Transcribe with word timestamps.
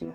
Welcome 0.00 0.14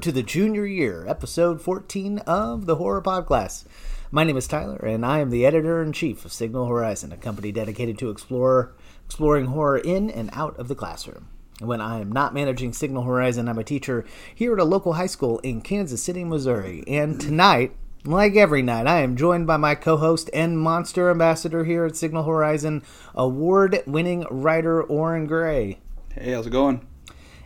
to 0.00 0.12
the 0.12 0.22
junior 0.22 0.66
year, 0.66 1.06
episode 1.08 1.62
14 1.62 2.18
of 2.18 2.66
the 2.66 2.76
Horror 2.76 3.00
Podcast. 3.00 3.64
My 4.10 4.22
name 4.22 4.36
is 4.36 4.46
Tyler, 4.46 4.76
and 4.76 5.06
I 5.06 5.20
am 5.20 5.30
the 5.30 5.46
editor 5.46 5.82
in 5.82 5.92
chief 5.92 6.26
of 6.26 6.32
Signal 6.32 6.66
Horizon, 6.66 7.10
a 7.10 7.16
company 7.16 7.52
dedicated 7.52 7.98
to 8.00 8.10
explore 8.10 8.74
exploring 9.14 9.46
horror 9.46 9.78
in 9.78 10.10
and 10.10 10.28
out 10.32 10.58
of 10.58 10.66
the 10.66 10.74
classroom. 10.74 11.28
And 11.60 11.68
when 11.68 11.80
I 11.80 12.00
am 12.00 12.10
not 12.10 12.34
managing 12.34 12.72
Signal 12.72 13.04
Horizon, 13.04 13.48
I'm 13.48 13.60
a 13.60 13.62
teacher 13.62 14.04
here 14.34 14.54
at 14.54 14.58
a 14.58 14.64
local 14.64 14.94
high 14.94 15.06
school 15.06 15.38
in 15.38 15.60
Kansas 15.60 16.02
City, 16.02 16.24
Missouri. 16.24 16.82
And 16.88 17.20
tonight, 17.20 17.76
like 18.04 18.34
every 18.34 18.60
night, 18.60 18.88
I 18.88 19.02
am 19.02 19.14
joined 19.14 19.46
by 19.46 19.56
my 19.56 19.76
co 19.76 19.98
host 19.98 20.30
and 20.34 20.58
monster 20.58 21.12
ambassador 21.12 21.62
here 21.62 21.84
at 21.84 21.94
Signal 21.94 22.24
Horizon, 22.24 22.82
award 23.14 23.84
winning 23.86 24.26
writer 24.32 24.82
Orrin 24.82 25.28
Grey. 25.28 25.78
Hey, 26.12 26.32
how's 26.32 26.48
it 26.48 26.50
going? 26.50 26.84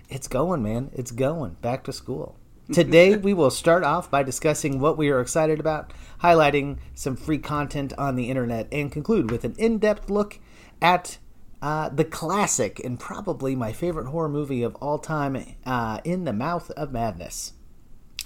It's 0.08 0.26
going, 0.26 0.62
man. 0.62 0.90
It's 0.94 1.10
going. 1.10 1.58
Back 1.60 1.84
to 1.84 1.92
school. 1.92 2.38
Today, 2.72 3.14
we 3.16 3.34
will 3.34 3.50
start 3.50 3.84
off 3.84 4.10
by 4.10 4.22
discussing 4.22 4.80
what 4.80 4.96
we 4.96 5.10
are 5.10 5.20
excited 5.20 5.60
about, 5.60 5.92
highlighting 6.22 6.78
some 6.94 7.14
free 7.14 7.36
content 7.36 7.92
on 7.98 8.16
the 8.16 8.30
internet, 8.30 8.68
and 8.72 8.90
conclude 8.90 9.30
with 9.30 9.44
an 9.44 9.54
in 9.58 9.76
depth 9.76 10.08
look 10.08 10.40
at 10.80 11.18
uh, 11.60 11.88
the 11.88 12.04
classic 12.04 12.80
and 12.84 12.98
probably 12.98 13.56
my 13.56 13.72
favorite 13.72 14.06
horror 14.06 14.28
movie 14.28 14.62
of 14.62 14.74
all 14.76 14.98
time, 14.98 15.56
uh, 15.66 16.00
In 16.04 16.24
the 16.24 16.32
Mouth 16.32 16.70
of 16.72 16.92
Madness. 16.92 17.52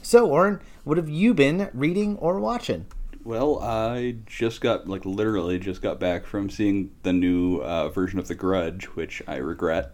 So, 0.03 0.29
Orrin, 0.29 0.61
what 0.85 0.97
have 0.97 1.09
you 1.09 1.33
been 1.33 1.71
reading 1.73 2.17
or 2.17 2.41
watching? 2.41 2.87
Well, 3.25 3.61
I 3.61 4.17
just 4.27 4.61
got, 4.61 4.89
like, 4.89 5.05
literally 5.05 5.59
just 5.59 5.81
got 5.81 6.01
back 6.01 6.27
from 6.27 6.51
seeing 6.51 6.91
the 7.05 7.13
new 7.13 7.59
uh, 7.59 7.89
version 7.89 8.19
of 8.19 8.27
The 8.27 8.35
Grudge, 8.35 8.87
which 8.97 9.23
I 9.29 9.37
regret. 9.37 9.93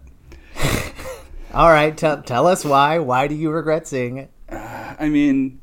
All 1.53 1.69
right, 1.69 1.95
tell 1.95 2.21
tell 2.21 2.45
us 2.45 2.63
why. 2.65 2.99
Why 2.99 3.27
do 3.27 3.35
you 3.35 3.49
regret 3.49 3.87
seeing 3.87 4.17
it? 4.17 4.31
I 4.51 5.09
mean, 5.09 5.59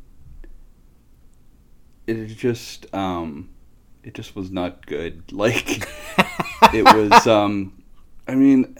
it 2.06 2.26
just 2.26 2.92
um, 2.94 3.50
it 4.06 4.14
just 4.14 4.34
was 4.36 4.50
not 4.50 4.86
good. 4.86 5.22
Like 5.32 5.86
it 6.72 6.84
was 6.84 7.26
um, 7.26 7.82
I 8.26 8.34
mean, 8.34 8.74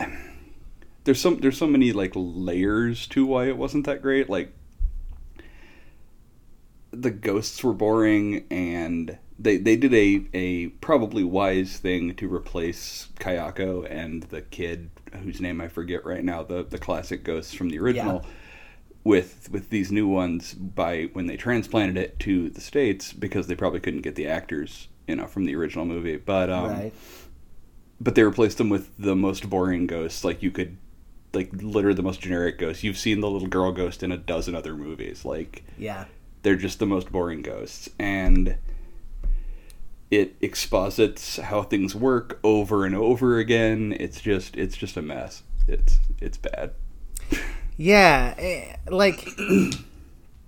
there's 1.05 1.20
some 1.20 1.38
there's 1.41 1.58
so 1.58 1.66
many 1.66 1.92
like 1.92 2.12
layers 2.14 3.06
to 3.08 3.27
why 3.27 3.48
it 3.48 3.58
wasn't 3.58 3.84
that 3.86 4.00
great. 4.00 4.30
Like 4.30 4.52
the 6.92 7.10
ghosts 7.10 7.62
were 7.62 7.74
boring 7.74 8.46
and 8.50 9.18
they 9.38 9.58
they 9.58 9.77
did 9.77 9.92
a 9.92 10.24
a 10.33 10.68
probably 10.80 11.24
wise 11.24 11.77
thing 11.77 12.14
to 12.14 12.33
replace 12.33 13.08
Kayako 13.20 13.86
and 13.90 14.22
the 14.24 14.40
kid 14.40 14.90
whose 15.22 15.40
name 15.40 15.61
I 15.61 15.68
forget 15.68 16.05
right 16.06 16.24
now 16.24 16.42
the 16.42 16.62
the 16.62 16.78
classic 16.78 17.22
ghosts 17.24 17.52
from 17.52 17.68
the 17.68 17.78
original 17.78 18.22
Yeah. 18.24 18.30
with 19.05 19.50
with 19.50 19.68
these 19.68 19.92
new 19.92 20.08
ones 20.08 20.55
by 20.55 21.11
when 21.12 21.27
they 21.27 21.36
transplanted 21.36 21.98
it 21.98 22.18
to 22.20 22.48
the 22.48 22.61
states 22.62 23.12
because 23.12 23.46
they 23.46 23.55
probably 23.56 23.80
couldn't 23.80 24.00
get 24.02 24.14
the 24.14 24.27
actors 24.28 24.88
you 25.06 25.16
know 25.16 25.26
from 25.26 25.44
the 25.44 25.54
original 25.56 25.84
movie. 25.84 26.16
But 26.16 26.50
um 26.50 26.68
right. 26.70 26.92
but 28.00 28.14
they 28.14 28.22
replaced 28.22 28.58
them 28.58 28.68
with 28.68 28.90
the 28.98 29.16
most 29.16 29.48
boring 29.48 29.86
ghosts. 29.86 30.24
Like 30.24 30.42
you 30.42 30.50
could 30.50 30.76
like 31.34 31.50
literally 31.52 31.94
the 31.96 32.02
most 32.02 32.20
generic 32.20 32.58
ghosts. 32.58 32.82
You've 32.84 32.96
seen 32.98 33.20
the 33.20 33.28
little 33.30 33.48
girl 33.48 33.72
ghost 33.72 34.02
in 34.02 34.10
a 34.12 34.16
dozen 34.16 34.54
other 34.54 34.74
movies. 34.74 35.24
Like 35.24 35.64
Yeah. 35.78 36.04
they're 36.42 36.56
just 36.56 36.78
the 36.78 36.86
most 36.86 37.11
boring 37.12 37.42
ghosts. 37.42 37.89
And 37.98 38.56
it 40.11 40.36
exposits 40.40 41.36
how 41.36 41.62
things 41.62 41.95
work 41.95 42.39
over 42.45 42.84
and 42.86 42.95
over 42.95 43.39
again. 43.39 43.95
It's 43.98 44.20
just 44.20 44.56
it's 44.56 44.77
just 44.77 44.96
a 44.96 45.02
mess. 45.02 45.42
It's 45.68 45.98
it's 46.20 46.39
bad. 46.39 46.72
Yeah, 47.77 48.34
eh, 48.39 48.77
like 48.89 49.28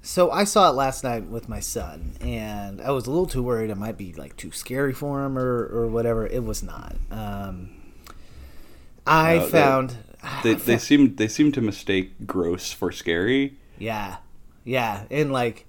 so 0.02 0.30
I 0.30 0.44
saw 0.44 0.70
it 0.70 0.74
last 0.74 1.04
night 1.04 1.24
with 1.24 1.48
my 1.48 1.60
son 1.60 2.12
and 2.20 2.80
I 2.80 2.90
was 2.92 3.06
a 3.06 3.10
little 3.10 3.26
too 3.26 3.42
worried 3.42 3.70
it 3.70 3.76
might 3.76 3.98
be 3.98 4.12
like 4.14 4.36
too 4.36 4.52
scary 4.52 4.92
for 4.92 5.24
him 5.24 5.36
or 5.38 5.66
or 5.66 5.86
whatever. 5.86 6.26
It 6.26 6.44
was 6.44 6.62
not. 6.62 6.96
Um 7.10 7.70
I 9.06 9.36
No, 9.38 9.46
found 9.46 9.90
they, 9.90 9.96
I 10.22 10.42
they 10.42 10.54
found- 10.56 10.80
seem 10.82 11.14
they 11.16 11.28
seem 11.28 11.52
to 11.52 11.60
mistake 11.60 12.26
gross 12.26 12.72
for 12.72 12.92
scary 12.92 13.56
Yeah. 13.78 14.16
Yeah, 14.64 15.04
and 15.10 15.32
like 15.32 15.64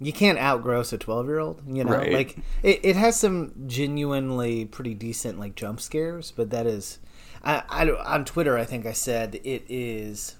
you 0.00 0.12
can't 0.12 0.38
outgross 0.38 0.92
a 0.92 0.98
12-year-old, 0.98 1.62
you 1.66 1.82
know? 1.84 1.92
Right. 1.92 2.12
Like 2.12 2.36
it, 2.62 2.80
it 2.82 2.96
has 2.96 3.18
some 3.18 3.52
genuinely 3.66 4.66
pretty 4.66 4.92
decent 4.92 5.38
like 5.38 5.54
jump 5.54 5.80
scares, 5.80 6.30
but 6.30 6.50
that 6.50 6.66
is 6.66 6.98
I, 7.42 7.62
I 7.70 7.88
on 7.90 8.24
Twitter 8.26 8.58
I 8.58 8.64
think 8.64 8.86
I 8.86 8.92
said 8.92 9.36
it 9.44 9.64
is 9.68 10.36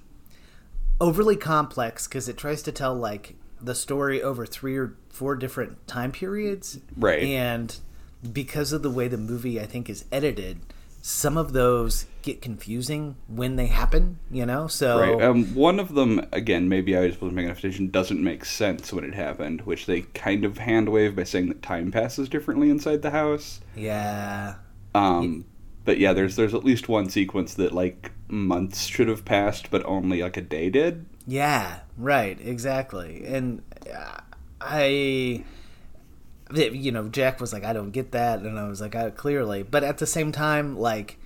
overly 1.01 1.37
complex 1.37 2.07
because 2.07 2.29
it 2.29 2.37
tries 2.37 2.63
to 2.63 2.73
tell 2.73 2.95
like 2.95 3.37
the 3.61 3.75
story 3.75 4.23
over 4.23 4.45
three 4.47 4.77
or 4.77 4.97
four 5.09 5.37
different 5.37 5.87
time 5.87 6.13
periods. 6.13 6.79
Right. 6.97 7.23
and 7.23 7.77
because 8.33 8.73
of 8.73 8.83
the 8.83 8.91
way 8.91 9.07
the 9.07 9.19
movie 9.19 9.61
i 9.61 9.67
think 9.67 9.91
is 9.91 10.07
edited 10.11 10.59
some 11.03 11.37
of 11.37 11.53
those 11.53 12.07
get 12.23 12.41
confusing 12.41 13.17
when 13.29 13.57
they 13.57 13.67
happen 13.67 14.19
you 14.31 14.47
know? 14.47 14.67
So 14.67 14.99
right. 14.99 15.23
Um, 15.23 15.55
one 15.55 15.79
of 15.79 15.95
them 15.95 16.27
again 16.33 16.69
maybe 16.69 16.97
i 16.97 17.07
just 17.07 17.21
wasn't 17.21 17.37
making 17.37 17.49
enough 17.51 17.59
attention 17.59 17.91
doesn't 17.91 18.23
make 18.23 18.47
sense 18.47 18.93
when 18.93 19.05
it 19.05 19.15
happened 19.15 19.61
which 19.63 19.85
they 19.85 20.03
kind 20.03 20.45
of 20.47 20.57
hand 20.57 20.89
wave 20.89 21.15
by 21.15 21.25
saying 21.25 21.49
that 21.49 21.61
time 21.63 21.91
passes 21.93 22.29
differently 22.31 22.71
inside 22.71 23.03
the 23.03 23.11
house. 23.11 23.61
Yeah. 23.77 24.55
Um, 24.95 25.45
but 25.85 25.99
yeah, 25.99 26.13
there's 26.13 26.37
there's 26.37 26.55
at 26.55 26.65
least 26.65 26.89
one 26.89 27.11
sequence 27.11 27.55
that 27.55 27.73
like 27.73 28.13
months 28.29 28.87
should 28.87 29.09
have 29.09 29.25
passed, 29.25 29.71
but 29.71 29.85
only 29.85 30.23
like 30.23 30.37
a 30.37 30.43
day 30.43 30.71
did. 30.71 31.07
yeah 31.27 31.81
right 31.97 32.39
exactly. 32.41 33.25
And 33.27 33.63
uh, 33.95 34.21
i 34.61 35.45
you 36.55 36.93
know 36.93 37.09
jack 37.09 37.41
was 37.41 37.53
like 37.53 37.65
i 37.65 37.73
don't 37.73 37.91
get 37.91 38.13
that 38.13 38.41
and 38.41 38.59
i 38.59 38.69
was 38.69 38.81
like 38.81 38.95
I, 38.95 39.11
clearly. 39.11 39.63
But 39.63 39.85
at 39.85 39.99
the 39.99 40.07
same 40.07 40.33
time 40.33 40.77
like 40.79 41.19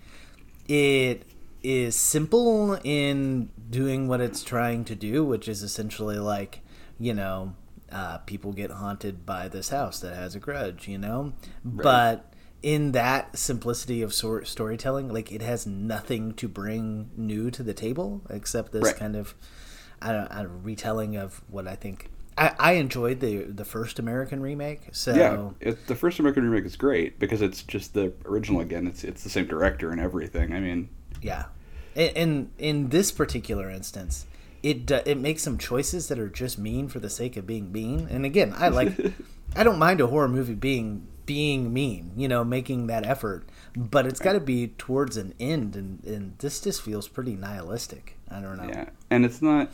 it 0.69 1.25
is 1.63 1.97
simple 1.97 2.79
in 2.85 3.51
doing 3.69 4.09
what 4.09 4.21
it's 4.21 4.43
trying 4.43 4.85
to 4.85 4.95
do 4.95 5.25
which 5.25 5.49
is 5.49 5.63
essentially 5.63 6.19
like 6.19 6.61
you 6.99 7.15
know 7.15 7.55
uh, 7.91 8.19
people 8.19 8.53
get 8.53 8.71
haunted 8.71 9.25
by 9.25 9.49
this 9.49 9.71
house 9.71 10.01
that 10.01 10.15
has 10.15 10.35
a 10.35 10.39
grudge 10.39 10.89
you 10.89 10.99
know? 10.99 11.33
But 11.65 12.33
in 12.63 12.93
that 12.93 13.39
simplicity 13.39 14.03
of 14.03 14.13
sor- 14.13 14.45
storytelling 14.45 15.13
like 15.13 15.31
it 15.31 15.41
has 15.43 15.67
nothing 15.67 16.35
to 16.35 16.49
bring 16.49 17.09
new 17.17 17.51
to 17.51 17.63
the 17.63 17.73
table 17.75 18.21
except 18.31 18.73
this 18.73 18.83
Right. 18.83 18.97
kind 18.97 19.15
of 19.17 19.35
I 20.03 20.13
don't, 20.13 20.27
I 20.33 20.43
don't 20.43 20.63
retelling 20.63 21.17
of 21.17 21.41
what 21.49 21.67
i 21.69 21.75
think 21.77 22.09
I, 22.37 22.53
I 22.59 22.73
enjoyed 22.73 23.21
the 23.21 23.43
the 23.45 23.65
first 23.65 23.99
american 23.99 24.41
remake 24.41 24.89
so 24.93 25.15
Yeah, 25.15 25.51
it, 25.71 25.87
the 25.89 25.95
first 25.97 26.19
American 26.21 26.49
remake 26.49 26.67
is 26.67 26.77
great 26.77 27.19
because 27.19 27.43
it's 27.43 27.63
just 27.63 27.95
the 27.95 28.13
original 28.25 28.61
again. 28.61 28.87
It's 28.87 29.03
it's 29.03 29.25
the 29.25 29.29
same 29.31 29.47
director 29.47 29.91
and 29.91 30.01
everything. 30.01 30.53
I 30.53 30.61
mean, 30.61 30.89
Yeah, 31.21 31.47
in 31.97 32.11
in, 32.17 32.51
in 32.59 32.89
this 32.91 33.11
particular 33.11 33.69
instance, 33.69 34.27
it 34.63 34.87
do- 34.87 35.01
it 35.05 35.19
makes 35.19 35.43
some 35.43 35.59
choices 35.59 36.07
that 36.09 36.19
are 36.21 36.29
just 36.29 36.59
mean 36.61 36.87
for 36.87 37.01
the 37.01 37.11
sake 37.11 37.37
of 37.37 37.45
being 37.45 37.73
mean. 37.73 38.07
And 38.09 38.25
again, 38.25 38.55
I 38.57 38.69
like 38.69 38.93
I 39.57 39.65
don't 39.65 39.79
mind 39.81 40.01
a 40.01 40.07
horror 40.07 40.29
movie 40.29 40.55
being 40.55 41.09
being 41.29 41.75
mean, 41.75 42.11
you 42.17 42.27
know, 42.27 42.43
making 42.43 42.87
that 42.87 43.05
effort, 43.05 43.47
but 43.77 44.07
it's 44.07 44.19
got 44.19 44.33
to 44.33 44.41
be 44.41 44.69
towards 44.79 45.19
an 45.19 45.35
end, 45.39 45.77
and 45.77 46.03
and 46.05 46.39
this 46.39 46.59
just 46.59 46.81
feels 46.81 47.07
pretty 47.07 47.37
nihilistic. 47.37 48.17
I 48.31 48.41
don't 48.41 48.57
know. 48.57 48.67
yeah, 48.67 48.89
and 49.11 49.27
it's 49.27 49.43
not. 49.43 49.71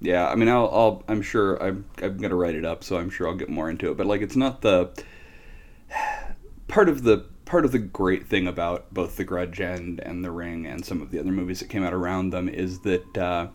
Yeah, 0.00 0.28
I 0.28 0.34
mean, 0.34 0.48
I'll, 0.48 0.68
I'll 0.72 1.04
I'm 1.06 1.22
sure 1.22 1.62
I'm 1.62 1.84
I'm 2.02 2.18
gonna 2.18 2.34
write 2.34 2.56
it 2.56 2.64
up, 2.64 2.82
so 2.82 2.98
I'm 2.98 3.10
sure 3.10 3.28
I'll 3.28 3.36
get 3.36 3.48
more 3.48 3.70
into 3.70 3.92
it. 3.92 3.96
But 3.96 4.06
like, 4.06 4.22
it's 4.22 4.34
not 4.34 4.60
the 4.60 4.90
part 6.66 6.88
of 6.88 7.04
the 7.04 7.24
part 7.44 7.64
of 7.64 7.70
the 7.70 7.78
great 7.78 8.26
thing 8.26 8.48
about 8.48 8.92
both 8.92 9.16
The 9.16 9.24
Grudge 9.24 9.60
and 9.60 10.00
and 10.00 10.24
The 10.24 10.32
Ring 10.32 10.66
and 10.66 10.84
some 10.84 11.00
of 11.00 11.12
the 11.12 11.20
other 11.20 11.30
movies 11.30 11.60
that 11.60 11.68
came 11.68 11.84
out 11.84 11.94
around 11.94 12.30
them 12.30 12.48
is 12.48 12.80
that 12.80 13.16
uh, 13.16 13.46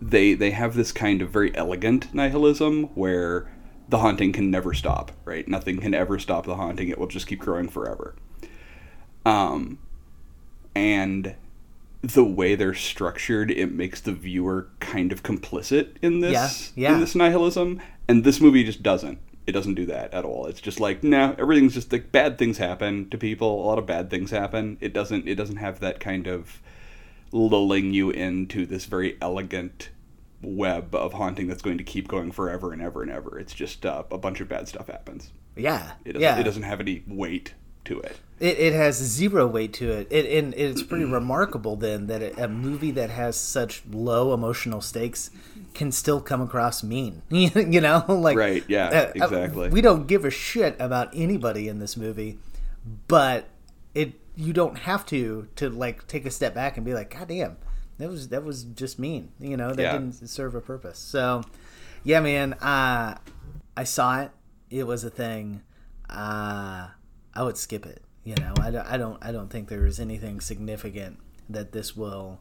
they 0.00 0.34
they 0.34 0.52
have 0.52 0.76
this 0.76 0.92
kind 0.92 1.22
of 1.22 1.30
very 1.30 1.54
elegant 1.56 2.14
nihilism 2.14 2.84
where 2.94 3.50
the 3.88 3.98
haunting 3.98 4.32
can 4.32 4.50
never 4.50 4.74
stop, 4.74 5.12
right? 5.24 5.46
Nothing 5.48 5.78
can 5.78 5.94
ever 5.94 6.18
stop 6.18 6.46
the 6.46 6.56
haunting; 6.56 6.88
it 6.88 6.98
will 6.98 7.06
just 7.06 7.26
keep 7.26 7.40
growing 7.40 7.68
forever. 7.68 8.14
Um, 9.24 9.78
and 10.74 11.34
the 12.02 12.24
way 12.24 12.54
they're 12.54 12.74
structured, 12.74 13.50
it 13.50 13.72
makes 13.72 14.00
the 14.00 14.12
viewer 14.12 14.68
kind 14.80 15.10
of 15.12 15.22
complicit 15.22 15.96
in 16.00 16.20
this 16.20 16.72
Yeah, 16.76 16.88
yeah. 16.90 16.94
in 16.94 17.00
this 17.00 17.14
nihilism, 17.14 17.80
and 18.06 18.24
this 18.24 18.40
movie 18.40 18.64
just 18.64 18.82
doesn't. 18.82 19.18
It 19.46 19.52
doesn't 19.52 19.74
do 19.74 19.86
that 19.86 20.12
at 20.12 20.24
all. 20.26 20.46
It's 20.46 20.60
just 20.60 20.78
like, 20.78 21.02
nah, 21.02 21.34
everything's 21.38 21.74
just 21.74 21.90
like 21.90 22.12
bad 22.12 22.36
things 22.36 22.58
happen 22.58 23.08
to 23.10 23.16
people. 23.16 23.62
A 23.62 23.66
lot 23.66 23.78
of 23.78 23.86
bad 23.86 24.10
things 24.10 24.30
happen. 24.30 24.76
It 24.80 24.92
doesn't. 24.92 25.26
It 25.26 25.36
doesn't 25.36 25.56
have 25.56 25.80
that 25.80 26.00
kind 26.00 26.26
of 26.26 26.60
lulling 27.32 27.92
you 27.92 28.10
into 28.10 28.66
this 28.66 28.84
very 28.84 29.16
elegant 29.20 29.90
web 30.42 30.94
of 30.94 31.14
haunting 31.14 31.48
that's 31.48 31.62
going 31.62 31.78
to 31.78 31.84
keep 31.84 32.08
going 32.08 32.30
forever 32.30 32.72
and 32.72 32.80
ever 32.80 33.02
and 33.02 33.10
ever. 33.10 33.38
It's 33.38 33.54
just 33.54 33.84
uh, 33.84 34.04
a 34.10 34.18
bunch 34.18 34.40
of 34.40 34.48
bad 34.48 34.68
stuff 34.68 34.86
happens. 34.86 35.30
Yeah, 35.56 35.92
It 36.04 36.12
doesn't, 36.12 36.22
yeah. 36.22 36.38
it 36.38 36.44
doesn't 36.44 36.62
have 36.62 36.80
any 36.80 37.02
weight 37.06 37.54
to 37.86 38.00
it. 38.00 38.18
It, 38.38 38.58
it 38.58 38.72
has 38.72 38.96
zero 38.96 39.46
weight 39.46 39.72
to 39.74 39.90
it. 39.90 40.06
it 40.10 40.26
and 40.26 40.54
it's 40.54 40.82
pretty 40.82 41.04
remarkable 41.20 41.74
then 41.74 42.06
that 42.06 42.22
a 42.22 42.44
a 42.44 42.48
movie 42.48 42.92
that 42.92 43.10
has 43.10 43.36
such 43.36 43.82
low 43.90 44.32
emotional 44.32 44.80
stakes 44.80 45.30
can 45.74 45.90
still 45.90 46.20
come 46.20 46.40
across 46.40 46.82
mean. 46.82 47.22
you 47.30 47.80
know, 47.80 48.04
like 48.08 48.36
Right, 48.36 48.64
yeah, 48.68 48.88
uh, 48.88 48.94
uh, 48.94 49.24
exactly. 49.24 49.70
we 49.70 49.80
don't 49.80 50.06
give 50.06 50.24
a 50.24 50.30
shit 50.30 50.76
about 50.78 51.10
anybody 51.12 51.66
in 51.66 51.80
this 51.80 51.96
movie, 51.96 52.38
but 53.08 53.46
it 53.94 54.12
you 54.36 54.52
don't 54.52 54.78
have 54.78 55.04
to 55.06 55.48
to 55.56 55.68
like 55.68 56.06
take 56.06 56.24
a 56.24 56.30
step 56.30 56.54
back 56.54 56.76
and 56.76 56.86
be 56.86 56.94
like, 56.94 57.10
God 57.16 57.26
damn, 57.28 57.56
that 57.98 58.08
was 58.08 58.28
that 58.28 58.44
was 58.44 58.64
just 58.64 58.98
mean. 58.98 59.30
You 59.40 59.56
know, 59.56 59.72
that 59.72 59.82
Yeah. 59.82 59.92
didn't 59.92 60.12
serve 60.28 60.54
a 60.54 60.60
purpose. 60.60 60.98
So, 60.98 61.42
yeah, 62.04 62.20
man, 62.20 62.54
uh, 62.54 63.18
I 63.76 63.84
saw 63.84 64.22
it. 64.22 64.30
It 64.70 64.86
was 64.86 65.04
a 65.04 65.10
thing. 65.10 65.62
Uh, 66.08 66.88
I 67.34 67.42
would 67.42 67.56
skip 67.56 67.86
it. 67.86 68.02
You 68.24 68.34
know, 68.36 68.52
I 68.60 68.70
don't, 68.70 68.86
I 68.86 68.96
don't, 68.98 69.24
I 69.24 69.32
don't 69.32 69.48
think 69.50 69.68
there 69.68 69.86
is 69.86 69.98
anything 70.00 70.40
significant 70.40 71.18
that 71.48 71.72
this 71.72 71.96
will 71.96 72.40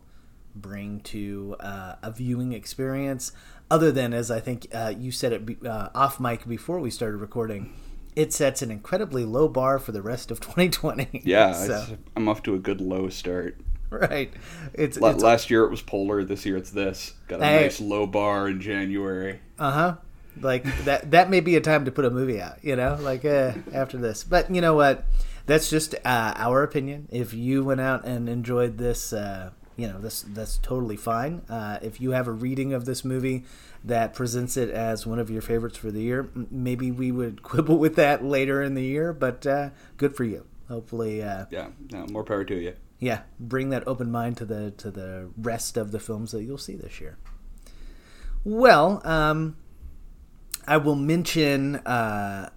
bring 0.56 1.00
to 1.02 1.56
uh, 1.60 1.96
a 2.02 2.12
viewing 2.12 2.52
experience, 2.52 3.32
other 3.72 3.92
than 3.92 4.14
as 4.14 4.30
I 4.32 4.40
think 4.40 4.68
uh, 4.74 4.94
you 4.98 5.12
said 5.12 5.32
it 5.32 5.46
be, 5.46 5.58
uh, 5.66 5.90
off 5.96 6.20
mic 6.20 6.48
before 6.48 6.80
we 6.80 6.90
started 6.92 7.18
recording. 7.18 7.74
It 8.16 8.34
sets 8.34 8.64
an 8.64 8.72
incredibly 8.72 9.24
low 9.26 9.48
bar 9.48 9.78
for 9.78 9.92
the 9.92 10.02
rest 10.02 10.32
of 10.32 10.40
2020. 10.42 11.22
Yeah, 11.24 11.54
so, 11.54 11.98
I'm 12.16 12.28
off 12.28 12.42
to 12.44 12.56
a 12.56 12.60
good 12.60 12.82
low 12.82 13.08
start. 13.10 13.58
right. 14.10 14.32
It's, 14.74 15.00
La- 15.00 15.12
it's 15.12 15.24
last 15.24 15.50
year 15.50 15.64
it 15.64 15.70
was 15.72 15.82
polar. 15.82 16.24
This 16.24 16.46
year 16.46 16.58
it's 16.58 16.72
this. 16.72 17.14
Got 17.28 17.42
a 17.42 17.46
Hey. 17.46 17.62
nice 17.64 17.80
low 17.80 18.06
bar 18.08 18.48
in 18.50 18.60
January. 18.62 19.40
Uh 19.58 19.72
huh. 19.72 19.96
Like 20.42 20.64
that. 20.86 21.12
That 21.12 21.30
may 21.30 21.40
be 21.40 21.56
a 21.56 21.62
time 21.62 21.86
to 21.86 21.92
put 21.92 22.06
a 22.06 22.10
movie 22.10 22.40
out. 22.42 22.58
You 22.64 22.76
know, 22.76 22.98
like 23.02 23.26
uh, 23.26 23.54
after 23.74 23.98
this. 23.98 24.24
But 24.24 24.54
you 24.54 24.62
know 24.62 24.74
what? 24.76 25.06
That's 25.46 25.70
just 25.70 25.96
uh, 25.96 26.34
our 26.36 26.64
opinion. 26.64 27.08
If 27.12 27.34
you 27.34 27.64
went 27.64 27.80
out 27.82 28.04
and 28.06 28.28
enjoyed 28.28 28.78
this, 28.78 29.14
uh, 29.14 29.52
you 29.78 29.88
know, 29.88 29.98
this 30.00 30.24
that's 30.28 30.58
totally 30.58 30.98
fine. 30.98 31.42
Uh, 31.50 31.80
if 31.82 32.02
you 32.02 32.12
have 32.12 32.28
a 32.28 32.32
reading 32.34 32.74
of 32.74 32.86
this 32.86 33.06
movie 33.06 33.46
that 33.86 34.14
presents 34.14 34.58
it 34.58 34.70
as 34.70 35.08
one 35.08 35.18
of 35.20 35.30
your 35.30 35.42
favorites 35.42 35.78
for 35.78 35.90
the 35.90 36.02
year, 36.02 36.30
m- 36.36 36.48
maybe 36.52 36.92
we 36.92 37.12
would 37.12 37.42
quibble 37.52 37.78
with 37.78 37.96
that 37.96 38.24
later 38.26 38.62
in 38.62 38.74
the 38.76 38.84
year. 38.84 39.14
But 39.14 39.48
uh, 39.48 39.70
good 39.96 40.16
for 40.16 40.26
you. 40.26 40.46
Hopefully, 40.68 41.24
uh, 41.24 41.46
Yeah, 41.50 41.70
no, 41.92 42.06
more 42.08 42.26
power 42.26 42.44
to 42.44 42.56
you. 42.56 42.74
Yeah, 43.00 43.22
bring 43.40 43.70
that 43.70 43.88
open 43.88 44.12
mind 44.12 44.38
to 44.38 44.46
the 44.46 44.72
to 44.72 44.90
the 44.90 45.30
rest 45.38 45.78
of 45.78 45.92
the 45.92 46.00
films 46.00 46.32
that 46.32 46.44
you'll 46.44 46.58
see 46.58 46.76
this 46.76 47.00
year. 47.00 47.18
Well, 48.44 49.02
um, 49.06 49.58
I 50.68 50.78
will 50.78 50.96
mention 50.96 51.76
uh, 51.78 52.50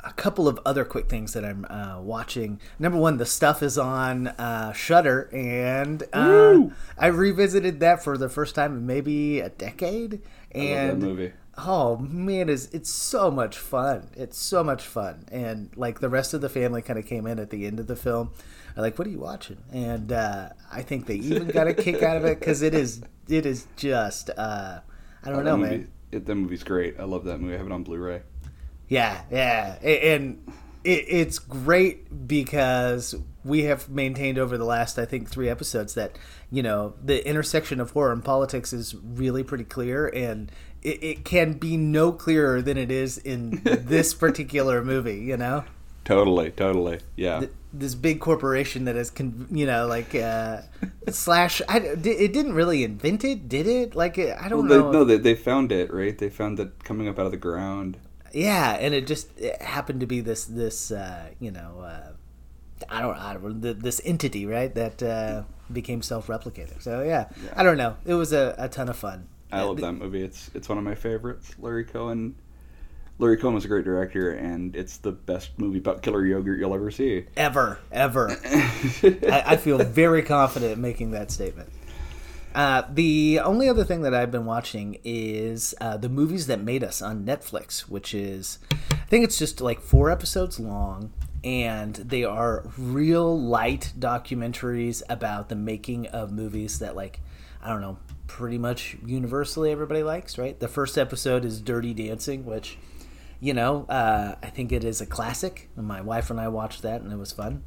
a 0.00 0.12
couple 0.14 0.48
of 0.48 0.58
other 0.64 0.84
quick 0.84 1.08
things 1.08 1.32
that 1.34 1.44
I'm 1.44 1.64
uh, 1.68 2.00
watching. 2.00 2.60
Number 2.78 2.98
one, 2.98 3.18
the 3.18 3.26
stuff 3.26 3.62
is 3.62 3.78
on 3.78 4.28
uh, 4.28 4.72
Shudder, 4.72 5.28
and 5.32 6.02
uh, 6.12 6.68
I 6.98 7.06
revisited 7.06 7.80
that 7.80 8.02
for 8.02 8.18
the 8.18 8.28
first 8.28 8.54
time 8.54 8.76
in 8.76 8.86
maybe 8.86 9.40
a 9.40 9.50
decade. 9.50 10.22
And 10.50 11.32
oh 11.66 11.96
man 11.96 12.48
is 12.48 12.68
it's 12.72 12.90
so 12.90 13.30
much 13.30 13.58
fun 13.58 14.08
it's 14.14 14.38
so 14.38 14.62
much 14.62 14.84
fun 14.84 15.24
and 15.32 15.70
like 15.76 15.98
the 16.00 16.08
rest 16.08 16.32
of 16.32 16.40
the 16.40 16.48
family 16.48 16.80
kind 16.80 16.98
of 16.98 17.04
came 17.04 17.26
in 17.26 17.38
at 17.38 17.50
the 17.50 17.66
end 17.66 17.80
of 17.80 17.88
the 17.88 17.96
film 17.96 18.30
are 18.78 18.82
like 18.82 18.98
what 18.98 19.06
are 19.06 19.10
you 19.10 19.18
watching 19.20 19.58
and 19.72 20.12
uh, 20.12 20.48
i 20.72 20.82
think 20.82 21.06
they 21.06 21.16
even 21.16 21.48
got 21.48 21.66
a 21.68 21.74
kick 21.74 22.02
out 22.02 22.16
of 22.16 22.24
it 22.24 22.38
because 22.38 22.62
it 22.62 22.74
is 22.74 23.02
it 23.28 23.44
is 23.44 23.66
just 23.76 24.30
uh, 24.30 24.80
i 25.24 25.28
don't 25.30 25.40
Oh, 25.40 25.42
know 25.42 25.56
that 25.56 25.58
man 25.58 25.70
movie, 25.78 25.86
it, 26.12 26.24
that 26.26 26.34
movie's 26.34 26.64
great. 26.64 26.98
I 26.98 27.04
love 27.04 27.24
that 27.24 27.38
movie. 27.40 27.54
I 27.54 27.58
have 27.58 27.66
it 27.66 27.72
on 27.72 27.82
Blu-ray. 27.82 28.22
yeah 28.88 29.22
yeah 29.30 29.74
and 29.82 30.50
it, 30.84 31.04
it's 31.08 31.38
great 31.38 32.26
because 32.28 33.14
we 33.44 33.64
have 33.64 33.88
maintained 33.90 34.38
over 34.38 34.56
the 34.56 34.64
last 34.64 34.98
i 34.98 35.04
think 35.04 35.28
three 35.28 35.48
episodes 35.48 35.94
that 35.94 36.16
you 36.50 36.62
know 36.62 36.94
the 37.04 37.26
intersection 37.28 37.80
of 37.80 37.90
horror 37.90 38.12
and 38.12 38.24
politics 38.24 38.72
is 38.72 38.94
really 38.94 39.42
pretty 39.42 39.64
clear 39.64 40.06
and 40.06 40.50
it, 40.82 41.02
it 41.02 41.24
can 41.24 41.54
be 41.54 41.76
no 41.76 42.12
clearer 42.12 42.62
than 42.62 42.78
it 42.78 42.90
is 42.90 43.18
in 43.18 43.60
this 43.64 44.14
particular 44.14 44.82
movie 44.84 45.18
you 45.18 45.36
know 45.36 45.64
Totally, 46.04 46.52
totally. 46.52 47.00
Yeah. 47.16 47.44
This 47.72 47.94
big 47.94 48.20
corporation 48.20 48.84
that 48.86 48.96
has 48.96 49.10
con- 49.10 49.46
you 49.50 49.66
know 49.66 49.86
like 49.86 50.14
uh 50.14 50.62
slash 51.10 51.60
I, 51.68 51.78
it 51.78 52.32
didn't 52.32 52.54
really 52.54 52.82
invent 52.84 53.24
it 53.24 53.48
did 53.48 53.66
it 53.66 53.94
like 53.94 54.18
i 54.18 54.48
don't 54.48 54.68
they, 54.68 54.76
know 54.78 54.90
no, 54.90 55.04
they, 55.04 55.18
they 55.18 55.34
found 55.34 55.70
it, 55.72 55.92
right? 55.92 56.16
They 56.16 56.30
found 56.30 56.58
it 56.60 56.82
coming 56.84 57.08
up 57.08 57.18
out 57.18 57.26
of 57.26 57.32
the 57.32 57.36
ground. 57.38 57.98
yeah 58.32 58.72
and 58.80 58.94
it 58.94 59.06
just 59.06 59.38
it 59.38 59.60
happened 59.60 60.00
to 60.00 60.06
be 60.06 60.20
this 60.20 60.44
this 60.46 60.90
uh 60.90 61.28
you 61.40 61.50
know 61.50 61.80
uh 61.80 62.12
i 62.88 63.00
don't 63.02 63.16
i 63.18 63.32
don't 63.34 63.60
th- 63.62 63.76
this 63.78 64.00
entity 64.04 64.46
right 64.46 64.74
that 64.74 65.02
uh 65.02 65.42
became 65.72 66.00
self-replicating 66.02 66.80
so 66.82 67.02
yeah, 67.02 67.28
Yeah. 67.44 67.52
i 67.56 67.62
don't 67.62 67.76
know 67.76 67.96
it 68.06 68.14
was 68.14 68.32
a, 68.32 68.54
a 68.58 68.68
ton 68.68 68.88
of 68.88 68.96
fun 68.96 69.28
I 69.50 69.62
love 69.62 69.80
that 69.80 69.92
movie. 69.94 70.22
It's 70.22 70.50
it's 70.52 70.68
one 70.68 70.76
of 70.76 70.84
my 70.84 70.94
favorites. 70.94 71.54
Larry 71.58 71.84
Cohen. 71.84 72.34
Larry 73.18 73.36
Cohen 73.36 73.54
was 73.54 73.64
a 73.64 73.68
great 73.68 73.84
director, 73.84 74.30
and 74.30 74.76
it's 74.76 74.98
the 74.98 75.10
best 75.10 75.58
movie 75.58 75.78
about 75.78 76.02
killer 76.02 76.24
yogurt 76.24 76.60
you'll 76.60 76.74
ever 76.74 76.90
see. 76.90 77.26
ever 77.36 77.80
ever 77.90 78.30
I, 78.44 79.42
I 79.46 79.56
feel 79.56 79.78
very 79.78 80.22
confident 80.22 80.74
in 80.74 80.80
making 80.80 81.10
that 81.12 81.30
statement. 81.30 81.70
Uh, 82.54 82.82
the 82.90 83.40
only 83.42 83.68
other 83.68 83.84
thing 83.84 84.02
that 84.02 84.14
I've 84.14 84.30
been 84.30 84.46
watching 84.46 84.98
is 85.04 85.74
uh, 85.80 85.96
the 85.96 86.08
movies 86.08 86.46
that 86.46 86.60
made 86.60 86.82
us 86.82 87.02
on 87.02 87.24
Netflix, 87.24 87.80
which 87.82 88.14
is, 88.14 88.58
I 88.70 88.96
think 89.08 89.24
it's 89.24 89.38
just 89.38 89.60
like 89.60 89.80
four 89.80 90.10
episodes 90.10 90.58
long, 90.58 91.12
and 91.44 91.94
they 91.94 92.24
are 92.24 92.64
real 92.76 93.38
light 93.38 93.92
documentaries 93.98 95.02
about 95.08 95.48
the 95.48 95.56
making 95.56 96.06
of 96.08 96.32
movies 96.32 96.78
that, 96.78 96.96
like, 96.96 97.20
I 97.62 97.68
don't 97.68 97.80
know, 97.80 97.98
pretty 98.26 98.58
much 98.58 98.96
universally 99.04 99.70
everybody 99.70 100.02
likes, 100.02 100.38
right? 100.38 100.58
The 100.58 100.68
first 100.68 100.96
episode 100.98 101.44
is 101.44 101.60
Dirty 101.60 101.94
Dancing, 101.94 102.44
which, 102.44 102.78
you 103.40 103.54
know, 103.54 103.86
uh, 103.88 104.36
I 104.42 104.46
think 104.48 104.72
it 104.72 104.84
is 104.84 105.00
a 105.00 105.06
classic. 105.06 105.70
My 105.76 106.00
wife 106.00 106.30
and 106.30 106.40
I 106.40 106.48
watched 106.48 106.82
that, 106.82 107.00
and 107.00 107.12
it 107.12 107.16
was 107.16 107.32
fun 107.32 107.62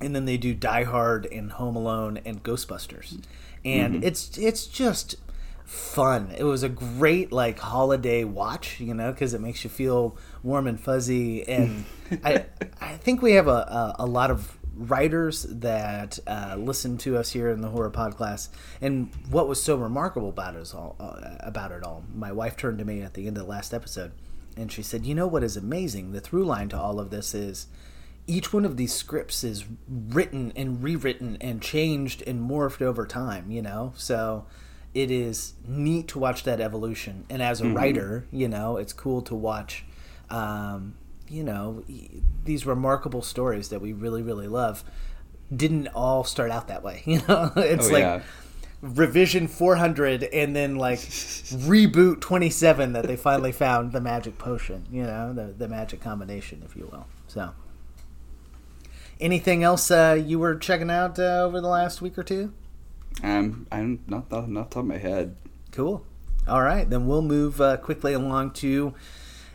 and 0.00 0.14
then 0.14 0.24
they 0.24 0.36
do 0.36 0.54
Die 0.54 0.84
Hard 0.84 1.26
and 1.26 1.52
Home 1.52 1.76
Alone 1.76 2.18
and 2.24 2.42
Ghostbusters, 2.42 3.22
and 3.64 4.04
it's 4.04 4.36
it's 4.38 4.66
just 4.66 5.16
fun. 5.64 6.32
It 6.36 6.44
was 6.44 6.62
a 6.62 6.68
great 6.68 7.32
like 7.32 7.58
holiday 7.58 8.24
watch, 8.24 8.80
you 8.80 8.94
know, 8.94 9.12
because 9.12 9.34
it 9.34 9.40
makes 9.40 9.64
you 9.64 9.70
feel 9.70 10.16
warm 10.42 10.66
and 10.66 10.80
fuzzy. 10.80 11.46
And 11.46 11.84
I 12.24 12.46
I 12.80 12.96
think 12.96 13.22
we 13.22 13.32
have 13.32 13.48
a 13.48 13.94
a, 13.96 13.96
a 14.00 14.06
lot 14.06 14.30
of 14.30 14.56
writers 14.74 15.42
that 15.42 16.20
uh, 16.28 16.54
listen 16.56 16.96
to 16.98 17.16
us 17.16 17.32
here 17.32 17.50
in 17.50 17.60
the 17.60 17.68
horror 17.68 17.90
pod 17.90 18.16
class 18.16 18.48
and 18.80 19.10
what 19.28 19.48
was 19.48 19.60
so 19.60 19.74
remarkable 19.74 20.28
about 20.28 20.54
it 20.54 20.72
all 20.72 20.94
uh, 21.00 21.34
about 21.40 21.72
it 21.72 21.82
all 21.82 22.04
my 22.14 22.30
wife 22.30 22.56
turned 22.56 22.78
to 22.78 22.84
me 22.84 23.02
at 23.02 23.14
the 23.14 23.26
end 23.26 23.36
of 23.36 23.42
the 23.42 23.50
last 23.50 23.74
episode 23.74 24.12
and 24.58 24.70
she 24.72 24.82
said 24.82 25.06
you 25.06 25.14
know 25.14 25.26
what 25.26 25.42
is 25.42 25.56
amazing 25.56 26.12
the 26.12 26.20
through 26.20 26.44
line 26.44 26.68
to 26.68 26.78
all 26.78 26.98
of 27.00 27.10
this 27.10 27.34
is 27.34 27.66
each 28.26 28.52
one 28.52 28.66
of 28.66 28.76
these 28.76 28.92
scripts 28.92 29.42
is 29.42 29.64
written 29.88 30.52
and 30.54 30.82
rewritten 30.82 31.38
and 31.40 31.62
changed 31.62 32.22
and 32.26 32.48
morphed 32.48 32.82
over 32.82 33.06
time, 33.06 33.50
you 33.50 33.62
know? 33.62 33.94
So 33.96 34.44
it 34.92 35.10
is 35.10 35.54
neat 35.66 36.08
to 36.08 36.18
watch 36.18 36.42
that 36.42 36.60
evolution. 36.60 37.24
And 37.30 37.40
as 37.40 37.62
a 37.62 37.64
writer, 37.74 38.26
you 38.30 38.46
know, 38.46 38.76
it's 38.76 38.92
cool 38.92 39.22
to 39.22 39.34
watch, 39.34 39.82
um, 40.28 40.94
you 41.26 41.42
know, 41.42 41.82
these 42.44 42.66
remarkable 42.66 43.22
stories 43.22 43.70
that 43.70 43.80
we 43.80 43.94
really, 43.94 44.20
really 44.22 44.46
love 44.46 44.84
didn't 45.54 45.88
all 45.94 46.22
start 46.22 46.50
out 46.50 46.68
that 46.68 46.82
way, 46.82 47.00
you 47.06 47.22
know? 47.26 47.50
It's 47.56 47.88
Oh, 47.88 47.92
like 47.92 48.02
yeah. 48.02 48.20
Revision 48.80 49.48
400 49.48 50.24
and 50.24 50.54
then 50.54 50.76
like 50.76 51.00
reboot 51.00 52.20
27 52.20 52.92
that 52.92 53.06
they 53.06 53.16
finally 53.16 53.52
found 53.52 53.92
the 53.92 54.00
magic 54.00 54.38
potion, 54.38 54.86
you 54.90 55.02
know, 55.02 55.32
the, 55.32 55.46
the 55.46 55.68
magic 55.68 56.00
combination, 56.00 56.62
if 56.64 56.76
you 56.76 56.88
will. 56.90 57.06
So. 57.26 57.52
Anything 59.20 59.64
else 59.64 59.90
uh, 59.90 60.20
you 60.24 60.38
were 60.38 60.54
checking 60.54 60.90
out 60.90 61.18
uh, 61.18 61.42
over 61.42 61.60
the 61.60 61.68
last 61.68 62.00
week 62.00 62.16
or 62.16 62.22
two? 62.22 62.52
Um, 63.22 63.66
I'm 63.72 64.00
not 64.06 64.30
not 64.30 64.48
not 64.48 64.70
top 64.70 64.82
of 64.82 64.86
my 64.86 64.98
head. 64.98 65.34
Cool. 65.72 66.04
All 66.46 66.62
right, 66.62 66.88
then 66.88 67.06
we'll 67.06 67.22
move 67.22 67.60
uh, 67.60 67.78
quickly 67.78 68.12
along 68.12 68.52
to 68.52 68.94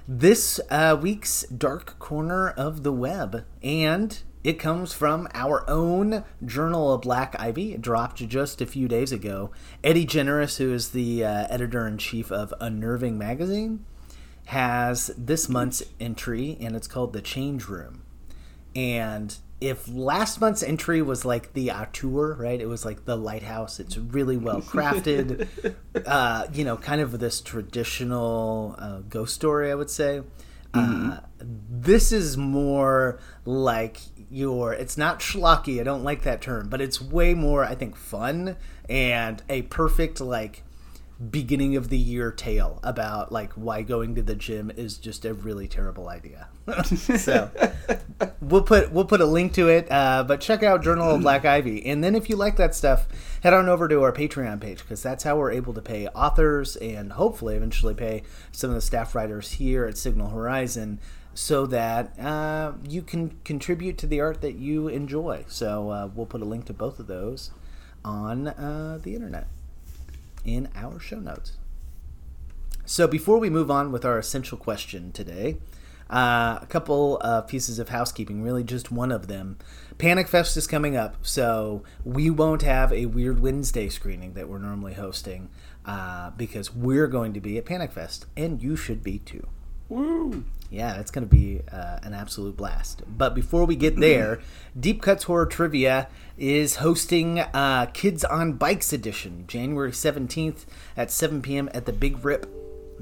this 0.08 0.60
uh, 0.70 0.98
week's 1.02 1.44
Dark 1.44 1.98
Corner 1.98 2.50
of 2.50 2.84
the 2.84 2.92
Web. 2.92 3.46
And 3.64 4.22
it 4.44 4.60
comes 4.60 4.94
from 4.94 5.28
our 5.34 5.68
own 5.70 6.26
Journal 6.46 6.94
of 6.94 7.02
Black 7.02 7.36
Ivy. 7.40 7.74
It 7.74 7.82
dropped 7.82 8.28
just 8.28 8.62
a 8.62 8.66
few 8.66 8.88
days 8.88 9.12
ago. 9.12 9.52
Eddie 9.84 10.06
Generous, 10.06 10.58
who 10.58 10.74
is 10.74 10.90
the 10.90 11.24
uh, 11.24 11.48
editor 11.50 11.88
in 11.88 11.98
chief 11.98 12.32
of 12.32 12.54
Unnerving 12.60 13.18
Magazine, 13.18 13.86
has 14.46 15.12
this 15.18 15.48
month's 15.48 15.84
entry, 16.00 16.58
and 16.60 16.76
it's 16.76 16.88
called 16.88 17.14
The 17.14 17.22
Change 17.22 17.68
Room. 17.68 18.04
And 18.76 19.38
if 19.62 19.88
last 19.88 20.42
month's 20.42 20.62
entry 20.62 21.02
was 21.02 21.24
like 21.24 21.54
the 21.54 21.72
auteur, 21.72 22.34
right? 22.34 22.60
It 22.60 22.66
was 22.66 22.84
like 22.84 23.06
the 23.06 23.16
lighthouse. 23.16 23.80
It's 23.80 23.98
really 23.98 24.36
well 24.36 24.62
crafted. 24.62 25.48
uh, 26.06 26.48
you 26.52 26.66
know, 26.66 26.76
kind 26.76 27.00
of 27.00 27.18
this 27.20 27.40
traditional 27.40 28.76
uh, 28.78 29.00
ghost 29.08 29.36
story, 29.36 29.72
I 29.72 29.76
would 29.76 29.90
say. 29.90 30.22
Uh, 30.74 31.20
this 31.40 32.12
is 32.12 32.38
more 32.38 33.20
like 33.46 33.98
your. 34.30 34.74
It's 34.74 34.98
not 34.98 35.20
schlocky. 35.20 35.80
I 35.80 35.84
don't 35.84 36.04
like 36.04 36.24
that 36.24 36.42
term, 36.42 36.70
but 36.70 36.82
it's 36.82 37.02
way 37.02 37.34
more, 37.34 37.64
I 37.64 37.76
think, 37.76 37.96
fun 37.96 38.56
and 38.90 39.42
a 39.50 39.64
perfect 39.64 40.20
like 40.20 40.63
beginning 41.30 41.76
of 41.76 41.90
the 41.90 41.98
year 41.98 42.32
tale 42.32 42.80
about 42.84 43.32
like 43.32 43.54
why 43.54 43.82
going 43.82 44.16
to 44.16 44.22
the 44.22 44.36
gym 44.36 44.72
is 44.76 44.98
just 44.98 45.26
a 45.26 45.34
really 45.34 45.68
terrible 45.68 46.10
idea. 46.10 46.48
so 46.84 47.52
we'll 48.42 48.64
put 48.64 48.92
we'll 48.92 49.06
put 49.06 49.22
a 49.22 49.26
link 49.26 49.54
to 49.54 49.70
it, 49.70 49.92
uh, 49.92 50.24
but 50.24 50.42
check 50.42 50.64
out 50.64 50.84
Journal 50.84 51.16
of 51.16 51.22
Black 51.22 51.46
Ivy, 51.46 51.86
and 51.86 52.04
then 52.04 52.16
if 52.16 52.30
you 52.30 52.36
like 52.36 52.56
that 52.58 52.74
stuff, 52.76 53.08
head 53.42 53.54
on 53.54 53.70
over 53.70 53.88
to 53.88 54.02
our 54.04 54.12
Patreon 54.12 54.60
page 54.60 54.80
because 54.80 55.04
that's 55.04 55.24
how 55.24 55.38
we're 55.38 55.52
able 55.52 55.74
to 55.74 55.82
pay 55.82 56.08
authors 56.10 56.76
and 56.78 57.14
hopefully 57.14 57.56
eventually 57.56 57.94
pay 57.94 58.24
some 58.52 58.70
of 58.70 58.76
the 58.76 58.82
staff 58.82 59.16
writers 59.16 59.54
here 59.54 59.86
at 59.86 59.98
Signal 59.98 60.30
Horizon. 60.30 61.00
So 61.36 61.66
that 61.66 62.20
uh, 62.20 62.74
you 62.88 63.02
can 63.02 63.40
contribute 63.44 63.98
to 63.98 64.06
the 64.06 64.22
art 64.22 64.42
that 64.42 64.54
you 64.54 64.88
enjoy. 64.88 65.46
So 65.48 65.90
uh, 65.90 66.10
we'll 66.14 66.28
put 66.28 66.44
a 66.44 66.46
link 66.46 66.66
to 66.66 66.74
both 66.74 67.00
of 67.00 67.08
those 67.08 67.50
on 68.06 68.50
uh, 68.50 69.00
the 69.02 69.16
internet 69.16 69.48
in 70.46 70.70
our 70.76 71.00
show 71.00 71.20
notes. 71.20 71.58
So 72.86 73.08
before 73.08 73.38
we 73.40 73.50
move 73.50 73.72
on 73.72 73.92
with 73.92 74.04
our 74.04 74.18
essential 74.18 74.58
question 74.58 75.12
today, 75.12 75.58
uh, 76.10 76.60
a 76.62 76.68
couple 76.68 77.18
of 77.20 77.48
pieces 77.48 77.80
of 77.80 77.90
housekeeping, 77.90 78.44
really 78.44 78.64
just 78.64 78.92
one 78.92 79.12
of 79.12 79.28
them. 79.28 79.58
Panic 79.98 80.28
Fest 80.28 80.58
is 80.58 80.68
coming 80.68 80.96
up, 80.96 81.16
so 81.22 81.84
we 82.04 82.30
won't 82.30 82.62
have 82.62 82.92
a 82.92 83.06
Weird 83.06 83.40
Wednesday 83.40 83.90
screening 83.90 84.34
that 84.34 84.50
we're 84.50 84.60
normally 84.60 84.94
hosting 84.94 85.50
uh, 85.86 86.32
because 86.32 86.74
we're 86.74 87.08
going 87.08 87.34
to 87.34 87.40
be 87.40 87.58
at 87.58 87.66
Panic 87.66 87.92
Fest, 87.92 88.26
and 88.36 88.62
you 88.62 88.76
should 88.76 89.02
be 89.02 89.20
too. 89.20 89.48
Woo! 89.94 90.44
Yeah, 90.72 91.00
it's 91.00 91.12
going 91.12 91.28
to 91.28 91.30
be 91.30 91.62
uh, 91.72 92.00
an 92.02 92.16
absolute 92.16 92.58
blast. 92.58 93.04
But 93.08 93.36
before 93.36 93.66
we 93.66 93.76
get 93.76 93.96
there, 93.96 94.40
Deep 94.80 95.04
Cuts 95.04 95.26
Horror 95.26 95.46
Trivia 95.46 96.08
is 96.36 96.78
hosting 96.78 97.40
uh, 97.40 97.92
Kids 97.94 98.24
on 98.24 98.54
Bikes 98.54 98.92
edition, 98.92 99.46
January 99.46 99.92
17th 99.92 100.66
at 100.98 101.12
7 101.12 101.44
p.m. 101.44 101.70
at 101.76 101.86
the 101.86 101.94
Big 101.94 102.26
Rip. 102.26 102.50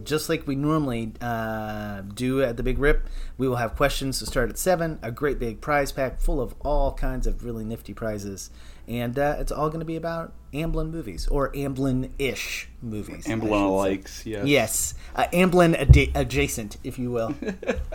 Just 0.03 0.27
like 0.27 0.45
we 0.45 0.55
normally 0.55 1.13
uh, 1.21 2.01
do 2.01 2.43
at 2.43 2.57
the 2.57 2.63
Big 2.63 2.77
Rip, 2.77 3.07
we 3.37 3.47
will 3.47 3.55
have 3.55 3.77
questions 3.77 4.19
to 4.19 4.25
start 4.25 4.49
at 4.49 4.57
7, 4.57 4.99
a 5.01 5.11
great 5.11 5.39
big 5.39 5.61
prize 5.61 5.93
pack 5.93 6.19
full 6.19 6.41
of 6.41 6.53
all 6.59 6.93
kinds 6.93 7.25
of 7.25 7.45
really 7.45 7.63
nifty 7.63 7.93
prizes. 7.93 8.49
And 8.87 9.17
uh, 9.17 9.37
it's 9.39 9.51
all 9.51 9.69
going 9.69 9.79
to 9.79 9.85
be 9.85 9.95
about 9.95 10.33
Amblin 10.53 10.91
movies, 10.91 11.27
or 11.27 11.51
Amblin-ish 11.53 12.67
movies. 12.81 13.25
Amblin 13.25 13.77
likes, 13.77 14.25
yes. 14.25 14.47
Yes, 14.47 14.93
uh, 15.15 15.27
Amblin 15.31 15.75
ad- 15.75 16.15
adjacent, 16.15 16.77
if 16.83 16.99
you 16.99 17.11
will. 17.11 17.35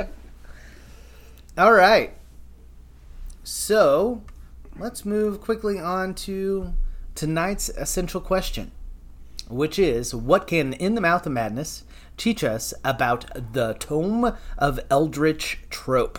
All 1.59 1.73
right. 1.73 2.15
So, 3.45 4.23
let's 4.79 5.05
move 5.05 5.41
quickly 5.41 5.79
on 5.79 6.15
to 6.15 6.73
tonight's 7.15 7.69
essential 7.71 8.21
question, 8.21 8.73
which 9.49 9.79
is 9.79 10.15
what 10.15 10.47
can 10.47 10.73
In 10.75 10.95
the 10.95 11.01
Mouth 11.01 11.27
of 11.27 11.33
Madness 11.33 11.85
teach 12.17 12.43
us 12.43 12.73
about 12.85 13.53
the 13.53 13.75
Tome 13.79 14.37
of 14.59 14.81
Eldritch 14.91 15.61
Trope? 15.71 16.19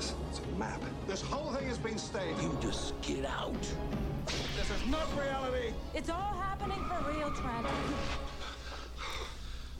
See 0.00 0.12
this? 0.12 0.14
It's 0.30 0.40
a 0.40 0.58
map. 0.58 0.80
This 1.06 1.22
whole 1.22 1.52
thing 1.52 1.68
has 1.68 1.78
been 1.78 1.98
staged. 1.98 2.42
You 2.42 2.56
just 2.60 3.00
get 3.02 3.24
out. 3.26 3.54
This 4.56 4.70
is 4.70 4.86
not 4.88 5.06
reality. 5.18 5.72
It's 5.94 6.08
all 6.10 6.34
happening 6.40 6.82
for 6.84 7.10
real, 7.12 7.30
Trent. 7.32 7.66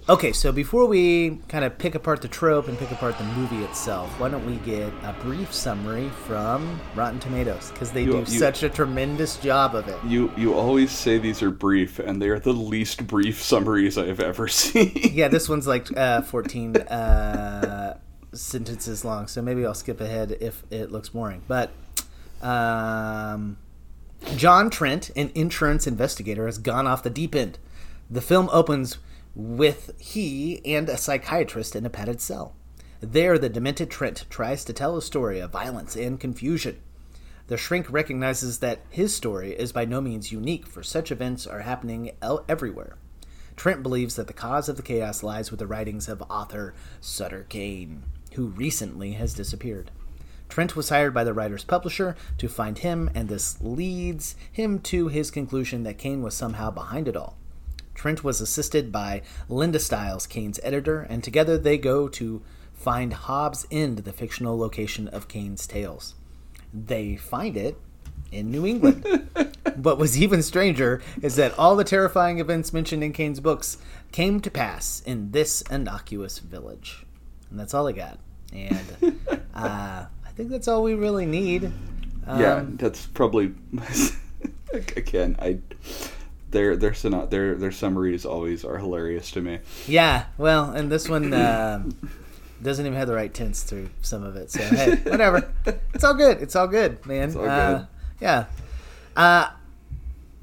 Okay, 0.06 0.32
so 0.32 0.52
before 0.52 0.84
we 0.84 1.38
kind 1.48 1.64
of 1.64 1.78
pick 1.78 1.94
apart 1.94 2.20
the 2.20 2.28
trope 2.28 2.68
and 2.68 2.78
pick 2.78 2.90
apart 2.90 3.16
the 3.16 3.24
movie 3.24 3.64
itself, 3.64 4.10
why 4.20 4.28
don't 4.28 4.44
we 4.44 4.56
get 4.56 4.92
a 5.02 5.14
brief 5.22 5.52
summary 5.54 6.10
from 6.26 6.78
Rotten 6.94 7.18
Tomatoes? 7.20 7.70
Because 7.72 7.90
they 7.90 8.02
You- 8.04 8.12
do 8.22 8.30
you- 8.30 8.38
such 8.38 8.62
a 8.62 8.68
tremendous 8.68 9.38
job 9.38 9.74
of 9.74 9.88
it. 9.88 9.96
You 10.06 10.30
you 10.36 10.52
always 10.52 10.90
say 10.90 11.16
these 11.16 11.42
are 11.42 11.50
brief, 11.50 11.98
and 11.98 12.20
they 12.20 12.28
are 12.28 12.38
the 12.38 12.52
least 12.52 13.06
brief 13.06 13.42
summaries 13.42 13.96
I 13.96 14.04
have 14.04 14.20
ever 14.20 14.46
seen. 14.62 14.92
Yeah, 15.14 15.28
this 15.28 15.48
one's 15.48 15.66
like 15.66 15.88
uh, 15.96 16.20
14 16.20 16.76
uh, 16.76 17.96
sentences 18.34 19.04
long, 19.04 19.26
so 19.26 19.42
maybe 19.42 19.64
I'll 19.64 19.74
skip 19.74 20.00
ahead 20.00 20.36
if 20.40 20.62
it 20.70 20.90
looks 20.90 21.10
boring. 21.10 21.42
But 21.46 21.70
um, 22.42 23.58
John 24.36 24.70
Trent, 24.70 25.10
an 25.16 25.30
insurance 25.34 25.86
investigator, 25.86 26.46
has 26.46 26.58
gone 26.58 26.86
off 26.86 27.02
the 27.02 27.10
deep 27.10 27.34
end. 27.34 27.58
The 28.10 28.20
film 28.20 28.48
opens 28.52 28.98
with 29.34 29.92
he 29.98 30.60
and 30.64 30.88
a 30.88 30.96
psychiatrist 30.96 31.74
in 31.74 31.86
a 31.86 31.90
padded 31.90 32.20
cell. 32.20 32.54
There, 33.00 33.38
the 33.38 33.48
demented 33.48 33.90
Trent 33.90 34.24
tries 34.30 34.64
to 34.64 34.72
tell 34.72 34.96
a 34.96 35.02
story 35.02 35.40
of 35.40 35.50
violence 35.50 35.96
and 35.96 36.18
confusion. 36.18 36.80
The 37.48 37.58
shrink 37.58 37.90
recognizes 37.90 38.60
that 38.60 38.80
his 38.88 39.14
story 39.14 39.52
is 39.52 39.72
by 39.72 39.84
no 39.84 40.00
means 40.00 40.32
unique, 40.32 40.66
for 40.66 40.82
such 40.82 41.12
events 41.12 41.46
are 41.46 41.60
happening 41.60 42.12
everywhere. 42.48 42.96
Trent 43.56 43.82
believes 43.82 44.16
that 44.16 44.26
the 44.26 44.32
cause 44.32 44.68
of 44.68 44.76
the 44.76 44.82
chaos 44.82 45.22
lies 45.22 45.50
with 45.50 45.60
the 45.60 45.66
writings 45.66 46.08
of 46.08 46.22
author 46.30 46.74
Sutter 47.00 47.44
Kane, 47.48 48.04
who 48.34 48.46
recently 48.46 49.12
has 49.12 49.34
disappeared. 49.34 49.90
Trent 50.48 50.76
was 50.76 50.90
hired 50.90 51.12
by 51.14 51.24
the 51.24 51.34
writer's 51.34 51.64
publisher 51.64 52.14
to 52.38 52.48
find 52.48 52.78
him, 52.78 53.10
and 53.14 53.28
this 53.28 53.60
leads 53.60 54.36
him 54.52 54.78
to 54.80 55.08
his 55.08 55.30
conclusion 55.30 55.82
that 55.82 55.98
Kane 55.98 56.22
was 56.22 56.34
somehow 56.34 56.70
behind 56.70 57.08
it 57.08 57.16
all. 57.16 57.36
Trent 57.94 58.22
was 58.22 58.40
assisted 58.40 58.92
by 58.92 59.22
Linda 59.48 59.78
Styles, 59.78 60.26
Kane's 60.26 60.60
editor, 60.62 61.00
and 61.00 61.24
together 61.24 61.56
they 61.56 61.78
go 61.78 62.08
to 62.08 62.42
find 62.72 63.12
Hobbs 63.12 63.66
End, 63.70 63.98
the 63.98 64.12
fictional 64.12 64.58
location 64.58 65.08
of 65.08 65.28
Kane's 65.28 65.66
tales. 65.66 66.14
They 66.72 67.16
find 67.16 67.56
it 67.56 67.78
in 68.30 68.50
New 68.50 68.66
England. 68.66 69.06
what 69.76 69.98
was 69.98 70.20
even 70.20 70.42
stranger 70.42 71.00
is 71.22 71.36
that 71.36 71.58
all 71.58 71.76
the 71.76 71.84
terrifying 71.84 72.40
events 72.40 72.72
mentioned 72.72 73.02
in 73.02 73.12
Kane's 73.12 73.40
books 73.40 73.78
came 74.12 74.40
to 74.40 74.50
pass 74.50 75.02
in 75.06 75.30
this 75.30 75.62
innocuous 75.62 76.40
village. 76.40 77.06
And 77.50 77.58
that's 77.58 77.74
all 77.74 77.88
I 77.88 77.92
got. 77.92 78.18
And 78.54 79.18
uh, 79.54 80.06
I 80.24 80.28
think 80.36 80.50
that's 80.50 80.68
all 80.68 80.82
we 80.82 80.94
really 80.94 81.26
need. 81.26 81.70
yeah, 82.26 82.54
Um, 82.56 82.76
that's 82.76 83.04
probably 83.06 83.52
again. 84.96 85.36
I 85.40 85.58
their 86.50 86.76
their 86.76 86.92
their 86.92 87.54
their 87.56 87.72
summaries 87.72 88.24
always 88.24 88.64
are 88.64 88.78
hilarious 88.78 89.30
to 89.32 89.40
me. 89.42 89.58
Yeah, 89.86 90.26
well, 90.38 90.70
and 90.70 90.90
this 90.90 91.08
one 91.08 91.32
uh, 91.34 91.82
doesn't 92.62 92.86
even 92.86 92.96
have 92.98 93.08
the 93.08 93.14
right 93.14 93.32
tense 93.34 93.62
through 93.64 93.90
some 94.02 94.22
of 94.22 94.36
it. 94.36 94.50
So 94.52 94.60
hey, 94.62 94.96
whatever. 95.04 95.52
It's 95.92 96.04
all 96.04 96.14
good. 96.14 96.40
It's 96.40 96.54
all 96.54 96.68
good, 96.68 97.04
man. 97.06 97.28
It's 97.28 97.36
all 97.36 97.48
Uh, 97.48 97.78
good. 97.78 97.86
yeah. 98.20 98.44
Uh, 99.16 99.50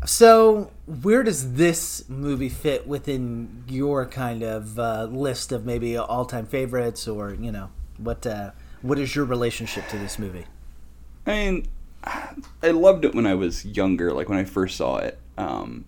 so 0.05 0.71
where 0.85 1.23
does 1.23 1.53
this 1.53 2.03
movie 2.09 2.49
fit 2.49 2.87
within 2.87 3.63
your 3.67 4.05
kind 4.05 4.43
of 4.43 4.79
uh, 4.79 5.05
list 5.05 5.51
of 5.51 5.65
maybe 5.65 5.95
all-time 5.97 6.45
favorites, 6.45 7.07
or 7.07 7.33
you 7.33 7.51
know 7.51 7.69
what? 8.03 8.25
Uh, 8.25 8.51
What 8.81 8.97
is 8.97 9.15
your 9.15 9.25
relationship 9.25 9.87
to 9.89 9.97
this 9.97 10.17
movie? 10.17 10.45
I 11.27 11.31
mean, 11.31 11.67
I 12.03 12.71
loved 12.71 13.05
it 13.05 13.13
when 13.13 13.27
I 13.27 13.35
was 13.35 13.63
younger, 13.63 14.11
like 14.11 14.27
when 14.27 14.39
I 14.39 14.43
first 14.43 14.75
saw 14.75 14.97
it. 14.97 15.19
Um, 15.37 15.85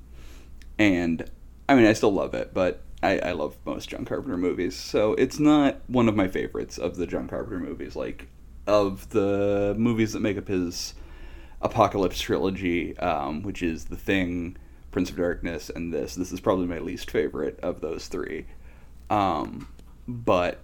and 0.77 1.27
I 1.67 1.74
mean, 1.74 1.88
I 1.88 1.93
still 1.93 2.13
love 2.13 2.36
it, 2.36 2.53
but 2.53 2.82
I, 3.01 3.17
I 3.17 3.32
love 3.32 3.58
most 3.65 3.89
John 3.89 4.05
Carpenter 4.05 4.38
movies. 4.38 4.75
So 4.75 5.13
it's 5.15 5.39
not 5.39 5.82
one 5.88 6.08
of 6.08 6.15
my 6.15 6.27
favorites 6.27 6.77
of 6.77 6.98
the 6.98 7.08
John 7.08 7.27
Carpenter 7.27 7.60
movies. 7.60 7.96
Like, 7.96 8.27
of 8.67 9.10
the 9.10 9.74
movies 9.77 10.13
that 10.13 10.20
make 10.20 10.38
up 10.38 10.48
his 10.48 10.93
Apocalypse 11.62 12.22
trilogy, 12.22 12.96
um, 13.00 13.41
which 13.41 13.63
is 13.63 13.86
The 13.86 13.98
Thing, 13.98 14.55
Prince 14.91 15.10
of 15.10 15.17
Darkness, 15.17 15.72
and 15.75 15.91
this, 15.91 16.13
this 16.13 16.32
is 16.32 16.39
probably 16.39 16.67
my 16.67 16.77
least 16.79 17.10
favorite 17.10 17.60
of 17.62 17.82
those 17.82 18.08
three. 18.08 18.46
Um, 19.10 19.67
but, 20.08 20.60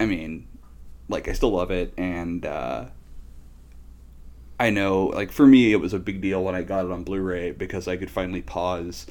I 0.00 0.06
mean, 0.06 0.48
like, 1.08 1.28
I 1.28 1.32
still 1.32 1.50
love 1.52 1.70
it, 1.70 1.92
and, 1.96 2.44
uh, 2.46 2.86
I 4.58 4.70
know, 4.70 5.06
like 5.06 5.32
for 5.32 5.46
me, 5.46 5.72
it 5.72 5.76
was 5.80 5.92
a 5.92 5.98
big 5.98 6.20
deal 6.20 6.42
when 6.42 6.54
I 6.54 6.62
got 6.62 6.84
it 6.84 6.90
on 6.92 7.02
Blu-ray 7.04 7.50
because 7.52 7.88
I 7.88 7.96
could 7.96 8.10
finally 8.10 8.40
pause 8.40 9.06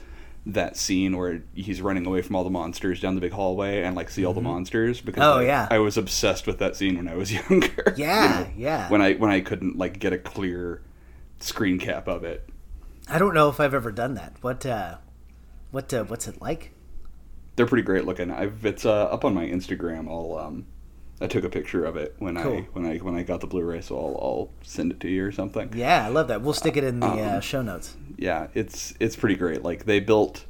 that 0.45 0.75
scene 0.77 1.15
where 1.17 1.41
he's 1.53 1.81
running 1.81 2.05
away 2.05 2.21
from 2.21 2.35
all 2.35 2.43
the 2.43 2.49
monsters 2.49 2.99
down 2.99 3.15
the 3.15 3.21
big 3.21 3.31
hallway 3.33 3.81
and 3.83 3.95
like 3.95 4.09
see 4.09 4.25
all 4.25 4.33
the 4.33 4.41
monsters 4.41 4.99
because 5.01 5.23
Oh, 5.23 5.39
I, 5.39 5.43
yeah. 5.45 5.67
I 5.71 5.79
was 5.79 5.97
obsessed 5.97 6.47
with 6.47 6.59
that 6.59 6.75
scene 6.75 6.97
when 6.97 7.07
I 7.07 7.15
was 7.15 7.31
younger. 7.49 7.93
you 7.97 8.03
Yeah, 8.03 8.45
know, 8.47 8.53
yeah. 8.57 8.89
When 8.89 9.01
I 9.01 9.13
when 9.13 9.29
I 9.29 9.39
couldn't 9.41 9.77
like 9.77 9.99
get 9.99 10.11
a 10.11 10.17
clear 10.17 10.81
screen 11.39 11.77
cap 11.79 12.07
of 12.07 12.23
it. 12.23 12.47
I 13.09 13.17
don't 13.19 13.33
know 13.33 13.49
if 13.49 13.59
I've 13.59 13.73
ever 13.73 13.91
done 13.91 14.15
that. 14.15 14.33
What 14.41 14.65
uh, 14.65 14.97
what 15.71 15.93
uh, 15.93 16.03
what's 16.05 16.27
it 16.27 16.41
like? 16.41 16.71
They're 17.55 17.65
pretty 17.65 17.83
great 17.83 18.05
looking. 18.05 18.31
I've 18.31 18.65
it's 18.65 18.85
uh, 18.85 19.05
up 19.05 19.23
on 19.23 19.33
my 19.33 19.45
Instagram. 19.45 20.09
I'll 20.09 20.37
um 20.45 20.65
I 21.23 21.27
took 21.27 21.43
a 21.45 21.49
picture 21.49 21.85
of 21.85 21.95
it 21.95 22.13
when 22.19 22.35
Cool. 22.35 22.57
I 22.57 22.61
when 22.73 22.85
I 22.85 22.97
when 22.97 23.15
I 23.15 23.23
got 23.23 23.39
the 23.41 23.47
Blu-ray, 23.47 23.81
so 23.81 23.95
I'll 23.97 24.19
I'll 24.21 24.49
send 24.61 24.91
it 24.91 24.99
to 24.99 25.07
you 25.09 25.25
or 25.25 25.31
something. 25.31 25.71
Yeah, 25.73 26.05
I 26.05 26.09
love 26.09 26.27
that. 26.27 26.41
We'll 26.41 26.53
stick 26.53 26.75
it 26.77 26.83
in 26.83 26.99
the 26.99 27.07
Um, 27.07 27.19
uh, 27.19 27.39
show 27.39 27.61
notes. 27.61 27.95
yeah, 28.17 28.47
it's 28.53 28.93
it's 28.99 29.15
pretty 29.15 29.35
great. 29.35 29.63
Like 29.63 29.85
they 29.85 29.99
built 30.01 30.45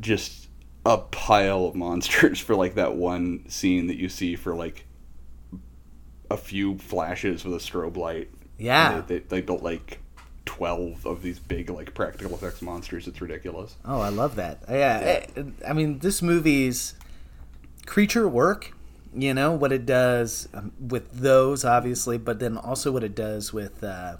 just 0.00 0.48
a 0.86 0.96
pile 0.98 1.66
of 1.66 1.74
monsters 1.84 2.40
for 2.40 2.54
like 2.56 2.74
that 2.76 2.94
one 2.96 3.44
scene 3.48 3.86
that 3.88 3.96
you 3.96 4.08
see 4.08 4.36
for 4.36 4.54
like 4.54 4.86
a 6.30 6.36
few 6.36 6.78
flashes 6.78 7.44
with 7.44 7.54
a 7.54 7.58
strobe 7.58 7.96
light. 7.96 8.30
Yeah. 8.58 9.02
they, 9.02 9.18
they, 9.18 9.24
they 9.26 9.40
built 9.42 9.62
like 9.62 9.98
twelve 10.46 11.04
of 11.06 11.22
these 11.22 11.38
big 11.38 11.68
like 11.70 11.92
practical 11.94 12.34
effects 12.34 12.62
monsters. 12.62 13.06
It's 13.06 13.20
ridiculous. 13.20 13.76
Oh, 13.84 14.00
I 14.00 14.08
love 14.08 14.36
that. 14.36 14.60
Yeah, 14.68 15.26
I, 15.36 15.44
I 15.70 15.72
mean, 15.74 15.98
this 15.98 16.22
movie's 16.22 16.94
creature 17.86 18.26
work. 18.28 18.72
You 19.14 19.34
know 19.34 19.52
what 19.52 19.72
it 19.72 19.86
does 19.86 20.48
um, 20.54 20.72
with 20.78 21.10
those, 21.12 21.64
obviously, 21.64 22.18
but 22.18 22.38
then 22.40 22.56
also 22.56 22.92
what 22.92 23.02
it 23.02 23.14
does 23.14 23.52
with, 23.52 23.82
uh, 23.82 24.16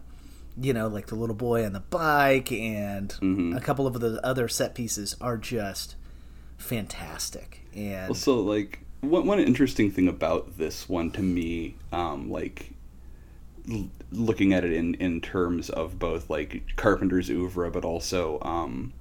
you 0.61 0.73
know, 0.73 0.88
like 0.88 1.07
the 1.09 1.14
little 1.14 1.37
boy 1.37 1.64
on 1.64 1.73
the 1.73 1.80
bike 1.80 2.50
and 2.50 3.09
Mm-hmm. 3.21 3.57
a 3.57 3.61
couple 3.61 3.87
of 3.87 4.00
the 4.00 4.21
other 4.25 4.49
set 4.49 4.75
pieces 4.75 5.14
are 5.21 5.37
just 5.37 5.95
fantastic. 6.57 7.61
And 7.75 8.16
So 8.16 8.40
like 8.40 8.80
one 9.00 9.26
one 9.26 9.38
interesting 9.38 9.90
thing 9.90 10.09
about 10.09 10.59
this 10.59 10.88
one 10.88 11.11
to 11.12 11.23
me, 11.23 11.76
um, 11.92 12.30
like 12.30 12.73
l- 13.71 13.88
looking 14.11 14.52
at 14.52 14.64
it 14.64 14.73
in 14.73 14.95
in 14.95 15.21
terms 15.21 15.71
of 15.71 15.99
both 15.99 16.28
like 16.28 16.62
Carpenter's 16.76 17.30
oeuvre, 17.30 17.71
but 17.71 17.85
also 17.85 18.40
um, 18.42 18.92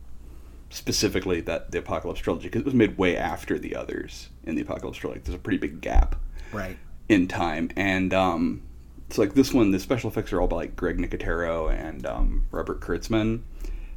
specifically 0.70 1.42
that 1.42 1.72
the 1.72 1.80
Apocalypse 1.80 2.20
trilogy 2.20 2.48
because 2.48 2.62
it 2.62 2.66
was 2.66 2.74
made 2.74 2.98
way 2.98 3.16
after 3.16 3.58
the 3.58 3.76
others 3.76 4.30
in 4.44 4.56
the 4.56 4.62
Apocalypse 4.62 4.98
trilogy. 4.98 5.22
There's 5.24 5.36
a 5.36 5.40
pretty 5.40 5.58
big 5.58 5.82
gap 5.82 6.16
right, 6.52 6.78
in 7.08 7.28
time, 7.28 7.70
and 7.76 8.14
um, 8.14 8.62
it's 9.08 9.18
like 9.18 9.34
this 9.34 9.54
one. 9.54 9.72
The 9.72 9.80
special 9.80 10.10
effects 10.10 10.34
are 10.34 10.42
all 10.42 10.48
by 10.48 10.58
like 10.58 10.76
Greg 10.76 10.98
Nicotero 10.98 11.72
and 11.72 12.06
um, 12.06 12.46
Robert 12.52 12.82
Kurtzman. 12.82 13.42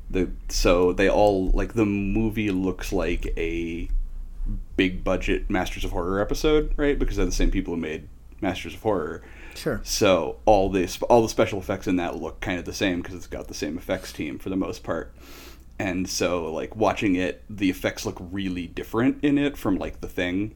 The 0.08 0.30
so 0.48 0.92
they 0.92 1.08
all 1.08 1.50
like 1.50 1.74
the 1.74 1.86
movie 1.86 2.50
looks 2.50 2.92
like 2.92 3.32
a 3.36 3.88
big 4.76 5.04
budget 5.04 5.50
Masters 5.50 5.84
of 5.84 5.90
Horror 5.92 6.20
episode, 6.20 6.72
right? 6.76 6.98
Because 6.98 7.16
they're 7.16 7.26
the 7.26 7.32
same 7.32 7.50
people 7.50 7.74
who 7.74 7.80
made 7.80 8.08
Masters 8.40 8.74
of 8.74 8.82
Horror. 8.82 9.22
sure, 9.54 9.80
So 9.84 10.38
all 10.44 10.68
the 10.70 10.88
all 11.08 11.22
the 11.22 11.28
special 11.28 11.58
effects 11.58 11.86
in 11.86 11.96
that 11.96 12.16
look 12.16 12.40
kind 12.40 12.58
of 12.58 12.64
the 12.64 12.72
same 12.72 13.02
because 13.02 13.14
it's 13.14 13.26
got 13.26 13.48
the 13.48 13.54
same 13.54 13.76
effects 13.76 14.12
team 14.12 14.38
for 14.38 14.48
the 14.48 14.56
most 14.56 14.82
part. 14.82 15.12
And 15.80 16.08
so 16.10 16.52
like 16.52 16.76
watching 16.76 17.16
it, 17.16 17.42
the 17.48 17.70
effects 17.70 18.04
look 18.04 18.18
really 18.20 18.66
different 18.66 19.24
in 19.24 19.38
it 19.38 19.56
from 19.56 19.76
like 19.78 20.00
the 20.02 20.08
thing. 20.08 20.54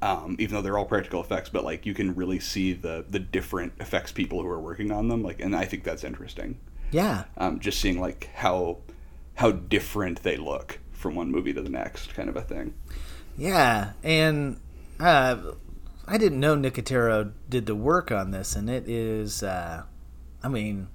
Um, 0.00 0.36
even 0.38 0.54
though 0.54 0.62
they're 0.62 0.78
all 0.78 0.84
practical 0.84 1.20
effects, 1.20 1.48
but 1.48 1.64
like 1.64 1.86
you 1.86 1.94
can 1.94 2.14
really 2.14 2.38
see 2.38 2.72
the 2.74 3.04
the 3.08 3.18
different 3.18 3.72
effects 3.80 4.12
people 4.12 4.40
who 4.42 4.48
are 4.48 4.60
working 4.60 4.92
on 4.92 5.08
them. 5.08 5.22
Like, 5.22 5.40
and 5.40 5.56
I 5.56 5.64
think 5.64 5.84
that's 5.84 6.04
interesting. 6.04 6.60
yeah, 6.92 7.24
Um, 7.36 7.58
just 7.60 7.80
seeing 7.80 7.98
like 8.00 8.30
how 8.34 8.78
how 9.36 9.50
different 9.52 10.22
they 10.22 10.36
look 10.36 10.78
from 10.92 11.14
one 11.14 11.30
movie 11.30 11.52
to 11.54 11.62
the 11.62 11.70
next, 11.70 12.14
kind 12.14 12.28
of 12.28 12.36
a 12.36 12.42
thing. 12.42 12.74
yeah, 13.36 13.92
and 14.04 14.60
uh, 15.00 15.36
I 16.06 16.18
didn't 16.18 16.40
know 16.40 16.56
Nicotero 16.56 17.32
did 17.48 17.66
the 17.66 17.74
work 17.74 18.12
on 18.12 18.30
this, 18.30 18.54
and 18.54 18.70
it 18.70 18.88
is, 18.88 19.42
uh, 19.42 19.82
I 20.42 20.48
mean, 20.48 20.88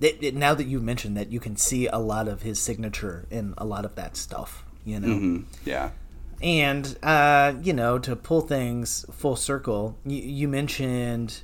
it, 0.00 0.18
it, 0.20 0.34
now 0.34 0.54
that 0.54 0.64
you 0.64 0.80
mentioned 0.80 1.16
that, 1.16 1.30
you 1.30 1.40
can 1.40 1.56
see 1.56 1.86
a 1.86 1.98
lot 1.98 2.28
of 2.28 2.42
his 2.42 2.58
signature 2.58 3.26
in 3.30 3.54
a 3.58 3.64
lot 3.64 3.84
of 3.84 3.94
that 3.94 4.16
stuff. 4.16 4.64
You 4.84 5.00
know, 5.00 5.08
Mm-hmm. 5.08 5.42
Yeah. 5.64 5.90
and 6.42 6.98
uh, 7.02 7.54
you 7.62 7.72
know, 7.72 7.98
to 8.00 8.14
pull 8.16 8.42
things 8.42 9.06
full 9.12 9.36
circle, 9.36 9.96
you, 10.04 10.20
you 10.20 10.48
mentioned 10.48 11.40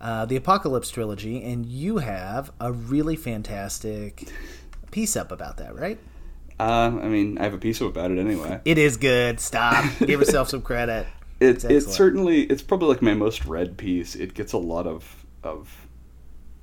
uh, 0.00 0.26
the 0.26 0.36
Apocalypse 0.36 0.90
trilogy, 0.90 1.42
and 1.42 1.66
you 1.66 1.98
have 1.98 2.52
a 2.60 2.70
really 2.72 3.16
fantastic 3.16 4.28
piece 4.90 5.16
up 5.16 5.32
about 5.32 5.56
that, 5.56 5.74
right? 5.74 5.98
Uh, 6.60 6.62
I 7.02 7.08
mean, 7.08 7.36
I 7.38 7.44
have 7.44 7.54
a 7.54 7.58
piece 7.58 7.82
up 7.82 7.88
about 7.88 8.12
it 8.12 8.18
anyway. 8.18 8.60
It 8.64 8.78
is 8.78 8.96
good. 8.96 9.40
Stop. 9.40 9.84
Give 9.98 10.20
yourself 10.20 10.50
some 10.50 10.62
credit. 10.62 11.06
It, 11.40 11.46
It's 11.48 11.64
it's 11.64 11.92
certainly 11.92 12.42
it's 12.42 12.62
probably 12.62 12.88
like 12.88 13.02
my 13.02 13.14
most 13.14 13.44
read 13.44 13.76
piece. 13.76 14.14
It 14.14 14.34
gets 14.34 14.52
a 14.52 14.58
lot 14.58 14.86
of 14.86 15.26
of 15.42 15.83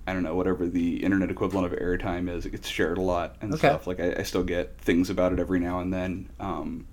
I 0.08 0.14
don't 0.14 0.24
know 0.24 0.36
whatever 0.36 0.68
the 0.68 1.04
internet 1.04 1.30
equivalent 1.32 1.72
of 1.72 1.80
airtime 1.80 2.30
is. 2.30 2.46
It 2.46 2.52
gets 2.52 2.68
shared 2.68 2.98
a 2.98 3.02
lot 3.02 3.36
and 3.42 3.54
Okay. 3.54 3.60
stuff. 3.70 3.88
Like 3.88 4.00
I, 4.00 4.16
I 4.20 4.24
still 4.24 4.44
get 4.44 4.78
things 4.80 5.10
about 5.10 5.32
it 5.34 5.40
every 5.40 5.60
now 5.60 5.80
and 5.80 5.94
then. 5.94 6.30
Um, 6.40 6.88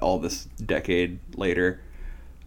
all 0.00 0.18
this 0.18 0.44
decade 0.64 1.18
later, 1.36 1.80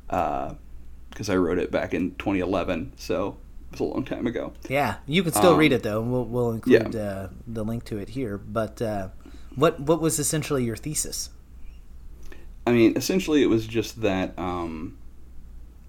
because 0.08 1.30
I 1.30 1.36
wrote 1.36 1.60
it 1.60 1.72
back 1.72 1.94
in 1.94 2.16
2011, 2.16 2.94
so 2.98 3.38
it 3.68 3.72
was 3.74 3.80
a 3.80 3.84
long 3.84 4.04
time 4.04 4.26
ago. 4.26 4.54
Yeah, 4.68 4.96
you 5.06 5.22
can 5.24 5.34
still 5.34 5.52
Um, 5.54 5.58
read 5.60 5.72
it 5.72 5.84
though. 5.84 6.02
We'll 6.02 6.26
we'll 6.26 6.52
include 6.52 6.94
yeah. 6.96 7.02
uh, 7.02 7.30
the 7.48 7.64
link 7.64 7.86
to 7.86 7.98
it 7.98 8.10
here. 8.10 8.38
But 8.40 8.82
uh, 8.82 9.10
what 9.56 9.80
what 9.80 10.02
was 10.02 10.18
essentially 10.18 10.64
your 10.64 10.76
thesis? 10.76 11.30
I 12.66 12.72
mean, 12.72 12.96
essentially, 12.96 13.44
it 13.44 13.48
was 13.48 13.68
just 13.68 14.02
that, 14.02 14.34
um, 14.38 14.98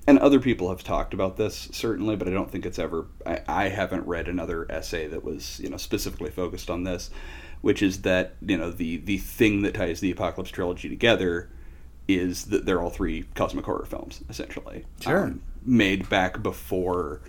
and 0.06 0.18
other 0.18 0.40
people 0.40 0.68
have 0.68 0.84
talked 0.84 1.14
about 1.14 1.36
this 1.36 1.68
certainly, 1.72 2.16
but 2.16 2.28
I 2.28 2.30
don't 2.30 2.50
think 2.50 2.66
it's 2.66 2.78
ever. 2.78 3.06
I, 3.24 3.40
I 3.46 3.68
haven't 3.68 4.06
read 4.06 4.28
another 4.28 4.70
essay 4.70 5.06
that 5.08 5.24
was 5.24 5.60
you 5.60 5.70
know 5.70 5.76
specifically 5.76 6.30
focused 6.30 6.70
on 6.70 6.84
this, 6.84 7.10
which 7.60 7.82
is 7.82 8.02
that 8.02 8.34
you 8.42 8.56
know 8.56 8.70
the 8.70 8.98
the 8.98 9.18
thing 9.18 9.62
that 9.62 9.74
ties 9.74 10.00
the 10.00 10.10
Apocalypse 10.10 10.50
trilogy 10.50 10.88
together 10.88 11.50
is 12.06 12.46
that 12.46 12.66
they're 12.66 12.82
all 12.82 12.90
three 12.90 13.24
cosmic 13.34 13.64
horror 13.64 13.86
films 13.86 14.22
essentially. 14.28 14.84
Sure. 15.00 15.24
Um, 15.24 15.42
made 15.64 16.08
back 16.08 16.42
before. 16.42 17.20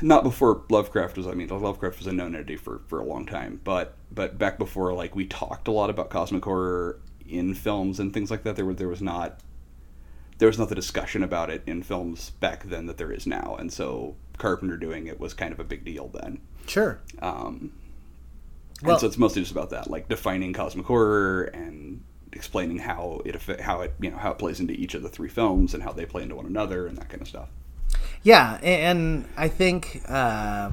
Not 0.00 0.22
before 0.22 0.62
Lovecraft 0.68 1.16
was. 1.16 1.26
I 1.26 1.32
mean, 1.32 1.48
Lovecraft 1.48 1.98
was 1.98 2.06
a 2.06 2.12
known 2.12 2.36
entity 2.36 2.56
for, 2.56 2.82
for 2.86 3.00
a 3.00 3.04
long 3.04 3.26
time, 3.26 3.60
but 3.64 3.96
but 4.12 4.38
back 4.38 4.58
before 4.58 4.92
like 4.92 5.16
we 5.16 5.26
talked 5.26 5.66
a 5.66 5.72
lot 5.72 5.90
about 5.90 6.10
cosmic 6.10 6.44
horror 6.44 7.00
in 7.26 7.54
films 7.54 7.98
and 7.98 8.12
things 8.12 8.30
like 8.30 8.42
that. 8.44 8.56
There 8.56 8.64
were 8.64 8.74
there 8.74 8.88
was 8.88 9.02
not 9.02 9.40
there 10.38 10.48
was 10.48 10.58
not 10.58 10.68
the 10.68 10.74
discussion 10.74 11.22
about 11.22 11.50
it 11.50 11.62
in 11.66 11.82
films 11.82 12.30
back 12.40 12.64
then 12.64 12.86
that 12.86 12.96
there 12.98 13.12
is 13.12 13.26
now, 13.26 13.56
and 13.58 13.72
so 13.72 14.16
Carpenter 14.38 14.76
doing 14.76 15.06
it 15.06 15.20
was 15.20 15.32
kind 15.34 15.52
of 15.52 15.60
a 15.60 15.64
big 15.64 15.84
deal 15.84 16.08
then. 16.08 16.40
Sure. 16.66 17.00
Um, 17.22 17.72
Well- 18.82 18.92
and 18.92 19.00
so 19.00 19.06
it's 19.06 19.18
mostly 19.18 19.42
just 19.42 19.52
about 19.52 19.70
that, 19.70 19.88
like 19.90 20.08
defining 20.08 20.52
cosmic 20.52 20.86
horror 20.86 21.44
and 21.44 22.02
explaining 22.32 22.78
how 22.78 23.20
it 23.24 23.40
how 23.60 23.82
it 23.82 23.94
you 24.00 24.10
know 24.10 24.16
how 24.16 24.32
it 24.32 24.38
plays 24.38 24.58
into 24.58 24.72
each 24.74 24.94
of 24.94 25.02
the 25.02 25.08
three 25.08 25.28
films 25.28 25.72
and 25.72 25.82
how 25.84 25.92
they 25.92 26.04
play 26.04 26.22
into 26.24 26.34
one 26.34 26.46
another 26.46 26.86
and 26.88 26.98
that 26.98 27.08
kind 27.08 27.22
of 27.22 27.28
stuff. 27.28 27.48
Yeah, 28.24 28.58
and 28.62 29.26
I 29.36 29.46
think 29.48 30.02
uh, 30.08 30.70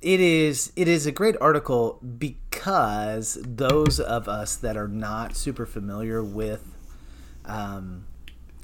it 0.00 0.20
is 0.20 0.72
it 0.76 0.88
is 0.88 1.04
a 1.04 1.12
great 1.12 1.36
article 1.40 1.98
because 2.18 3.38
those 3.42 4.00
of 4.00 4.26
us 4.28 4.56
that 4.56 4.76
are 4.78 4.88
not 4.88 5.36
super 5.36 5.66
familiar 5.66 6.22
with 6.24 6.64
um, 7.44 8.06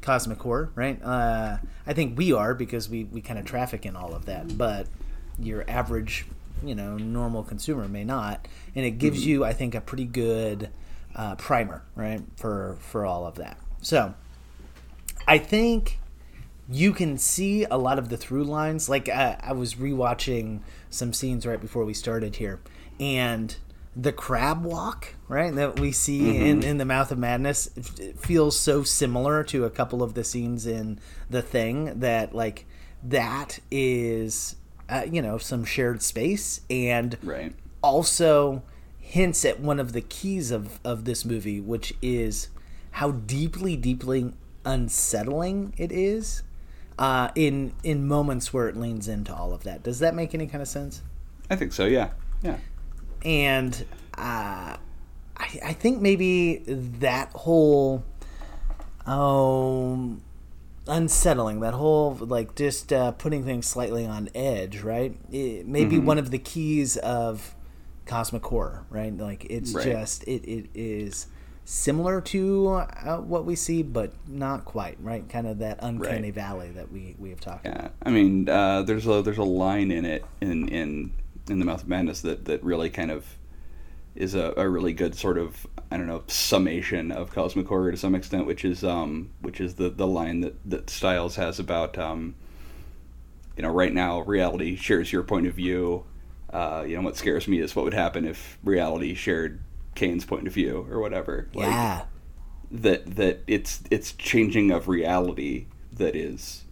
cosmic 0.06 0.40
horror, 0.40 0.70
right? 0.76 1.02
Uh, 1.02 1.58
I 1.84 1.92
think 1.92 2.16
we 2.16 2.32
are 2.32 2.54
because 2.54 2.88
we 2.88 3.04
we 3.04 3.20
kind 3.20 3.38
of 3.38 3.44
traffic 3.44 3.84
in 3.84 3.96
all 3.96 4.14
of 4.14 4.24
that, 4.26 4.56
but 4.56 4.86
your 5.38 5.64
average, 5.68 6.26
you 6.64 6.76
know, 6.76 6.96
normal 6.96 7.42
consumer 7.42 7.88
may 7.88 8.04
not, 8.04 8.46
and 8.74 8.86
it 8.86 8.92
gives 8.92 9.26
you, 9.26 9.44
I 9.44 9.52
think, 9.52 9.74
a 9.74 9.80
pretty 9.80 10.04
good 10.04 10.70
uh, 11.16 11.34
primer, 11.34 11.82
right, 11.96 12.22
for 12.36 12.76
for 12.80 13.04
all 13.04 13.26
of 13.26 13.34
that. 13.34 13.58
So, 13.82 14.14
I 15.26 15.38
think 15.38 15.98
you 16.68 16.92
can 16.92 17.18
see 17.18 17.64
a 17.64 17.76
lot 17.76 17.98
of 17.98 18.08
the 18.08 18.16
through 18.16 18.44
lines. 18.44 18.88
Like 18.88 19.08
uh, 19.08 19.36
I 19.40 19.52
was 19.52 19.74
rewatching 19.74 20.60
some 20.88 21.12
scenes 21.12 21.44
right 21.44 21.60
before 21.60 21.84
we 21.84 21.94
started 21.94 22.36
here, 22.36 22.60
and 23.00 23.56
the 23.98 24.12
crab 24.12 24.62
walk, 24.62 25.14
right, 25.26 25.54
that 25.54 25.80
we 25.80 25.90
see 25.90 26.36
in, 26.36 26.62
in 26.62 26.76
the 26.76 26.84
Mouth 26.84 27.10
of 27.10 27.18
Madness, 27.18 27.70
it 27.98 28.18
feels 28.18 28.58
so 28.58 28.82
similar 28.82 29.42
to 29.44 29.64
a 29.64 29.70
couple 29.70 30.02
of 30.02 30.12
the 30.12 30.22
scenes 30.22 30.66
in 30.66 30.98
The 31.30 31.40
Thing 31.40 32.00
that 32.00 32.34
like 32.34 32.66
that 33.02 33.58
is, 33.70 34.56
uh, 34.90 35.04
you 35.10 35.22
know, 35.22 35.38
some 35.38 35.64
shared 35.64 36.02
space 36.02 36.60
and 36.68 37.16
Right. 37.22 37.54
also 37.82 38.62
hints 38.98 39.44
at 39.46 39.60
one 39.60 39.80
of 39.80 39.92
the 39.92 40.02
keys 40.02 40.50
of, 40.50 40.78
of 40.84 41.04
this 41.06 41.24
movie, 41.24 41.60
which 41.60 41.94
is 42.02 42.48
how 42.92 43.12
deeply, 43.12 43.76
deeply 43.76 44.32
unsettling 44.64 45.72
it 45.78 45.92
is 45.92 46.42
uh, 46.98 47.28
in 47.34 47.72
in 47.82 48.06
moments 48.06 48.52
where 48.52 48.68
it 48.68 48.76
leans 48.76 49.08
into 49.08 49.34
all 49.34 49.52
of 49.54 49.62
that. 49.64 49.82
Does 49.82 50.00
that 50.00 50.14
make 50.14 50.34
any 50.34 50.46
kind 50.46 50.60
of 50.60 50.68
sense? 50.68 51.02
I 51.48 51.56
think 51.56 51.72
so. 51.72 51.86
Yeah. 51.86 52.10
Yeah. 52.42 52.56
And 53.24 53.84
uh, 54.16 54.76
I, 55.36 55.60
I 55.64 55.72
think 55.72 56.00
maybe 56.00 56.62
that 56.66 57.30
whole 57.32 58.04
um 59.06 60.20
unsettling 60.88 61.60
that 61.60 61.74
whole 61.74 62.14
like 62.20 62.54
just 62.54 62.92
uh, 62.92 63.10
putting 63.12 63.44
things 63.44 63.66
slightly 63.66 64.06
on 64.06 64.28
edge 64.34 64.80
right? 64.82 65.16
It 65.32 65.66
may 65.66 65.84
be 65.84 65.98
one 65.98 66.18
of 66.18 66.30
the 66.30 66.38
keys 66.38 66.96
of 66.98 67.54
cosmic 68.04 68.44
horror 68.44 68.84
right? 68.90 69.16
Like 69.16 69.46
it's 69.50 69.74
Right. 69.74 69.84
just 69.84 70.22
it, 70.24 70.44
it 70.48 70.66
is 70.74 71.26
similar 71.64 72.20
to 72.20 72.68
uh, 72.68 73.16
what 73.18 73.44
we 73.44 73.56
see 73.56 73.82
but 73.82 74.12
not 74.28 74.64
quite 74.64 74.96
right? 75.00 75.28
Kind 75.28 75.46
of 75.48 75.58
that 75.58 75.78
uncanny 75.82 76.22
Right. 76.30 76.34
valley 76.34 76.70
that 76.70 76.90
we 76.92 77.16
we 77.18 77.30
have 77.30 77.40
talked 77.40 77.66
about. 77.66 77.92
I 78.04 78.10
mean, 78.10 78.48
uh, 78.48 78.82
there's 78.82 79.06
a 79.08 79.22
there's 79.22 79.38
a 79.38 79.44
line 79.44 79.90
in 79.90 80.04
it 80.04 80.24
in 80.40 80.68
in 80.68 81.12
in 81.48 81.58
the 81.58 81.64
Mouth 81.64 81.82
of 81.82 81.88
Madness 81.88 82.20
that 82.22 82.44
that 82.46 82.62
really 82.62 82.90
kind 82.90 83.10
of 83.10 83.26
is 84.14 84.34
a, 84.34 84.54
a 84.56 84.68
really 84.68 84.92
good 84.92 85.14
sort 85.14 85.38
of 85.38 85.66
I 85.90 85.96
don't 85.96 86.06
know 86.06 86.22
summation 86.26 87.12
of 87.12 87.30
cosmic 87.30 87.68
horror 87.68 87.90
to 87.90 87.96
some 87.96 88.14
extent, 88.14 88.46
which 88.46 88.64
is 88.64 88.82
um 88.84 89.30
which 89.40 89.60
is 89.60 89.74
the 89.74 89.90
the 89.90 90.06
line 90.06 90.40
that 90.40 90.54
that 90.68 90.90
Styles 90.90 91.36
has 91.36 91.58
about 91.58 91.98
um 91.98 92.34
you 93.56 93.62
know 93.62 93.70
right 93.70 93.92
now 93.92 94.20
reality 94.20 94.76
shares 94.76 95.12
your 95.12 95.22
point 95.22 95.46
of 95.46 95.54
view. 95.54 96.04
Uh, 96.52 96.84
you 96.86 96.96
know 96.96 97.02
what 97.02 97.16
scares 97.16 97.48
me 97.48 97.60
is 97.60 97.74
what 97.74 97.84
would 97.84 97.94
happen 97.94 98.24
if 98.24 98.56
reality 98.62 99.14
shared 99.14 99.60
Kane's 99.94 100.24
point 100.24 100.46
of 100.46 100.52
view 100.52 100.86
or 100.90 101.00
whatever. 101.00 101.48
Like, 101.52 101.68
yeah 101.68 102.04
that 102.70 103.16
that 103.16 103.42
it's 103.46 103.82
it's 103.90 104.12
changing 104.12 104.70
of 104.70 104.88
reality 104.88 105.66
that 105.92 106.16
is 106.16 106.64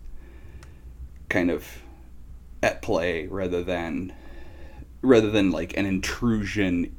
kind 1.28 1.50
of 1.50 1.82
at 2.62 2.82
play 2.82 3.26
rather 3.26 3.62
than 3.62 4.12
rather 5.04 5.30
than 5.30 5.50
like 5.50 5.76
an 5.76 5.86
intrusion 5.86 6.94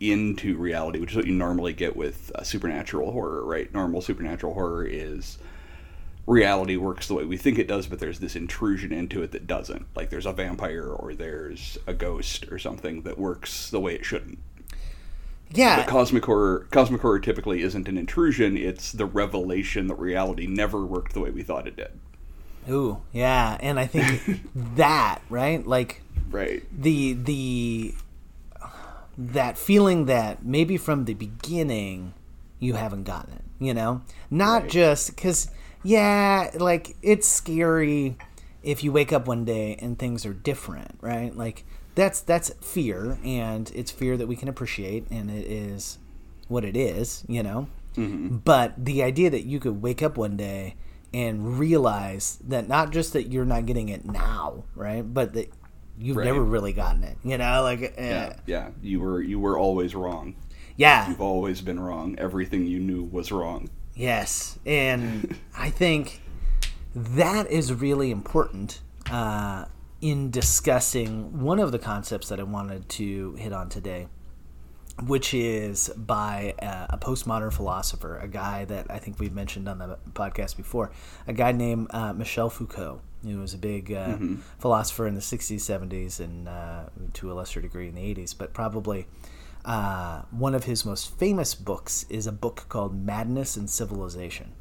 into 0.00 0.56
reality, 0.56 0.98
which 0.98 1.10
is 1.10 1.16
what 1.16 1.26
you 1.26 1.34
normally 1.34 1.72
get 1.74 1.94
with 1.96 2.32
uh, 2.34 2.42
supernatural 2.42 3.12
horror, 3.12 3.44
right? 3.44 3.72
Normal 3.72 4.00
supernatural 4.00 4.54
horror 4.54 4.84
is 4.86 5.38
reality 6.26 6.76
works 6.76 7.08
the 7.08 7.14
way 7.14 7.24
we 7.24 7.36
think 7.36 7.58
it 7.58 7.66
does, 7.68 7.86
but 7.86 7.98
there's 7.98 8.20
this 8.20 8.36
intrusion 8.36 8.92
into 8.92 9.22
it 9.22 9.32
that 9.32 9.46
doesn't. 9.46 9.86
Like 9.94 10.10
there's 10.10 10.26
a 10.26 10.32
vampire 10.32 10.88
or 10.88 11.14
there's 11.14 11.76
a 11.86 11.92
ghost 11.94 12.46
or 12.50 12.58
something 12.58 13.02
that 13.02 13.18
works 13.18 13.70
the 13.70 13.80
way 13.80 13.94
it 13.94 14.04
shouldn't. 14.04 14.38
yeah 15.50 15.76
But 15.76 15.86
cosmic 15.86 16.24
horror, 16.24 16.66
cosmic 16.70 17.00
horror 17.02 17.20
typically 17.20 17.62
isn't 17.62 17.88
an 17.88 17.98
intrusion; 17.98 18.56
it's 18.56 18.92
the 18.92 19.06
revelation 19.06 19.86
that 19.88 19.96
reality 19.98 20.46
never 20.46 20.86
worked 20.86 21.12
the 21.14 21.20
way 21.20 21.30
we 21.30 21.42
thought 21.42 21.66
it 21.66 21.76
did. 21.76 21.90
ooh 22.68 22.98
yeah 23.12 23.56
and 23.60 23.78
i 23.80 23.86
think 23.86 24.42
that 24.76 25.20
right 25.30 25.66
like 25.66 26.02
Right. 26.30 26.62
the 26.76 27.14
the 27.14 27.94
that 29.18 29.58
feeling 29.58 30.06
that 30.06 30.44
maybe 30.44 30.76
from 30.76 31.04
the 31.04 31.14
beginning 31.14 32.14
you 32.58 32.74
haven't 32.74 33.04
gotten 33.04 33.34
it 33.34 33.42
you 33.58 33.74
know? 33.74 34.00
Not 34.30 34.62
Right. 34.62 34.70
just 34.70 35.14
because 35.14 35.48
yeah 35.82 36.50
like 36.54 36.96
it's 37.02 37.26
scary 37.28 38.16
if 38.62 38.82
you 38.84 38.92
wake 38.92 39.12
up 39.12 39.26
one 39.26 39.44
day 39.44 39.76
and 39.80 39.98
things 39.98 40.24
are 40.24 40.32
different 40.32 40.96
right? 41.00 41.36
Like 41.36 41.64
that's 41.94 42.20
that's 42.20 42.50
fear 42.60 43.18
and 43.24 43.70
it's 43.74 43.90
fear 43.90 44.16
that 44.16 44.26
we 44.26 44.36
can 44.36 44.48
appreciate 44.48 45.06
and 45.10 45.30
it 45.30 45.46
is 45.46 45.98
what 46.48 46.64
it 46.64 46.76
is 46.76 47.24
you 47.28 47.42
know? 47.42 47.68
Mm-hmm. 47.96 48.36
But 48.38 48.82
the 48.82 49.02
idea 49.02 49.30
that 49.30 49.44
you 49.44 49.58
could 49.58 49.82
wake 49.82 50.02
up 50.02 50.16
one 50.16 50.36
day 50.36 50.76
and 51.12 51.58
realize 51.58 52.38
that 52.46 52.68
not 52.68 52.92
just 52.92 53.12
that 53.14 53.32
you're 53.32 53.44
not 53.44 53.66
getting 53.66 53.88
it 53.88 54.04
now 54.06 54.64
right? 54.74 55.02
But 55.02 55.34
that 55.34 55.50
you've 56.00 56.16
Right. 56.16 56.24
never 56.24 56.42
really 56.42 56.72
gotten 56.72 57.04
it 57.04 57.16
you 57.22 57.36
know 57.38 57.62
like 57.62 57.82
uh, 57.82 58.02
Yeah. 58.02 58.32
Yeah. 58.46 58.68
You 58.82 59.00
were 59.00 59.20
you 59.22 59.38
were 59.38 59.58
always 59.58 59.94
wrong. 59.94 60.34
yeah 60.76 61.08
You've 61.08 61.20
always 61.20 61.60
been 61.60 61.78
wrong. 61.80 62.14
Everything 62.18 62.66
you 62.66 62.78
knew 62.80 63.02
was 63.04 63.30
wrong. 63.30 63.68
Yes, 63.94 64.58
and 64.64 65.36
I 65.58 65.68
think 65.70 66.22
that 66.94 67.50
is 67.50 67.72
really 67.74 68.10
important 68.10 68.80
uh, 69.10 69.66
in 70.00 70.30
discussing 70.30 71.40
one 71.42 71.58
of 71.60 71.70
the 71.72 71.78
concepts 71.78 72.28
that 72.30 72.40
I 72.40 72.44
wanted 72.44 72.88
to 73.00 73.34
hit 73.34 73.52
on 73.52 73.68
today, 73.68 74.06
which 75.06 75.32
is 75.34 75.88
by 75.96 76.54
uh, 76.60 76.86
a 76.90 76.98
postmodern 76.98 77.52
philosopher, 77.52 78.18
a 78.18 78.28
guy 78.28 78.64
that 78.66 78.86
I 78.90 78.98
think 78.98 79.18
we've 79.18 79.32
mentioned 79.32 79.68
on 79.68 79.78
the 79.78 79.98
podcast 80.12 80.56
before, 80.56 80.90
a 81.26 81.32
guy 81.32 81.52
named 81.52 81.88
uh, 81.90 82.12
Michel 82.12 82.50
Foucault, 82.50 83.00
who 83.24 83.38
was 83.38 83.54
a 83.54 83.58
big 83.58 83.92
uh, 83.92 84.16
philosopher 84.58 85.06
in 85.06 85.14
the 85.14 85.20
60s, 85.20 85.56
70s, 85.56 86.20
and 86.20 86.48
uh, 86.48 86.84
to 87.14 87.32
a 87.32 87.34
lesser 87.34 87.60
degree 87.60 87.88
in 87.88 87.94
the 87.94 88.14
80s, 88.14 88.36
but 88.36 88.52
probably 88.52 89.06
uh, 89.64 90.22
one 90.30 90.54
of 90.54 90.64
his 90.64 90.84
most 90.84 91.18
famous 91.18 91.54
books 91.54 92.06
is 92.08 92.26
a 92.26 92.32
book 92.32 92.66
called 92.68 92.94
Madness 92.94 93.56
and 93.56 93.68
Civilization. 93.68 94.52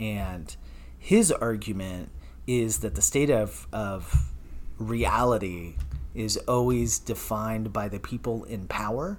And 0.00 0.54
his 0.98 1.30
argument 1.30 2.10
is 2.46 2.78
that 2.78 2.94
the 2.94 3.02
state 3.02 3.30
of, 3.30 3.66
of 3.72 4.30
reality 4.78 5.76
is 6.14 6.36
always 6.48 6.98
defined 6.98 7.72
by 7.72 7.88
the 7.88 7.98
people 7.98 8.44
in 8.44 8.66
power. 8.66 9.18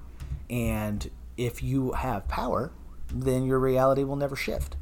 And 0.49 1.10
if 1.38 1.62
you 1.63 1.93
have 1.93 2.27
power, 2.27 2.71
then 3.13 3.45
your 3.45 3.60
reality 3.60 4.03
will 4.03 4.15
never 4.15 4.36
shift. 4.36 4.75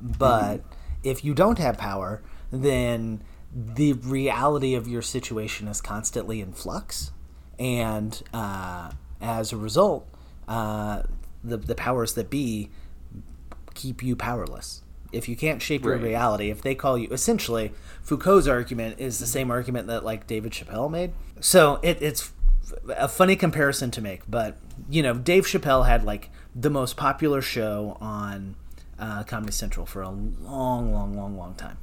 But 0.00 0.62
if 1.02 1.24
you 1.24 1.34
don't 1.34 1.58
have 1.58 1.78
power, 1.78 2.22
then 2.50 3.22
the 3.54 3.92
reality 3.94 4.74
of 4.74 4.86
your 4.88 5.02
situation 5.02 5.68
is 5.68 5.80
constantly 5.80 6.40
in 6.40 6.52
flux. 6.52 7.10
And 7.58 8.22
uh, 8.32 8.92
as 9.20 9.52
a 9.52 9.56
result, 9.56 10.08
uh, 10.48 11.02
the, 11.42 11.56
the 11.56 11.74
powers 11.74 12.14
that 12.14 12.30
be 12.30 12.70
keep 13.74 14.02
you 14.02 14.16
powerless. 14.16 14.82
If 15.12 15.28
you 15.28 15.36
can't 15.36 15.60
shape 15.60 15.84
your 15.84 15.96
reality, 15.96 16.50
if 16.50 16.62
they 16.62 16.76
call 16.76 16.96
you, 16.96 17.08
essentially, 17.10 17.72
Foucault's 18.02 18.46
argument 18.46 19.00
is 19.00 19.18
the 19.18 19.26
same 19.26 19.50
argument 19.50 19.88
that 19.88 20.04
like 20.04 20.28
David 20.28 20.52
Chappelle 20.52 20.90
made. 20.90 21.12
So 21.40 21.80
it, 21.82 22.00
it's 22.00 22.32
a 22.88 23.08
funny 23.08 23.34
comparison 23.34 23.90
to 23.92 24.00
make, 24.00 24.22
but 24.28 24.56
you 24.88 25.02
know, 25.02 25.14
Dave 25.14 25.44
Chappelle 25.44 25.86
had 25.86 26.04
like 26.04 26.30
the 26.54 26.70
most 26.70 26.96
popular 26.96 27.42
show 27.42 27.96
on 28.00 28.56
uh, 28.98 29.22
Comedy 29.24 29.52
Central 29.52 29.86
for 29.86 30.02
a 30.02 30.08
long, 30.10 30.92
long, 30.92 31.16
long, 31.16 31.36
long 31.36 31.54
time, 31.54 31.78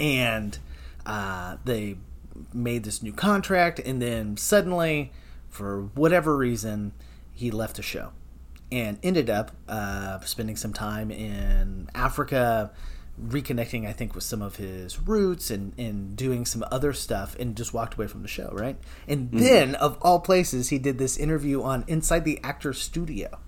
and 0.00 0.58
uh, 1.04 1.56
they 1.64 1.96
made 2.52 2.84
this 2.84 3.02
new 3.02 3.12
contract, 3.12 3.78
and 3.80 4.00
then 4.02 4.36
suddenly, 4.36 5.12
for 5.48 5.82
whatever 5.94 6.36
reason, 6.36 6.92
he 7.32 7.50
left 7.50 7.76
the 7.76 7.82
show 7.82 8.12
and 8.72 8.98
ended 9.02 9.30
up 9.30 9.52
uh, 9.68 10.18
spending 10.20 10.56
some 10.56 10.72
time 10.72 11.10
in 11.10 11.88
Africa, 11.94 12.72
reconnecting, 13.22 13.86
I 13.86 13.92
think, 13.92 14.14
with 14.14 14.24
some 14.24 14.42
of 14.42 14.56
his 14.56 15.00
roots 15.00 15.50
and, 15.50 15.72
and 15.78 16.16
doing 16.16 16.44
some 16.44 16.64
other 16.70 16.92
stuff, 16.92 17.36
and 17.38 17.56
just 17.56 17.72
walked 17.72 17.94
away 17.94 18.06
from 18.06 18.22
the 18.22 18.28
show, 18.28 18.50
right? 18.52 18.76
And 19.08 19.30
then, 19.32 19.74
of 19.76 19.98
all 20.02 20.20
places, 20.20 20.68
he 20.68 20.78
did 20.78 20.98
this 20.98 21.16
interview 21.16 21.62
on 21.62 21.84
Inside 21.86 22.24
the 22.24 22.40
Actor's 22.42 22.80
Studio. 22.80 23.38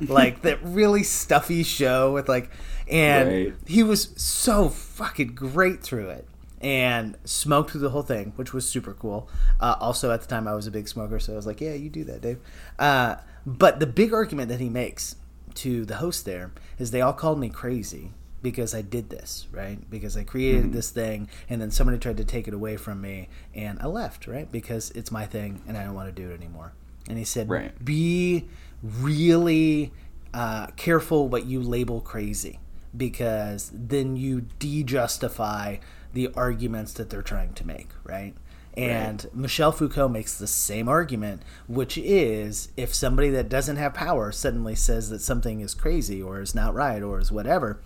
like 0.00 0.40
that 0.42 0.58
really 0.62 1.02
stuffy 1.02 1.62
show 1.62 2.14
with 2.14 2.26
like 2.26 2.50
and 2.88 3.28
Right. 3.28 3.54
he 3.66 3.82
was 3.82 4.14
so 4.16 4.70
fucking 4.70 5.34
great 5.34 5.82
through 5.82 6.08
it 6.08 6.26
and 6.62 7.16
smoked 7.24 7.72
through 7.72 7.82
the 7.82 7.90
whole 7.90 8.02
thing, 8.02 8.32
which 8.36 8.54
was 8.54 8.66
super 8.66 8.94
cool. 8.94 9.28
Uh, 9.60 9.76
also, 9.78 10.10
at 10.10 10.22
the 10.22 10.26
time, 10.26 10.48
I 10.48 10.54
was 10.54 10.66
a 10.66 10.70
big 10.70 10.88
smoker, 10.88 11.18
so 11.18 11.34
I 11.34 11.36
was 11.36 11.46
like, 11.46 11.60
"Yeah, 11.60 11.74
you 11.74 11.90
do 11.90 12.04
that, 12.04 12.22
Dave." 12.22 12.38
Uh, 12.78 13.16
but 13.46 13.78
the 13.80 13.86
big 13.86 14.12
argument 14.14 14.48
that 14.48 14.60
he 14.60 14.70
makes 14.70 15.16
to 15.56 15.84
the 15.84 15.96
host 15.96 16.24
there 16.24 16.52
is 16.78 16.90
they 16.92 17.00
all 17.02 17.12
called 17.12 17.38
me 17.38 17.48
crazy 17.50 18.12
because 18.42 18.74
I 18.74 18.82
did 18.82 19.10
this, 19.10 19.46
right? 19.52 19.78
Because 19.90 20.16
I 20.16 20.24
created 20.24 20.72
this 20.72 20.90
thing, 20.90 21.28
and 21.48 21.60
then 21.60 21.70
somebody 21.70 21.98
tried 21.98 22.16
to 22.18 22.24
take 22.24 22.48
it 22.48 22.54
away 22.54 22.76
from 22.76 23.00
me, 23.00 23.28
and 23.54 23.78
I 23.80 23.86
left, 23.86 24.26
right? 24.26 24.50
Because 24.50 24.90
it's 24.92 25.10
my 25.10 25.26
thing, 25.26 25.62
and 25.66 25.76
I 25.76 25.84
don't 25.84 25.94
want 25.94 26.14
to 26.14 26.22
do 26.22 26.30
it 26.30 26.34
anymore. 26.34 26.72
And 27.08 27.18
he 27.18 27.24
said, 27.24 27.48
Right. 27.48 27.84
"Be 27.84 28.48
really 28.82 29.92
uh, 30.32 30.68
careful 30.76 31.28
what 31.28 31.46
you 31.46 31.60
label 31.60 32.00
crazy." 32.00 32.60
because 32.96 33.70
then 33.72 34.16
you 34.16 34.42
de-justify 34.58 35.76
the 36.12 36.28
arguments 36.34 36.92
that 36.94 37.10
they're 37.10 37.22
trying 37.22 37.52
to 37.54 37.66
make, 37.66 37.88
right? 38.04 38.34
And 38.76 39.28
Michel 39.34 39.72
Foucault 39.72 40.08
makes 40.08 40.38
the 40.38 40.46
same 40.46 40.88
argument, 40.88 41.42
which 41.68 41.98
is 41.98 42.70
if 42.76 42.94
somebody 42.94 43.28
that 43.30 43.48
doesn't 43.48 43.76
have 43.76 43.94
power 43.94 44.32
suddenly 44.32 44.74
says 44.74 45.10
that 45.10 45.20
something 45.20 45.60
is 45.60 45.74
crazy 45.74 46.22
or 46.22 46.40
is 46.40 46.54
not 46.54 46.74
right 46.74 47.02
or 47.02 47.18
is 47.18 47.32
whatever, 47.32 47.80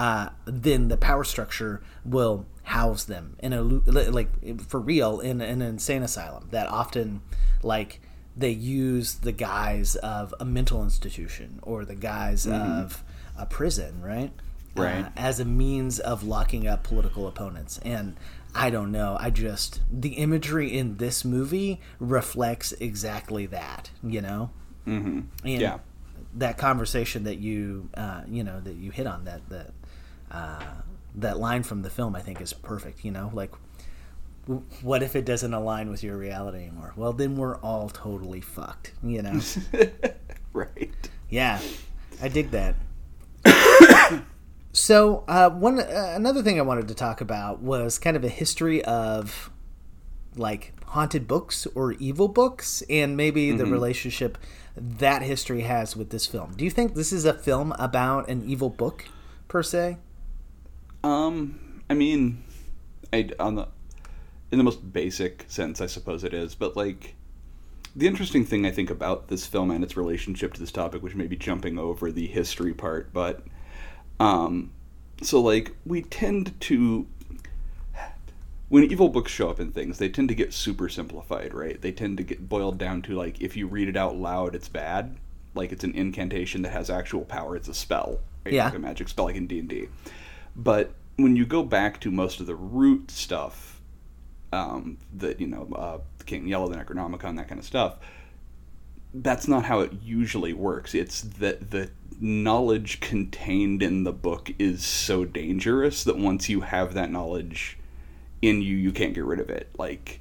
uh, 0.00 0.30
then 0.46 0.88
the 0.88 0.96
power 0.96 1.24
structure 1.24 1.82
will 2.06 2.46
house 2.62 3.04
them 3.04 3.36
in 3.40 3.52
a 3.52 3.60
like 3.60 4.30
for 4.66 4.80
real 4.80 5.20
in, 5.20 5.42
in 5.42 5.60
an 5.60 5.68
insane 5.68 6.02
asylum 6.02 6.48
that 6.52 6.66
often 6.68 7.20
like 7.62 8.00
they 8.34 8.48
use 8.48 9.16
the 9.16 9.32
guise 9.32 9.96
of 9.96 10.34
a 10.40 10.44
mental 10.46 10.82
institution 10.82 11.58
or 11.62 11.84
the 11.84 11.94
guise 11.94 12.46
of 12.46 13.04
a 13.36 13.44
prison, 13.44 14.00
right? 14.00 14.32
Right. 14.74 15.04
Uh, 15.04 15.10
as 15.16 15.38
a 15.38 15.44
means 15.44 15.98
of 15.98 16.22
locking 16.22 16.66
up 16.66 16.82
political 16.82 17.26
opponents. 17.26 17.78
And 17.82 18.16
I 18.54 18.70
don't 18.70 18.90
know. 18.90 19.18
I 19.20 19.28
just 19.28 19.80
the 19.92 20.14
imagery 20.14 20.68
in 20.78 20.96
this 20.96 21.26
movie 21.26 21.78
reflects 21.98 22.72
exactly 22.72 23.44
that. 23.46 23.90
You 24.02 24.22
know. 24.22 24.50
Mm-hmm. 24.86 25.20
And 25.44 25.60
Yeah. 25.60 25.78
That 26.32 26.56
conversation 26.56 27.24
that 27.24 27.36
you 27.36 27.90
uh, 27.94 28.22
you 28.26 28.44
know 28.44 28.60
that 28.60 28.76
you 28.76 28.92
hit 28.92 29.06
on 29.06 29.24
that 29.24 29.46
that 29.50 29.72
uh, 30.30 30.62
that 31.16 31.38
line 31.38 31.62
from 31.62 31.82
the 31.82 31.90
film 31.90 32.14
I 32.14 32.20
think 32.20 32.40
is 32.40 32.52
perfect. 32.52 33.04
You 33.04 33.10
know, 33.12 33.30
like 33.32 33.52
w- 34.46 34.64
what 34.82 35.02
if 35.02 35.16
it 35.16 35.24
doesn't 35.24 35.52
align 35.52 35.90
with 35.90 36.02
your 36.02 36.16
reality 36.16 36.58
anymore? 36.58 36.92
Well, 36.96 37.12
then 37.12 37.36
we're 37.36 37.56
all 37.58 37.88
totally 37.88 38.40
fucked. 38.40 38.92
You 39.02 39.22
know. 39.22 39.40
Right. 40.52 40.92
Yeah, 41.28 41.60
I 42.20 42.28
dig 42.28 42.50
that. 42.50 42.74
so, 44.72 45.24
uh, 45.28 45.50
one 45.50 45.78
uh, 45.78 46.12
another 46.16 46.42
thing 46.42 46.58
I 46.58 46.62
wanted 46.62 46.88
to 46.88 46.94
talk 46.94 47.20
about 47.20 47.60
was 47.60 47.98
kind 47.98 48.16
of 48.16 48.24
a 48.24 48.28
history 48.28 48.84
of 48.84 49.50
like 50.36 50.72
haunted 50.86 51.28
books 51.28 51.66
or 51.74 51.92
evil 51.92 52.26
books, 52.26 52.82
and 52.90 53.16
maybe 53.16 53.52
the 53.52 53.64
relationship 53.64 54.38
that 54.76 55.22
history 55.22 55.62
has 55.62 55.96
with 55.96 56.10
this 56.10 56.26
film. 56.26 56.54
Do 56.56 56.64
you 56.64 56.70
think 56.70 56.94
this 56.94 57.12
is 57.12 57.24
a 57.24 57.34
film 57.34 57.72
about 57.78 58.28
an 58.28 58.42
evil 58.44 58.70
book 58.70 59.04
per 59.46 59.62
se? 59.62 59.98
Um, 61.02 61.82
I 61.88 61.94
mean, 61.94 62.42
I 63.12 63.30
on 63.38 63.56
the 63.56 63.68
in 64.50 64.58
the 64.58 64.64
most 64.64 64.92
basic 64.92 65.44
sense, 65.48 65.80
I 65.80 65.86
suppose 65.86 66.24
it 66.24 66.34
is. 66.34 66.54
But 66.54 66.76
like, 66.76 67.14
the 67.94 68.06
interesting 68.06 68.44
thing 68.44 68.66
I 68.66 68.70
think 68.70 68.90
about 68.90 69.28
this 69.28 69.46
film 69.46 69.70
and 69.70 69.84
its 69.84 69.96
relationship 69.96 70.54
to 70.54 70.60
this 70.60 70.72
topic, 70.72 71.02
which 71.02 71.14
may 71.14 71.26
be 71.26 71.36
jumping 71.36 71.78
over 71.78 72.10
the 72.10 72.26
history 72.26 72.74
part, 72.74 73.12
but 73.12 73.44
um, 74.18 74.70
so 75.22 75.40
like 75.40 75.74
we 75.86 76.02
tend 76.02 76.58
to 76.62 77.06
when 78.68 78.84
evil 78.84 79.08
books 79.08 79.32
show 79.32 79.50
up 79.50 79.58
in 79.58 79.72
things, 79.72 79.98
they 79.98 80.08
tend 80.08 80.28
to 80.28 80.34
get 80.34 80.52
super 80.52 80.88
simplified, 80.88 81.52
right? 81.52 81.80
They 81.80 81.90
tend 81.90 82.18
to 82.18 82.22
get 82.22 82.48
boiled 82.48 82.78
down 82.78 83.02
to 83.02 83.14
like 83.14 83.40
if 83.40 83.56
you 83.56 83.66
read 83.66 83.88
it 83.88 83.96
out 83.96 84.16
loud, 84.16 84.54
it's 84.54 84.68
bad. 84.68 85.16
Like 85.54 85.72
it's 85.72 85.82
an 85.82 85.94
incantation 85.94 86.62
that 86.62 86.70
has 86.70 86.88
actual 86.88 87.22
power. 87.22 87.56
It's 87.56 87.66
a 87.66 87.74
spell, 87.74 88.20
right? 88.44 88.54
Yeah. 88.54 88.66
like 88.66 88.74
a 88.74 88.78
magic 88.78 89.08
spell, 89.08 89.24
like 89.24 89.34
in 89.34 89.48
D 89.48 89.58
and 89.58 89.68
D. 89.68 89.88
But 90.56 90.92
when 91.16 91.36
you 91.36 91.46
go 91.46 91.62
back 91.62 92.00
to 92.00 92.10
most 92.10 92.40
of 92.40 92.46
the 92.46 92.54
root 92.54 93.10
stuff, 93.10 93.80
um, 94.52 94.98
that 95.16 95.40
you 95.40 95.46
know, 95.46 95.68
uh, 95.74 95.98
King 96.26 96.46
Yellow, 96.46 96.68
the 96.68 96.76
Necronomicon, 96.76 97.36
that 97.36 97.48
kind 97.48 97.58
of 97.58 97.64
stuff, 97.64 97.96
that's 99.14 99.48
not 99.48 99.64
how 99.64 99.80
it 99.80 99.92
usually 100.02 100.52
works. 100.52 100.94
It's 100.94 101.20
that 101.22 101.70
the 101.70 101.90
knowledge 102.20 103.00
contained 103.00 103.82
in 103.82 104.04
the 104.04 104.12
book 104.12 104.52
is 104.58 104.84
so 104.84 105.24
dangerous 105.24 106.04
that 106.04 106.18
once 106.18 106.48
you 106.48 106.60
have 106.60 106.94
that 106.94 107.10
knowledge 107.10 107.78
in 108.42 108.62
you, 108.62 108.76
you 108.76 108.92
can't 108.92 109.14
get 109.14 109.24
rid 109.24 109.40
of 109.40 109.50
it. 109.50 109.70
Like, 109.78 110.20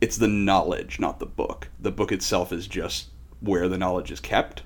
it's 0.00 0.16
the 0.16 0.28
knowledge, 0.28 0.98
not 0.98 1.18
the 1.18 1.26
book. 1.26 1.68
The 1.80 1.90
book 1.90 2.12
itself 2.12 2.52
is 2.52 2.66
just 2.66 3.08
where 3.40 3.68
the 3.68 3.78
knowledge 3.78 4.10
is 4.10 4.20
kept, 4.20 4.62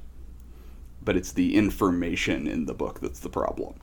but 1.02 1.16
it's 1.16 1.33
the 1.33 1.57
information 1.57 2.46
in 2.46 2.66
the 2.66 2.74
book 2.74 3.00
that's 3.00 3.20
the 3.20 3.28
problem. 3.28 3.74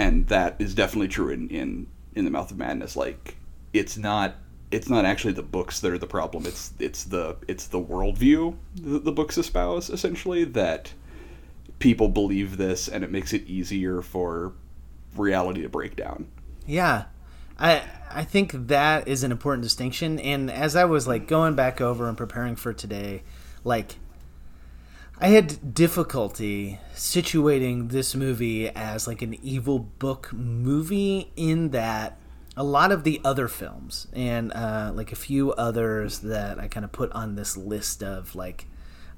And 0.00 0.26
that 0.28 0.56
is 0.58 0.74
definitely 0.74 1.08
true 1.08 1.28
in, 1.28 1.48
in, 1.50 1.86
in 2.14 2.24
the 2.24 2.30
Mouth 2.30 2.50
of 2.50 2.56
Madness. 2.56 2.96
Like, 2.96 3.36
it's 3.72 3.96
not 3.96 4.34
it's 4.70 4.88
not 4.88 5.04
actually 5.04 5.32
the 5.32 5.42
books 5.42 5.80
that 5.80 5.92
are 5.92 5.98
the 5.98 6.06
problem. 6.06 6.46
It's 6.46 6.72
it's 6.78 7.04
the 7.04 7.36
it's 7.48 7.66
the 7.66 7.80
worldview 7.80 8.56
that 8.76 9.04
the 9.04 9.12
books 9.12 9.36
espouse 9.36 9.90
essentially 9.90 10.44
that 10.44 10.92
people 11.78 12.08
believe 12.08 12.56
this, 12.56 12.88
and 12.88 13.02
it 13.02 13.10
makes 13.10 13.32
it 13.32 13.46
easier 13.46 14.00
for 14.02 14.52
reality 15.16 15.62
to 15.62 15.68
break 15.68 15.96
down. 15.96 16.28
Yeah. 16.66 17.04
I 17.58 17.82
I 18.10 18.24
think 18.24 18.52
that 18.68 19.08
is 19.08 19.24
an 19.24 19.32
important 19.32 19.62
distinction 19.62 20.18
and 20.20 20.50
as 20.50 20.76
I 20.76 20.84
was 20.84 21.06
like 21.06 21.26
going 21.26 21.54
back 21.54 21.80
over 21.80 22.08
and 22.08 22.16
preparing 22.16 22.56
for 22.56 22.72
today, 22.72 23.22
like 23.64 23.96
I 25.22 25.28
had 25.28 25.74
difficulty 25.74 26.78
situating 26.94 27.90
this 27.90 28.14
movie 28.14 28.70
as 28.70 29.06
like 29.06 29.20
an 29.20 29.36
evil 29.42 29.78
book 29.78 30.32
movie 30.32 31.30
in 31.36 31.70
that 31.70 32.16
a 32.56 32.64
lot 32.64 32.90
of 32.90 33.04
the 33.04 33.20
other 33.22 33.46
films 33.46 34.06
and 34.14 34.50
uh, 34.52 34.92
like 34.94 35.12
a 35.12 35.16
few 35.16 35.52
others 35.52 36.20
that 36.20 36.58
I 36.58 36.68
kind 36.68 36.84
of 36.84 36.92
put 36.92 37.12
on 37.12 37.34
this 37.34 37.56
list 37.56 38.02
of 38.02 38.34
like 38.34 38.66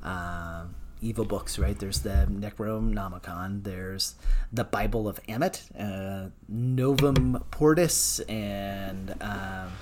um 0.03 0.75
evil 1.01 1.25
books, 1.25 1.59
right? 1.59 1.79
There's 1.79 2.01
the 2.01 2.29
Necronomicon, 2.31 3.65
there's 3.65 4.15
the 4.53 4.65
Bible 4.65 5.09
of 5.09 5.21
Ammit, 5.27 5.63
uh, 5.79 6.31
Novum 6.49 7.45
Portus, 7.51 8.21
and 8.21 9.15
um, 9.21 9.73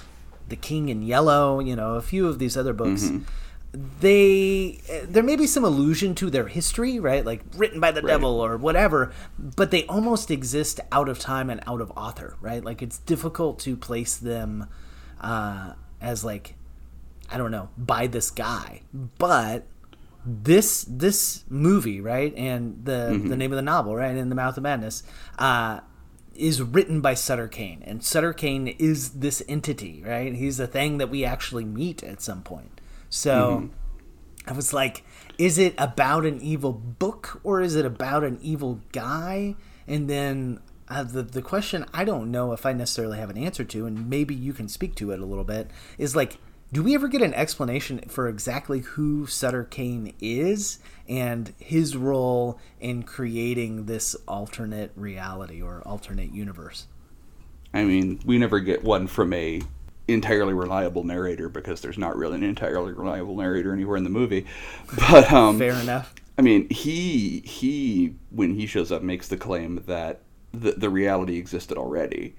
the 0.49 0.57
King 0.57 0.89
in 0.89 1.03
Yellow. 1.03 1.61
You 1.61 1.77
know, 1.77 1.95
a 1.95 2.03
few 2.03 2.27
of 2.27 2.39
these 2.39 2.57
other 2.57 2.73
books. 2.73 3.11
They 3.73 4.81
there 5.05 5.23
may 5.23 5.37
be 5.37 5.47
some 5.47 5.65
allusion 5.65 6.15
to 6.17 6.31
their 6.31 6.49
history, 6.49 6.99
right? 6.99 7.25
Like 7.25 7.43
written 7.57 7.79
by 7.79 7.93
the 7.93 8.03
devil 8.03 8.41
or 8.41 8.57
whatever, 8.57 9.13
but 9.39 9.71
they 9.71 9.87
almost 9.87 10.31
exist 10.31 10.81
out 10.91 11.09
of 11.09 11.21
time 11.21 11.51
and 11.51 11.63
out 11.67 11.81
of 11.81 11.93
author, 11.97 12.37
right? 12.41 12.65
Like 12.65 12.83
it's 12.83 12.99
difficult 12.99 13.61
to 13.61 13.77
place 13.77 14.17
them 14.17 14.69
uh, 15.21 15.75
as 16.01 16.25
like 16.25 16.57
I 17.31 17.39
don't 17.39 17.53
know 17.53 17.69
by 17.79 18.09
this 18.09 18.31
guy, 18.31 18.83
but 18.93 19.67
this 20.25 20.85
this 20.89 21.45
movie 21.49 22.01
right? 22.01 22.35
And 22.37 22.85
the 22.85 23.23
the 23.25 23.37
name 23.37 23.53
of 23.53 23.57
the 23.57 23.63
novel 23.63 23.95
right? 23.95 24.17
In 24.17 24.29
the 24.29 24.35
mouth 24.35 24.57
of 24.57 24.63
madness 24.63 25.03
uh 25.39 25.81
is 26.35 26.63
written 26.63 27.01
by 27.01 27.15
Sutter 27.15 27.49
Kane 27.49 27.83
and 27.85 28.03
Sutter 28.05 28.33
Kane 28.33 28.69
is 28.69 29.11
this 29.11 29.43
entity 29.49 30.03
right? 30.05 30.35
He's 30.35 30.59
the 30.59 30.67
thing 30.67 30.99
that 30.99 31.09
we 31.09 31.25
actually 31.25 31.65
meet 31.65 32.03
at 32.03 32.21
some 32.21 32.43
point 32.43 32.80
so 33.11 33.69
I 34.47 34.53
was 34.53 34.73
like 34.73 35.05
is 35.37 35.59
it 35.59 35.75
about 35.77 36.25
an 36.25 36.41
evil 36.41 36.73
book 36.73 37.41
or 37.45 37.61
is 37.61 37.77
it 37.77 37.85
about 37.85 38.25
an 38.25 38.39
evil 38.41 38.81
guy 38.93 39.57
and 39.87 40.09
then 40.09 40.61
uh, 40.89 41.03
the 41.03 41.23
the 41.23 41.43
question 41.43 41.85
I 41.93 42.05
don't 42.05 42.31
know 42.31 42.53
if 42.53 42.65
I 42.65 42.73
necessarily 42.73 43.19
have 43.19 43.31
an 43.31 43.37
answer 43.37 43.65
to 43.65 43.85
and 43.85 44.09
maybe 44.09 44.35
you 44.35 44.55
can 44.55 44.69
speak 44.69 44.95
to 44.97 45.11
it 45.11 45.21
a 45.21 45.27
little 45.27 45.45
bit 45.45 45.71
is 45.99 46.17
like 46.17 46.39
do 46.73 46.85
we 46.85 46.95
ever 46.95 47.09
get 47.09 47.21
an 47.21 47.35
explanation 47.35 48.01
for 48.09 48.29
exactly 48.29 48.81
who 48.81 49.27
Sutter 49.27 49.65
Kane 49.65 50.15
is 50.21 50.79
and 51.09 51.53
his 51.59 51.97
role 51.97 52.61
in 52.79 53.03
creating 53.03 53.87
this 53.87 54.15
alternate 54.29 54.93
reality 54.95 55.61
or 55.61 55.83
alternate 55.83 56.33
universe? 56.33 56.87
I 57.75 57.85
mean, 57.85 58.21
we 58.25 58.39
never 58.39 58.61
get 58.61 58.85
one 58.85 59.09
from 59.09 59.33
a 59.33 59.63
entirely 60.13 60.53
reliable 60.55 61.05
narrator 61.05 61.49
because 61.49 61.81
there's 61.81 61.99
not 61.99 62.17
really 62.17 62.37
an 62.37 62.43
entirely 62.43 62.93
reliable 62.93 63.37
narrator 63.37 63.73
anywhere 63.73 63.97
in 63.97 64.05
the 64.05 64.11
movie. 64.11 64.47
But 65.11 65.33
um, 65.33 65.59
Fair 65.59 65.75
enough. 65.75 66.15
I 66.39 66.43
mean, 66.43 66.69
he 66.71 67.41
he 67.41 68.15
when 68.31 68.55
he 68.55 68.67
shows 68.67 68.91
up 68.91 69.03
makes 69.03 69.29
the 69.29 69.37
claim 69.37 69.83
that 69.87 70.21
the 70.53 70.73
the 70.73 70.89
reality 70.91 71.37
existed 71.39 71.77
already, 71.77 72.35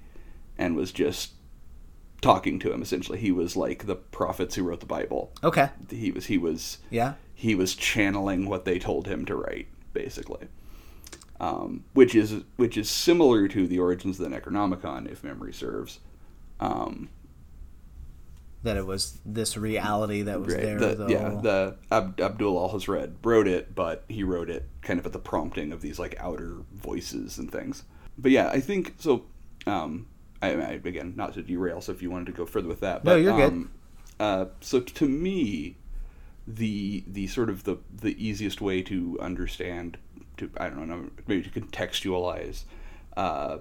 and 0.57 0.75
was 0.75 0.91
just 0.91 1.31
talking 2.21 2.59
to 2.59 2.71
him. 2.71 2.81
Essentially, 2.81 3.19
he 3.19 3.31
was 3.31 3.55
like 3.55 3.85
the 3.85 3.95
prophets 3.95 4.55
who 4.55 4.63
wrote 4.63 4.79
the 4.79 4.85
Bible. 4.85 5.31
Okay. 5.43 5.69
He 5.89 6.11
was 6.11 6.25
he 6.25 6.37
was 6.37 6.79
Yeah. 6.89 7.13
he 7.33 7.53
was 7.55 7.75
channeling 7.75 8.47
what 8.49 8.65
they 8.65 8.79
told 8.79 9.07
him 9.07 9.25
to 9.25 9.35
write, 9.35 9.67
basically. 9.93 10.47
Um, 11.39 11.85
which 11.93 12.13
is 12.13 12.43
which 12.57 12.77
is 12.77 12.89
similar 12.89 13.47
to 13.47 13.65
the 13.67 13.79
origins 13.79 14.19
of 14.19 14.29
the 14.29 14.35
Necronomicon, 14.35 15.11
if 15.11 15.23
memory 15.23 15.53
serves. 15.53 15.99
Um, 16.59 17.09
That 18.63 18.77
it 18.77 18.85
was 18.85 19.19
this 19.25 19.57
reality 19.57 20.21
that 20.23 20.39
was 20.39 20.53
right, 20.53 20.61
there. 20.63 20.79
the, 20.79 20.95
though. 20.95 21.07
yeah, 21.07 21.29
the 21.41 21.77
Ab- 21.91 22.19
Abdul 22.21 22.59
Al 22.59 22.69
Hazred 22.69 23.15
wrote 23.23 23.47
it, 23.47 23.73
but 23.73 24.03
he 24.07 24.23
wrote 24.23 24.49
it 24.51 24.69
kind 24.83 24.99
of 24.99 25.05
at 25.07 25.13
the 25.13 25.19
prompting 25.19 25.71
of 25.71 25.81
these 25.81 25.97
like 25.97 26.15
outer 26.19 26.57
voices 26.75 27.39
and 27.39 27.51
things. 27.51 27.83
But 28.17 28.31
yeah, 28.31 28.49
I 28.49 28.59
think 28.59 28.93
so. 28.99 29.23
Um, 29.65 30.07
I, 30.43 30.49
I 30.49 30.71
again, 30.83 31.13
not 31.15 31.33
to 31.35 31.41
derail, 31.41 31.81
so 31.81 31.91
if 31.91 32.01
you 32.03 32.11
wanted 32.11 32.27
to 32.27 32.31
go 32.33 32.45
further 32.45 32.67
with 32.67 32.81
that, 32.81 33.03
but 33.03 33.13
No, 33.13 33.17
you're 33.17 33.35
good. 33.35 33.51
um, 33.53 33.71
Uh, 34.19 34.45
so 34.59 34.79
to 34.79 35.07
me, 35.07 35.77
the 36.47 37.03
the 37.07 37.25
sort 37.27 37.49
of 37.49 37.63
the 37.63 37.77
the 37.91 38.13
easiest 38.23 38.61
way 38.61 38.83
to 38.83 39.17
understand 39.19 39.97
to 40.37 40.51
I 40.57 40.69
don't 40.69 40.87
know 40.87 41.09
maybe 41.25 41.41
to 41.49 41.49
contextualize 41.49 42.65
uh, 43.17 43.57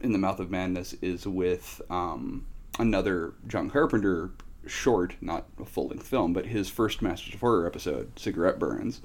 in 0.00 0.12
the 0.12 0.18
Mouth 0.18 0.40
of 0.40 0.50
Madness 0.50 0.94
is 0.94 1.26
with 1.26 1.80
um, 1.90 2.46
another 2.78 3.34
John 3.46 3.70
Carpenter 3.70 4.30
short, 4.66 5.14
not 5.20 5.46
a 5.60 5.64
full 5.64 5.88
length 5.88 6.06
film, 6.06 6.32
but 6.32 6.46
his 6.46 6.68
first 6.68 7.02
Masters 7.02 7.34
of 7.34 7.40
Horror 7.40 7.66
episode, 7.66 8.18
Cigarette 8.18 8.58
Burns, 8.58 9.00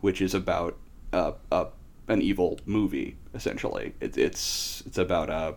which 0.00 0.20
is 0.20 0.34
about 0.34 0.76
uh, 1.12 1.32
a 1.50 1.66
an 2.08 2.20
evil 2.20 2.58
movie 2.66 3.16
essentially. 3.34 3.94
It, 4.00 4.16
it's 4.16 4.82
it's 4.86 4.98
about 4.98 5.30
a 5.30 5.54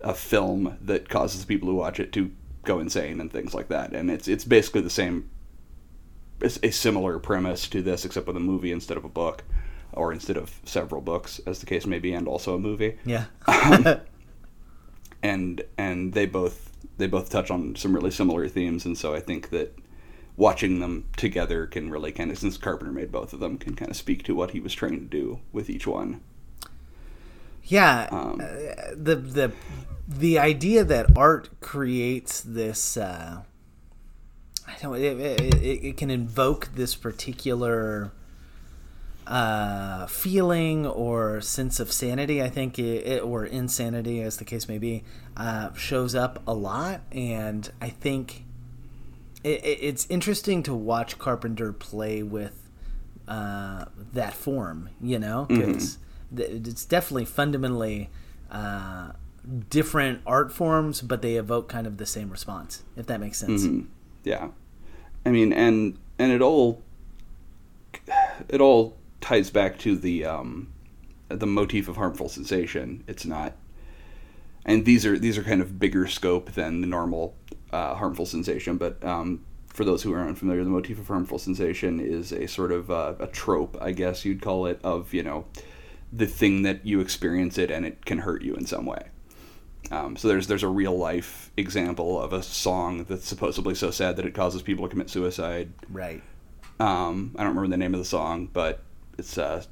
a 0.00 0.14
film 0.14 0.76
that 0.82 1.08
causes 1.08 1.44
people 1.44 1.68
who 1.68 1.76
watch 1.76 1.98
it 1.98 2.12
to 2.12 2.30
go 2.64 2.78
insane 2.78 3.20
and 3.20 3.32
things 3.32 3.54
like 3.54 3.68
that, 3.68 3.92
and 3.92 4.10
it's 4.10 4.28
it's 4.28 4.44
basically 4.44 4.80
the 4.82 4.90
same. 4.90 5.30
It's 6.40 6.58
a 6.62 6.70
similar 6.70 7.18
premise 7.18 7.68
to 7.68 7.80
this, 7.80 8.04
except 8.04 8.26
with 8.26 8.36
a 8.36 8.40
movie 8.40 8.72
instead 8.72 8.96
of 8.96 9.04
a 9.04 9.08
book, 9.08 9.44
or 9.92 10.12
instead 10.12 10.36
of 10.36 10.60
several 10.64 11.00
books, 11.00 11.40
as 11.46 11.60
the 11.60 11.66
case 11.66 11.86
may 11.86 12.00
be, 12.00 12.12
and 12.12 12.26
also 12.26 12.54
a 12.54 12.58
movie 12.58 12.98
Yeah. 13.04 13.26
and 15.24 15.62
and 15.76 16.12
they 16.12 16.26
both 16.26 16.70
they 16.98 17.08
both 17.08 17.30
touch 17.30 17.50
on 17.50 17.74
some 17.74 17.94
really 17.94 18.10
similar 18.10 18.46
themes 18.46 18.84
and 18.84 18.96
so 18.96 19.14
i 19.14 19.18
think 19.20 19.50
that 19.50 19.76
watching 20.36 20.80
them 20.80 21.04
together 21.16 21.66
can 21.66 21.90
really 21.90 22.12
kind 22.12 22.30
of 22.30 22.38
since 22.38 22.56
carpenter 22.56 22.92
made 22.92 23.10
both 23.10 23.32
of 23.32 23.40
them 23.40 23.56
can 23.58 23.74
kind 23.74 23.90
of 23.90 23.96
speak 23.96 24.22
to 24.22 24.34
what 24.34 24.50
he 24.52 24.60
was 24.60 24.74
trying 24.74 24.98
to 25.00 25.06
do 25.06 25.40
with 25.52 25.68
each 25.70 25.86
one 25.86 26.20
Yeah, 27.66 28.08
Um, 28.12 28.40
uh, 28.40 28.92
the 28.94 29.16
the 29.16 29.52
the 30.06 30.38
idea 30.38 30.84
that 30.84 31.16
art 31.16 31.48
creates 31.60 32.42
this. 32.42 32.96
Uh, 32.96 33.42
I 34.68 34.74
don't. 34.82 34.96
It, 34.96 35.18
it, 35.18 35.54
it, 35.54 35.84
it 35.84 35.96
can 35.96 36.10
invoke 36.10 36.74
this 36.74 36.94
particular 36.94 38.12
uh, 39.26 40.06
feeling 40.06 40.86
or 40.86 41.40
sense 41.40 41.80
of 41.80 41.92
sanity. 41.92 42.42
I 42.42 42.48
think 42.48 42.78
it, 42.78 43.06
it, 43.06 43.22
or 43.22 43.44
insanity, 43.44 44.20
as 44.20 44.36
the 44.36 44.44
case 44.44 44.68
may 44.68 44.78
be, 44.78 45.04
uh, 45.36 45.72
shows 45.74 46.14
up 46.14 46.42
a 46.46 46.54
lot, 46.54 47.02
and 47.12 47.70
I 47.80 47.88
think 47.88 48.44
it, 49.42 49.64
it, 49.64 49.78
it's 49.80 50.06
interesting 50.10 50.62
to 50.64 50.74
watch 50.74 51.18
Carpenter 51.18 51.72
play 51.72 52.22
with 52.22 52.68
uh, 53.26 53.86
that 54.12 54.34
form. 54.34 54.90
You 55.00 55.18
know, 55.18 55.46
because 55.48 55.98
it's 56.36 56.84
definitely 56.84 57.24
fundamentally 57.24 58.10
uh, 58.50 59.12
different 59.70 60.20
art 60.26 60.52
forms, 60.52 61.00
but 61.00 61.22
they 61.22 61.36
evoke 61.36 61.68
kind 61.68 61.86
of 61.86 61.96
the 61.96 62.06
same 62.06 62.30
response. 62.30 62.82
If 62.96 63.06
that 63.06 63.20
makes 63.20 63.38
sense. 63.38 63.64
yeah 64.24 64.48
i 65.26 65.30
mean 65.30 65.52
and 65.52 65.98
and 66.18 66.32
it 66.32 66.40
all 66.42 66.82
it 68.48 68.60
all 68.60 68.96
ties 69.24 69.48
back 69.48 69.78
to 69.78 69.96
the 69.96 70.22
um 70.22 70.68
the 71.28 71.46
motif 71.46 71.88
of 71.88 71.96
harmful 71.96 72.28
sensation 72.28 73.02
it's 73.06 73.24
not 73.24 73.54
and 74.66 74.84
these 74.84 75.06
are 75.06 75.18
these 75.18 75.38
are 75.38 75.42
kind 75.42 75.62
of 75.62 75.78
bigger 75.78 76.06
scope 76.06 76.52
than 76.52 76.82
the 76.82 76.86
normal 76.86 77.34
uh, 77.72 77.94
harmful 77.94 78.26
sensation 78.26 78.76
but 78.76 79.02
um 79.02 79.42
for 79.66 79.82
those 79.82 80.02
who 80.02 80.12
are 80.12 80.20
unfamiliar 80.20 80.62
the 80.62 80.68
motif 80.68 80.98
of 80.98 81.08
harmful 81.08 81.38
sensation 81.38 82.00
is 82.00 82.32
a 82.32 82.46
sort 82.46 82.70
of 82.70 82.90
uh, 82.90 83.14
a 83.18 83.26
trope 83.26 83.78
i 83.80 83.92
guess 83.92 84.26
you'd 84.26 84.42
call 84.42 84.66
it 84.66 84.78
of 84.84 85.14
you 85.14 85.22
know 85.22 85.46
the 86.12 86.26
thing 86.26 86.60
that 86.60 86.84
you 86.84 87.00
experience 87.00 87.56
it 87.56 87.70
and 87.70 87.86
it 87.86 88.04
can 88.04 88.18
hurt 88.18 88.42
you 88.42 88.54
in 88.54 88.66
some 88.66 88.84
way 88.84 89.06
um, 89.90 90.16
so 90.16 90.28
there's 90.28 90.48
there's 90.48 90.62
a 90.62 90.68
real 90.68 90.96
life 90.98 91.50
example 91.56 92.20
of 92.20 92.34
a 92.34 92.42
song 92.42 93.04
that's 93.04 93.26
supposedly 93.26 93.74
so 93.74 93.90
sad 93.90 94.16
that 94.16 94.26
it 94.26 94.34
causes 94.34 94.62
people 94.62 94.86
to 94.86 94.90
commit 94.90 95.10
suicide. 95.10 95.72
Right. 95.90 96.22
Um, 96.80 97.34
I 97.36 97.42
don't 97.42 97.54
remember 97.54 97.68
the 97.68 97.76
name 97.76 97.92
of 97.92 98.00
the 98.00 98.06
song, 98.06 98.48
but 98.50 98.82
it's 99.18 99.38
uh, 99.38 99.62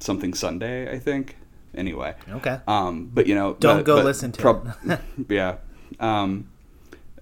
something 0.00 0.34
Sunday, 0.34 0.90
I 0.92 0.98
think. 0.98 1.36
Anyway. 1.74 2.14
Okay. 2.30 2.60
Um, 2.66 3.10
but 3.12 3.26
you 3.26 3.34
know, 3.34 3.54
Don't 3.58 3.78
but- 3.78 3.84
go 3.86 3.96
but 3.96 4.04
listen 4.04 4.32
to 4.32 4.40
prob- 4.40 4.74
yeah. 5.28 5.56
Um, 6.00 6.48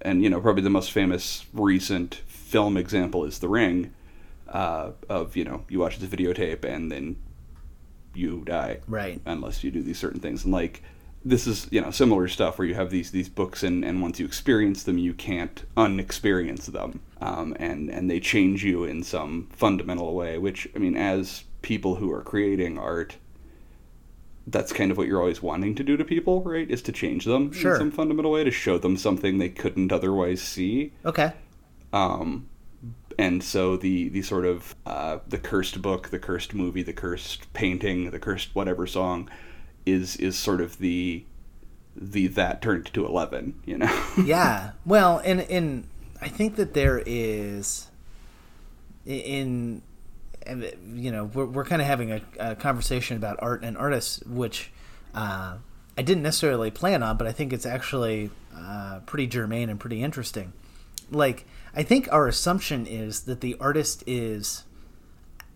and 0.01 0.23
you 0.23 0.29
know, 0.29 0.41
probably 0.41 0.63
the 0.63 0.69
most 0.69 0.91
famous 0.91 1.45
recent 1.53 2.15
film 2.27 2.75
example 2.77 3.23
is 3.25 3.39
The 3.39 3.47
Ring. 3.49 3.93
Uh, 4.47 4.91
of 5.07 5.37
you 5.37 5.45
know, 5.45 5.63
you 5.69 5.79
watch 5.79 5.99
the 5.99 6.07
videotape 6.07 6.65
and 6.65 6.91
then 6.91 7.15
you 8.13 8.43
die 8.45 8.79
Right. 8.87 9.21
unless 9.25 9.63
you 9.63 9.71
do 9.71 9.81
these 9.81 9.97
certain 9.97 10.19
things 10.19 10.43
and 10.43 10.51
like 10.51 10.83
this 11.23 11.47
is 11.47 11.67
you 11.71 11.79
know 11.79 11.91
similar 11.91 12.27
stuff 12.27 12.57
where 12.59 12.67
you 12.67 12.73
have 12.75 12.89
these 12.89 13.11
these 13.11 13.29
books 13.29 13.63
and, 13.63 13.85
and 13.85 14.01
once 14.01 14.19
you 14.19 14.25
experience 14.25 14.83
them 14.83 14.97
you 14.97 15.13
can't 15.13 15.63
unexperience 15.77 16.65
them 16.65 16.99
um, 17.21 17.55
and 17.57 17.89
and 17.89 18.11
they 18.11 18.19
change 18.19 18.65
you 18.65 18.83
in 18.83 19.01
some 19.03 19.47
fundamental 19.53 20.13
way 20.13 20.37
which 20.37 20.67
i 20.75 20.79
mean 20.79 20.97
as 20.97 21.45
people 21.61 21.95
who 21.95 22.11
are 22.11 22.21
creating 22.23 22.77
art 22.77 23.17
that's 24.47 24.73
kind 24.73 24.89
of 24.91 24.97
what 24.97 25.07
you're 25.07 25.19
always 25.19 25.41
wanting 25.41 25.75
to 25.75 25.83
do 25.83 25.95
to 25.97 26.03
people 26.03 26.41
right 26.43 26.69
is 26.71 26.81
to 26.81 26.91
change 26.91 27.25
them 27.25 27.51
Sure. 27.51 27.73
in 27.73 27.77
some 27.79 27.91
fundamental 27.91 28.31
way 28.31 28.43
to 28.43 28.51
show 28.51 28.77
them 28.77 28.97
something 28.97 29.37
they 29.37 29.49
couldn't 29.49 29.91
otherwise 29.91 30.41
see 30.41 30.91
Okay. 31.05 31.31
um, 31.93 32.47
and 33.19 33.43
so 33.43 33.77
the 33.77 34.09
the 34.09 34.21
sort 34.23 34.45
of 34.45 34.73
uh, 34.85 35.19
the 35.27 35.37
cursed 35.37 35.81
book, 35.81 36.09
the 36.09 36.17
cursed 36.17 36.55
movie, 36.55 36.81
the 36.81 36.93
cursed 36.93 37.51
painting, 37.53 38.09
the 38.09 38.17
cursed 38.19 38.55
whatever 38.55 38.87
song 38.87 39.29
is 39.85 40.15
is 40.15 40.37
sort 40.37 40.61
of 40.61 40.79
the 40.79 41.23
the 41.95 42.25
that 42.27 42.61
turned 42.61 42.91
to 42.93 43.05
eleven, 43.05 43.59
you 43.65 43.77
know. 43.77 44.05
yeah. 44.25 44.71
Well, 44.85 45.21
and 45.25 45.41
and 45.41 45.87
I 46.21 46.29
think 46.29 46.55
that 46.55 46.73
there 46.73 47.03
is 47.05 47.87
in 49.05 49.81
you 50.93 51.11
know 51.11 51.25
we're, 51.25 51.45
we're 51.45 51.65
kind 51.65 51.81
of 51.81 51.87
having 51.87 52.11
a, 52.11 52.21
a 52.39 52.55
conversation 52.55 53.17
about 53.17 53.37
art 53.39 53.63
and 53.63 53.77
artists, 53.77 54.23
which 54.25 54.71
uh, 55.13 55.57
I 55.97 56.01
didn't 56.01 56.23
necessarily 56.23 56.71
plan 56.71 57.03
on, 57.03 57.17
but 57.17 57.27
I 57.27 57.31
think 57.31 57.53
it's 57.53 57.65
actually 57.65 58.29
uh, 58.55 58.99
pretty 59.05 59.27
germane 59.27 59.69
and 59.69 59.79
pretty 59.79 60.01
interesting. 60.01 60.53
Like 61.09 61.45
I 61.75 61.83
think 61.83 62.11
our 62.11 62.27
assumption 62.27 62.85
is 62.85 63.21
that 63.21 63.41
the 63.41 63.55
artist 63.59 64.03
is 64.07 64.63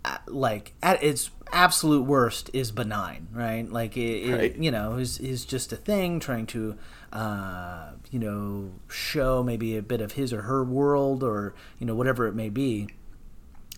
uh, 0.03 0.17
like 0.27 0.73
at 0.83 1.01
its 1.03 1.29
absolute 1.51 2.05
worst 2.05 2.49
is 2.53 2.71
benign, 2.71 3.27
right? 3.31 3.69
Like 3.69 3.97
it, 3.97 4.29
it 4.29 4.55
you 4.57 4.71
know 4.71 4.95
is 4.95 5.19
is 5.19 5.45
just 5.45 5.71
a 5.73 5.75
thing 5.75 6.19
trying 6.19 6.45
to 6.47 6.77
uh, 7.11 7.91
you 8.11 8.19
know 8.19 8.71
show 8.87 9.41
maybe 9.41 9.77
a 9.77 9.81
bit 9.81 10.01
of 10.01 10.13
his 10.13 10.33
or 10.33 10.43
her 10.43 10.63
world 10.63 11.23
or 11.23 11.55
you 11.79 11.85
know 11.85 11.95
whatever 11.95 12.27
it 12.27 12.35
may 12.35 12.49
be. 12.49 12.89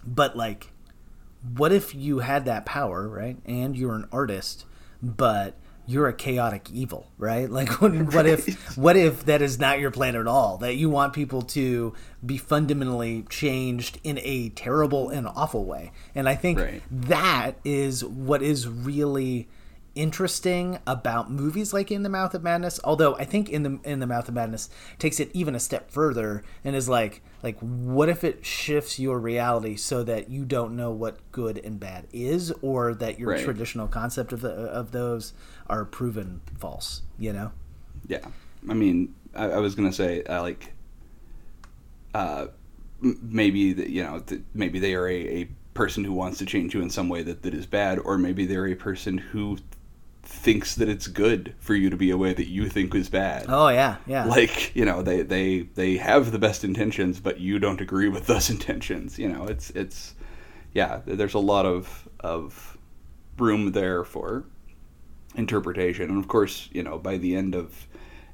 But 0.06 0.36
like, 0.36 0.72
what 1.56 1.72
if 1.72 1.94
you 1.96 2.20
had 2.20 2.46
that 2.46 2.66
power, 2.66 3.08
right? 3.08 3.38
And 3.46 3.78
you're 3.78 3.96
an 3.96 4.08
artist, 4.12 4.66
but 5.02 5.56
you're 5.86 6.08
a 6.08 6.14
chaotic 6.14 6.70
evil, 6.72 7.12
right? 7.18 7.50
Like, 7.58 7.82
what, 7.82 7.94
what 8.14 8.26
if 8.26 8.78
what 8.78 8.98
if 8.98 9.26
that 9.26 9.42
is 9.42 9.58
not 9.60 9.80
your 9.80 9.92
plan 9.92 10.16
at 10.16 10.28
all? 10.28 10.58
That 10.58 10.76
you 10.76 10.90
want 10.90 11.14
people 11.14 11.42
to 11.44 11.94
be 12.26 12.38
fundamentally 12.38 13.24
changed 13.30 14.00
in 14.04 14.20
a 14.24 14.50
terrible 14.50 15.10
and 15.10 15.28
awful 15.28 15.64
way. 15.66 15.92
And 16.14 16.28
I 16.28 16.36
think 16.36 16.60
Right. 16.60 16.82
that 16.92 17.54
is 17.64 18.04
what 18.04 18.42
is 18.42 18.68
really 18.68 19.48
interesting 19.98 20.80
about 20.88 21.32
movies 21.32 21.74
like 21.74 21.92
In 21.92 22.04
the 22.04 22.10
Mouth 22.10 22.34
of 22.36 22.44
Madness. 22.44 22.80
Although 22.84 23.16
I 23.16 23.26
think 23.26 23.50
In 23.50 23.64
the 23.64 23.80
In 23.84 24.00
the 24.00 24.08
Mouth 24.08 24.28
of 24.28 24.36
Madness 24.36 24.70
takes 25.00 25.20
it 25.20 25.30
even 25.34 25.56
a 25.56 25.60
step 25.60 25.90
further 25.92 26.44
and 26.64 26.76
is 26.76 26.88
like 26.88 27.22
like 27.44 27.58
what 27.60 28.08
if 28.10 28.24
it 28.24 28.46
shifts 28.46 29.00
your 29.00 29.20
reality 29.20 29.76
so 29.76 30.04
that 30.04 30.30
you 30.30 30.46
don't 30.46 30.76
know 30.76 30.92
what 30.92 31.18
good 31.32 31.58
and 31.64 31.80
bad 31.80 32.08
is 32.14 32.52
or 32.62 32.94
that 32.96 33.20
your 33.20 33.30
Right. 33.32 33.44
traditional 33.44 33.88
concept 33.88 34.32
of 34.32 34.42
the 34.42 34.52
of 34.52 34.92
those 34.92 35.34
are 35.68 35.84
proven 35.86 36.42
false, 36.58 37.02
you 37.18 37.34
know? 37.34 37.52
Yeah, 38.08 38.26
I 38.70 38.74
mean, 38.74 39.14
I, 39.36 39.46
I 39.52 39.58
was 39.58 39.76
gonna 39.76 39.92
say 39.94 40.24
uh, 40.24 40.42
like, 40.42 40.74
uh, 42.14 42.48
m- 43.04 43.20
maybe 43.22 43.74
that 43.74 43.90
you 43.90 44.04
know 44.04 44.20
th- 44.20 44.42
maybe 44.54 44.80
they 44.80 44.94
are 44.96 45.08
a, 45.08 45.42
a 45.42 45.50
person 45.74 46.04
who 46.04 46.14
wants 46.14 46.40
to 46.40 46.46
change 46.46 46.74
you 46.74 46.82
in 46.82 46.90
some 46.90 47.08
way 47.08 47.22
that, 47.22 47.44
that 47.44 47.54
is 47.54 47.66
bad, 47.68 48.00
or 48.00 48.18
maybe 48.18 48.46
they're 48.48 48.68
a 48.68 48.76
person 48.76 49.18
who 49.18 49.58
thinks 50.28 50.76
that 50.76 50.90
it's 50.90 51.08
good 51.08 51.56
for 51.60 51.74
you 51.74 51.90
to 51.90 51.98
be 51.98 52.12
a 52.12 52.18
way 52.18 52.34
that 52.34 52.48
you 52.48 52.70
think 52.70 52.94
is 52.94 53.10
bad. 53.10 53.46
Oh 53.48 53.70
yeah, 53.70 53.98
yeah. 54.06 54.26
Like 54.26 54.76
you 54.76 54.86
know, 54.86 55.02
they 55.02 55.22
they 55.22 55.62
they 55.62 55.98
have 55.98 56.32
the 56.32 56.40
best 56.40 56.64
intentions, 56.64 57.20
but 57.20 57.40
you 57.40 57.60
don't 57.60 57.82
agree 57.82 58.10
with 58.10 58.28
those 58.28 58.50
intentions. 58.56 59.18
You 59.18 59.30
know, 59.30 59.46
it's 59.46 59.70
it's 59.72 60.16
yeah. 60.74 61.02
There's 61.06 61.34
a 61.34 61.40
lot 61.40 61.66
of 61.66 62.08
of 62.20 62.78
room 63.38 63.72
there 63.72 64.04
for 64.04 64.46
interpretation, 65.36 66.10
and 66.10 66.20
of 66.20 66.28
course, 66.28 66.70
you 66.72 66.84
know, 66.84 66.98
by 66.98 67.18
the 67.18 67.36
end 67.36 67.56
of 67.56 67.88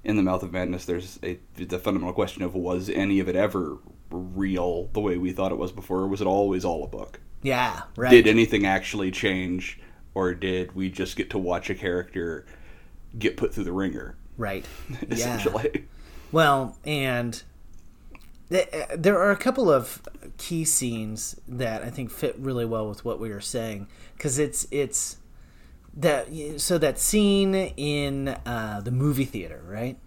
in 0.04 0.18
the 0.18 0.24
mouth 0.24 0.44
of 0.44 0.52
madness, 0.52 0.86
there's 0.86 1.20
a 1.24 1.39
the 1.56 1.80
fundamental 1.80 2.14
question 2.14 2.41
of 2.44 2.56
was 2.56 2.89
any 2.89 3.20
of 3.20 3.30
it 3.30 3.36
ever 3.36 3.78
real 4.10 4.89
the 4.94 5.00
way 5.00 5.18
we 5.18 5.32
thought 5.32 5.52
it 5.52 5.58
was 5.58 5.72
before, 5.72 6.00
or 6.00 6.08
was 6.08 6.22
it 6.22 6.28
always 6.28 6.66
all 6.66 6.84
a 6.84 6.88
book? 6.88 7.20
yeah, 7.44 7.82
right. 7.96 8.10
Did 8.12 8.28
anything 8.28 8.66
actually 8.66 9.12
change, 9.12 9.80
or 10.16 10.34
did 10.34 10.76
we 10.76 10.89
just 10.89 11.16
get 11.16 11.30
to 11.32 11.38
watch 11.38 11.70
a 11.70 11.76
character 11.76 12.45
get 13.18 13.38
put 13.38 13.53
through 13.53 13.64
the 13.66 13.72
ringer? 13.74 14.16
right. 14.38 14.66
Yeah. 15.01 15.07
Essentially. 15.11 15.86
Well, 16.32 16.76
and 16.86 17.41
th- 18.49 18.68
uh, 18.74 18.95
there 18.97 19.20
are 19.20 19.32
a 19.32 19.38
couple 19.38 19.70
of 19.72 20.01
key 20.38 20.66
scenes 20.66 21.36
that 21.47 21.84
I 21.84 21.89
think 21.91 22.09
fit 22.09 22.36
really 22.39 22.66
well 22.66 22.88
with 22.89 23.05
what 23.05 23.20
we 23.20 23.30
were 23.30 23.41
saying 23.41 23.88
because 24.18 24.39
it's 24.39 24.66
it's 24.72 25.18
that 25.95 26.28
so 26.57 26.78
that 26.80 26.97
scene 26.97 27.53
in 27.53 28.30
uh, 28.30 28.82
the 28.84 28.89
movie 28.91 29.26
theater, 29.26 29.61
right? 29.68 29.97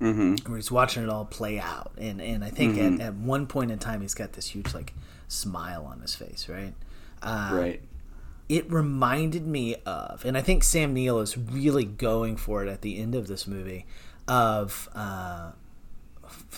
Mm-hmm. 0.00 0.48
Where 0.50 0.58
he's 0.58 0.70
watching 0.70 1.02
it 1.02 1.08
all 1.08 1.24
play 1.24 1.58
out, 1.58 1.92
and 1.98 2.20
and 2.20 2.44
I 2.44 2.50
think 2.50 2.76
Mm-hmm. 2.76 3.00
at, 3.00 3.06
at 3.08 3.14
one 3.14 3.46
point 3.48 3.70
in 3.72 3.78
time 3.80 4.00
he's 4.02 4.14
got 4.14 4.32
this 4.34 4.48
huge 4.48 4.72
like 4.74 4.94
smile 5.28 5.84
on 5.84 6.00
his 6.00 6.14
face, 6.14 6.48
right? 6.48 6.74
Uh, 7.22 7.50
right. 7.54 7.82
It 8.48 8.70
reminded 8.70 9.46
me 9.46 9.76
of, 9.86 10.24
and 10.24 10.36
I 10.36 10.42
think 10.42 10.62
Sam 10.62 10.92
Neill 10.92 11.20
is 11.20 11.38
really 11.38 11.84
going 11.84 12.36
for 12.36 12.64
it 12.64 12.68
at 12.68 12.82
the 12.82 12.98
end 12.98 13.14
of 13.14 13.26
this 13.26 13.46
movie, 13.46 13.86
of 14.28 14.88
uh, 14.94 15.52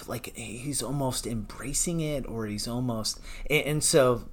like 0.07 0.35
he's 0.37 0.82
almost 0.82 1.26
embracing 1.26 2.01
it, 2.01 2.26
or 2.26 2.47
he's 2.47 2.66
almost, 2.66 3.20
and, 3.49 3.64
and 3.64 3.85
so 3.85 4.28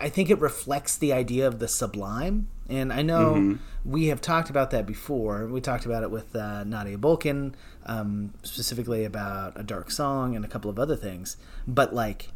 I 0.00 0.08
think 0.08 0.30
it 0.30 0.40
reflects 0.40 0.96
the 0.96 1.12
idea 1.12 1.46
of 1.46 1.58
the 1.58 1.68
sublime. 1.68 2.48
And 2.70 2.92
I 2.92 3.00
know 3.00 3.58
we 3.84 4.08
have 4.08 4.20
talked 4.20 4.50
about 4.50 4.70
that 4.72 4.84
before. 4.84 5.46
We 5.46 5.60
talked 5.60 5.86
about 5.86 6.02
it 6.02 6.10
with 6.10 6.36
uh, 6.36 6.64
Nadia 6.64 6.98
Bulkin, 6.98 7.54
um, 7.86 8.34
specifically 8.42 9.04
about 9.04 9.58
a 9.58 9.62
dark 9.62 9.90
song 9.90 10.36
and 10.36 10.44
a 10.44 10.48
couple 10.48 10.70
of 10.70 10.78
other 10.78 10.96
things. 10.96 11.38
But 11.66 11.94
like, 11.94 12.28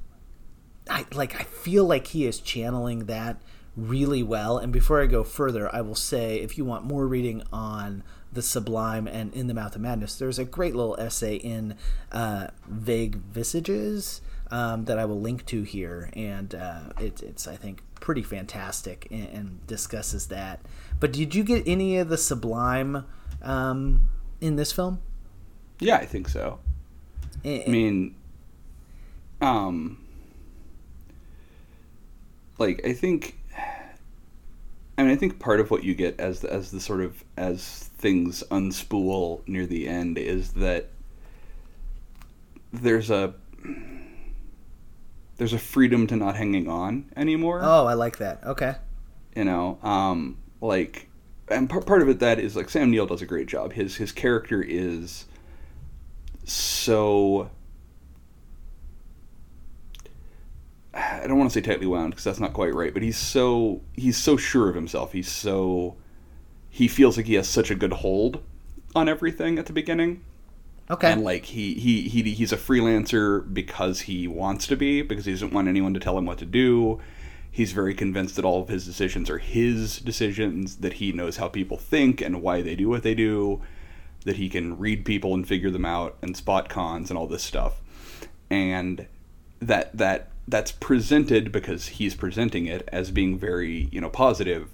I 0.88 1.04
like 1.12 1.38
I 1.38 1.44
feel 1.44 1.84
like 1.84 2.08
he 2.08 2.26
is 2.26 2.40
channeling 2.40 3.06
that 3.06 3.42
really 3.76 4.22
well. 4.22 4.58
And 4.58 4.72
before 4.72 5.02
I 5.02 5.06
go 5.06 5.24
further, 5.24 5.74
I 5.74 5.80
will 5.80 5.94
say 5.94 6.36
if 6.36 6.58
you 6.58 6.64
want 6.64 6.84
more 6.84 7.06
reading 7.06 7.42
on 7.52 8.02
the 8.32 8.42
Sublime 8.42 9.06
and 9.06 9.32
In 9.34 9.46
the 9.46 9.54
Mouth 9.54 9.74
of 9.74 9.82
Madness, 9.82 10.16
there's 10.16 10.38
a 10.38 10.44
great 10.44 10.74
little 10.74 10.98
essay 10.98 11.36
in 11.36 11.76
uh, 12.10 12.48
Vague 12.66 13.16
Visages 13.16 14.20
um, 14.50 14.84
that 14.84 14.98
I 14.98 15.04
will 15.06 15.20
link 15.20 15.46
to 15.46 15.62
here, 15.62 16.10
and 16.12 16.54
uh, 16.54 16.80
it, 17.00 17.22
it's 17.22 17.48
I 17.48 17.56
think 17.56 17.82
pretty 18.00 18.22
fantastic 18.22 19.08
and, 19.10 19.28
and 19.28 19.66
discusses 19.66 20.26
that. 20.26 20.60
But 21.00 21.12
did 21.12 21.34
you 21.34 21.42
get 21.42 21.62
any 21.66 21.96
of 21.96 22.08
the 22.08 22.18
Sublime 22.18 23.06
um, 23.40 24.08
in 24.40 24.56
this 24.56 24.72
film? 24.72 25.00
Yeah, 25.80 25.96
I 25.96 26.06
think 26.06 26.28
so. 26.28 26.58
I 27.44 27.64
I 27.66 27.70
mean, 27.70 28.14
um, 29.40 29.98
like 32.58 32.84
I 32.86 32.92
think, 32.92 33.38
I 34.98 35.02
mean, 35.02 35.12
I 35.12 35.16
think 35.16 35.38
part 35.38 35.58
of 35.60 35.70
what 35.70 35.84
you 35.84 35.94
get 35.94 36.20
as 36.20 36.40
the, 36.40 36.52
as 36.52 36.70
the 36.70 36.80
sort 36.80 37.00
of 37.00 37.24
as 37.36 37.90
things 37.96 38.42
unspool 38.50 39.46
near 39.48 39.66
the 39.66 39.88
end 39.88 40.18
is 40.18 40.52
that 40.52 40.90
there's 42.72 43.10
a 43.10 43.34
there's 45.36 45.52
a 45.52 45.58
freedom 45.58 46.06
to 46.08 46.16
not 46.16 46.36
hanging 46.36 46.68
on 46.68 47.10
anymore 47.16 47.60
oh, 47.62 47.86
I 47.86 47.94
like 47.94 48.18
that. 48.18 48.42
Okay. 48.44 48.74
you 49.36 49.44
know 49.44 49.78
um 49.82 50.38
like 50.60 51.08
and 51.48 51.68
part, 51.68 51.86
part 51.86 52.02
of 52.02 52.08
it 52.08 52.20
that 52.20 52.38
is 52.38 52.56
like 52.56 52.70
sam 52.70 52.90
neill 52.90 53.06
does 53.06 53.22
a 53.22 53.26
great 53.26 53.46
job 53.46 53.72
his 53.72 53.96
his 53.96 54.10
character 54.12 54.62
is 54.62 55.26
so 56.44 57.50
i 60.94 61.26
don't 61.26 61.38
want 61.38 61.50
to 61.50 61.54
say 61.54 61.60
tightly 61.60 61.86
wound 61.86 62.10
because 62.10 62.24
that's 62.24 62.40
not 62.40 62.52
quite 62.52 62.74
right 62.74 62.92
but 62.92 63.02
he's 63.02 63.16
so 63.16 63.80
he's 63.96 64.16
so 64.16 64.36
sure 64.36 64.68
of 64.68 64.74
himself. 64.74 65.12
He's 65.12 65.30
so 65.30 65.96
he 66.68 66.88
feels 66.88 67.16
like 67.16 67.26
he 67.26 67.34
has 67.34 67.48
such 67.48 67.70
a 67.70 67.74
good 67.74 67.92
hold 67.92 68.42
on 68.94 69.08
everything 69.08 69.58
at 69.58 69.66
the 69.66 69.72
beginning. 69.72 70.24
Okay. 70.90 71.12
and 71.12 71.22
like 71.22 71.46
he, 71.46 71.74
he 71.74 72.08
he 72.08 72.22
he's 72.34 72.52
a 72.52 72.56
freelancer 72.56 73.52
because 73.52 74.00
he 74.00 74.26
wants 74.26 74.66
to 74.66 74.76
be 74.76 75.00
because 75.00 75.24
he 75.24 75.32
doesn't 75.32 75.52
want 75.52 75.68
anyone 75.68 75.94
to 75.94 76.00
tell 76.00 76.18
him 76.18 76.26
what 76.26 76.38
to 76.38 76.44
do. 76.44 77.00
He's 77.50 77.72
very 77.72 77.94
convinced 77.94 78.36
that 78.36 78.44
all 78.44 78.62
of 78.62 78.68
his 78.68 78.84
decisions 78.84 79.30
are 79.30 79.38
his 79.38 79.98
decisions 79.98 80.76
that 80.76 80.94
he 80.94 81.12
knows 81.12 81.36
how 81.36 81.48
people 81.48 81.76
think 81.76 82.20
and 82.20 82.42
why 82.42 82.62
they 82.62 82.74
do 82.74 82.88
what 82.88 83.02
they 83.02 83.14
do 83.14 83.62
that 84.24 84.36
he 84.36 84.48
can 84.48 84.78
read 84.78 85.04
people 85.04 85.34
and 85.34 85.46
figure 85.46 85.70
them 85.70 85.84
out 85.84 86.16
and 86.22 86.36
spot 86.36 86.68
cons 86.68 87.10
and 87.10 87.18
all 87.18 87.26
this 87.26 87.42
stuff. 87.42 87.80
And 88.50 89.06
that 89.60 89.96
that 89.96 90.31
that's 90.48 90.72
presented 90.72 91.52
because 91.52 91.88
he's 91.88 92.14
presenting 92.14 92.66
it 92.66 92.88
as 92.92 93.10
being 93.10 93.38
very 93.38 93.88
you 93.92 94.00
know 94.00 94.10
positive 94.10 94.68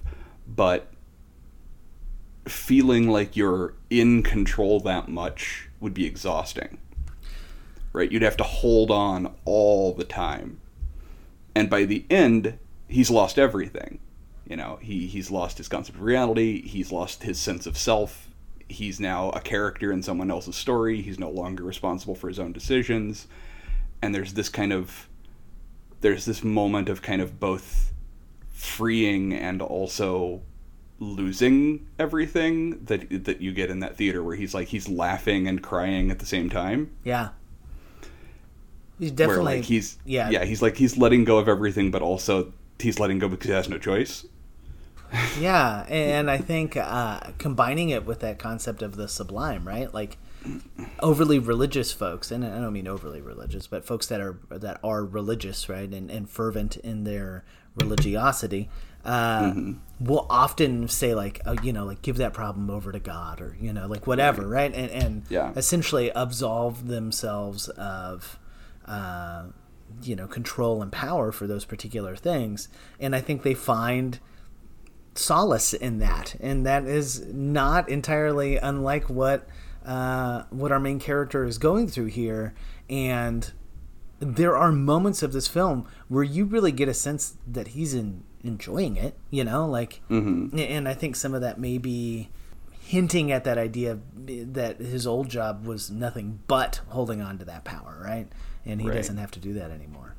but 0.46 0.90
feeling 2.48 3.08
like 3.08 3.36
you're 3.36 3.74
in 3.90 4.22
control 4.22 4.80
that 4.80 5.08
much 5.08 5.68
would 5.80 5.94
be 5.94 6.06
exhausting. 6.06 6.78
Right? 7.92 8.10
You'd 8.10 8.22
have 8.22 8.36
to 8.38 8.44
hold 8.44 8.90
on 8.90 9.34
all 9.44 9.94
the 9.94 10.04
time. 10.04 10.60
And 11.54 11.70
by 11.70 11.84
the 11.84 12.04
end, 12.10 12.58
he's 12.88 13.10
lost 13.10 13.38
everything. 13.38 14.00
You 14.46 14.56
know, 14.56 14.78
he, 14.80 15.06
he's 15.06 15.30
lost 15.30 15.58
his 15.58 15.68
concept 15.68 15.98
of 15.98 16.04
reality, 16.04 16.66
he's 16.66 16.90
lost 16.90 17.22
his 17.22 17.38
sense 17.38 17.66
of 17.66 17.76
self, 17.76 18.30
he's 18.68 18.98
now 18.98 19.30
a 19.30 19.40
character 19.40 19.92
in 19.92 20.02
someone 20.02 20.30
else's 20.30 20.56
story, 20.56 21.02
he's 21.02 21.18
no 21.18 21.28
longer 21.28 21.64
responsible 21.64 22.14
for 22.14 22.28
his 22.28 22.38
own 22.38 22.52
decisions. 22.52 23.26
And 24.00 24.14
there's 24.14 24.34
this 24.34 24.48
kind 24.48 24.72
of 24.72 25.08
there's 26.00 26.24
this 26.24 26.44
moment 26.44 26.88
of 26.88 27.02
kind 27.02 27.20
of 27.20 27.40
both 27.40 27.92
freeing 28.50 29.32
and 29.32 29.62
also 29.62 30.42
losing 31.00 31.86
everything 31.98 32.84
that 32.84 33.24
that 33.24 33.40
you 33.40 33.52
get 33.52 33.70
in 33.70 33.80
that 33.80 33.96
theater 33.96 34.22
where 34.22 34.34
he's 34.34 34.52
like 34.52 34.68
he's 34.68 34.88
laughing 34.88 35.46
and 35.46 35.62
crying 35.62 36.10
at 36.10 36.18
the 36.18 36.26
same 36.26 36.50
time 36.50 36.90
Yeah. 37.04 37.30
He's 38.98 39.12
definitely 39.12 39.44
where 39.44 39.54
like 39.56 39.64
he's 39.64 39.96
yeah 40.04 40.28
yeah 40.28 40.44
he's 40.44 40.60
like 40.60 40.76
he's 40.76 40.98
letting 40.98 41.22
go 41.24 41.38
of 41.38 41.48
everything 41.48 41.92
but 41.92 42.02
also 42.02 42.52
he's 42.80 42.98
letting 42.98 43.20
go 43.20 43.28
because 43.28 43.46
he 43.46 43.52
has 43.52 43.68
no 43.68 43.78
choice 43.78 44.26
yeah, 45.40 45.86
and 45.88 46.30
I 46.30 46.38
think 46.38 46.76
uh, 46.76 47.20
combining 47.38 47.88
it 47.90 48.04
with 48.04 48.20
that 48.20 48.38
concept 48.38 48.82
of 48.82 48.96
the 48.96 49.08
sublime, 49.08 49.66
right? 49.66 49.92
Like 49.92 50.18
overly 51.00 51.38
religious 51.38 51.92
folks, 51.92 52.30
and 52.30 52.44
I 52.44 52.58
don't 52.60 52.72
mean 52.72 52.88
overly 52.88 53.20
religious, 53.20 53.66
but 53.66 53.84
folks 53.84 54.06
that 54.06 54.20
are 54.20 54.38
that 54.50 54.80
are 54.82 55.04
religious, 55.04 55.68
right, 55.68 55.88
and, 55.92 56.10
and 56.10 56.28
fervent 56.28 56.76
in 56.78 57.04
their 57.04 57.44
religiosity, 57.76 58.68
uh, 59.04 59.54
will 60.00 60.26
often 60.28 60.88
say 60.88 61.14
like, 61.14 61.40
oh, 61.46 61.56
you 61.62 61.72
know, 61.72 61.84
like 61.84 62.02
give 62.02 62.16
that 62.16 62.32
problem 62.32 62.70
over 62.70 62.92
to 62.92 62.98
God, 63.00 63.40
or 63.40 63.56
you 63.60 63.72
know, 63.72 63.86
like 63.86 64.06
whatever, 64.06 64.46
right? 64.46 64.74
And 64.74 64.90
and 64.90 65.22
Yeah. 65.28 65.52
essentially 65.56 66.10
absolve 66.14 66.86
themselves 66.88 67.68
of. 67.70 68.38
Uh, 68.84 69.44
you 70.02 70.14
know, 70.14 70.26
control 70.26 70.82
and 70.82 70.92
power 70.92 71.32
for 71.32 71.46
those 71.46 71.64
particular 71.64 72.14
things, 72.14 72.68
and 73.00 73.16
I 73.16 73.20
think 73.22 73.42
they 73.42 73.54
find 73.54 74.18
solace 75.14 75.72
in 75.72 75.98
that, 75.98 76.36
and 76.40 76.64
that 76.66 76.84
is 76.84 77.26
not 77.26 77.88
entirely 77.88 78.56
unlike 78.58 79.08
what 79.08 79.48
uh, 79.88 80.44
what 80.50 80.70
our 80.70 80.78
main 80.80 80.98
character 81.00 81.44
is 81.44 81.58
going 81.58 81.88
through 81.88 82.06
here. 82.06 82.54
And 82.90 83.50
there 84.20 84.56
are 84.56 84.70
moments 84.70 85.22
of 85.22 85.32
this 85.32 85.48
film 85.48 85.86
where 86.08 86.22
you 86.24 86.44
really 86.44 86.72
get 86.72 86.88
a 86.88 86.94
sense 86.94 87.36
that 87.46 87.68
he's 87.68 87.94
in, 87.94 88.22
enjoying 88.44 88.96
it. 88.96 89.16
You 89.30 89.44
know, 89.44 89.66
like, 89.66 90.00
and 90.10 90.86
I 90.88 90.94
think 90.94 91.16
some 91.16 91.34
of 91.34 91.40
that 91.40 91.58
may 91.58 91.78
be 91.78 92.28
hinting 92.80 93.30
at 93.32 93.44
that 93.44 93.58
idea 93.58 93.98
that 94.16 94.78
his 94.78 95.06
old 95.06 95.28
job 95.28 95.66
was 95.66 95.90
nothing 95.90 96.40
but 96.46 96.80
holding 96.88 97.20
on 97.20 97.38
to 97.38 97.44
that 97.44 97.64
power, 97.64 98.00
right? 98.04 98.28
And 98.64 98.80
he 98.82 98.88
Right. 98.88 98.96
doesn't 98.96 99.16
have 99.18 99.30
to 99.32 99.40
do 99.40 99.52
that 99.54 99.70
anymore. 99.70 100.14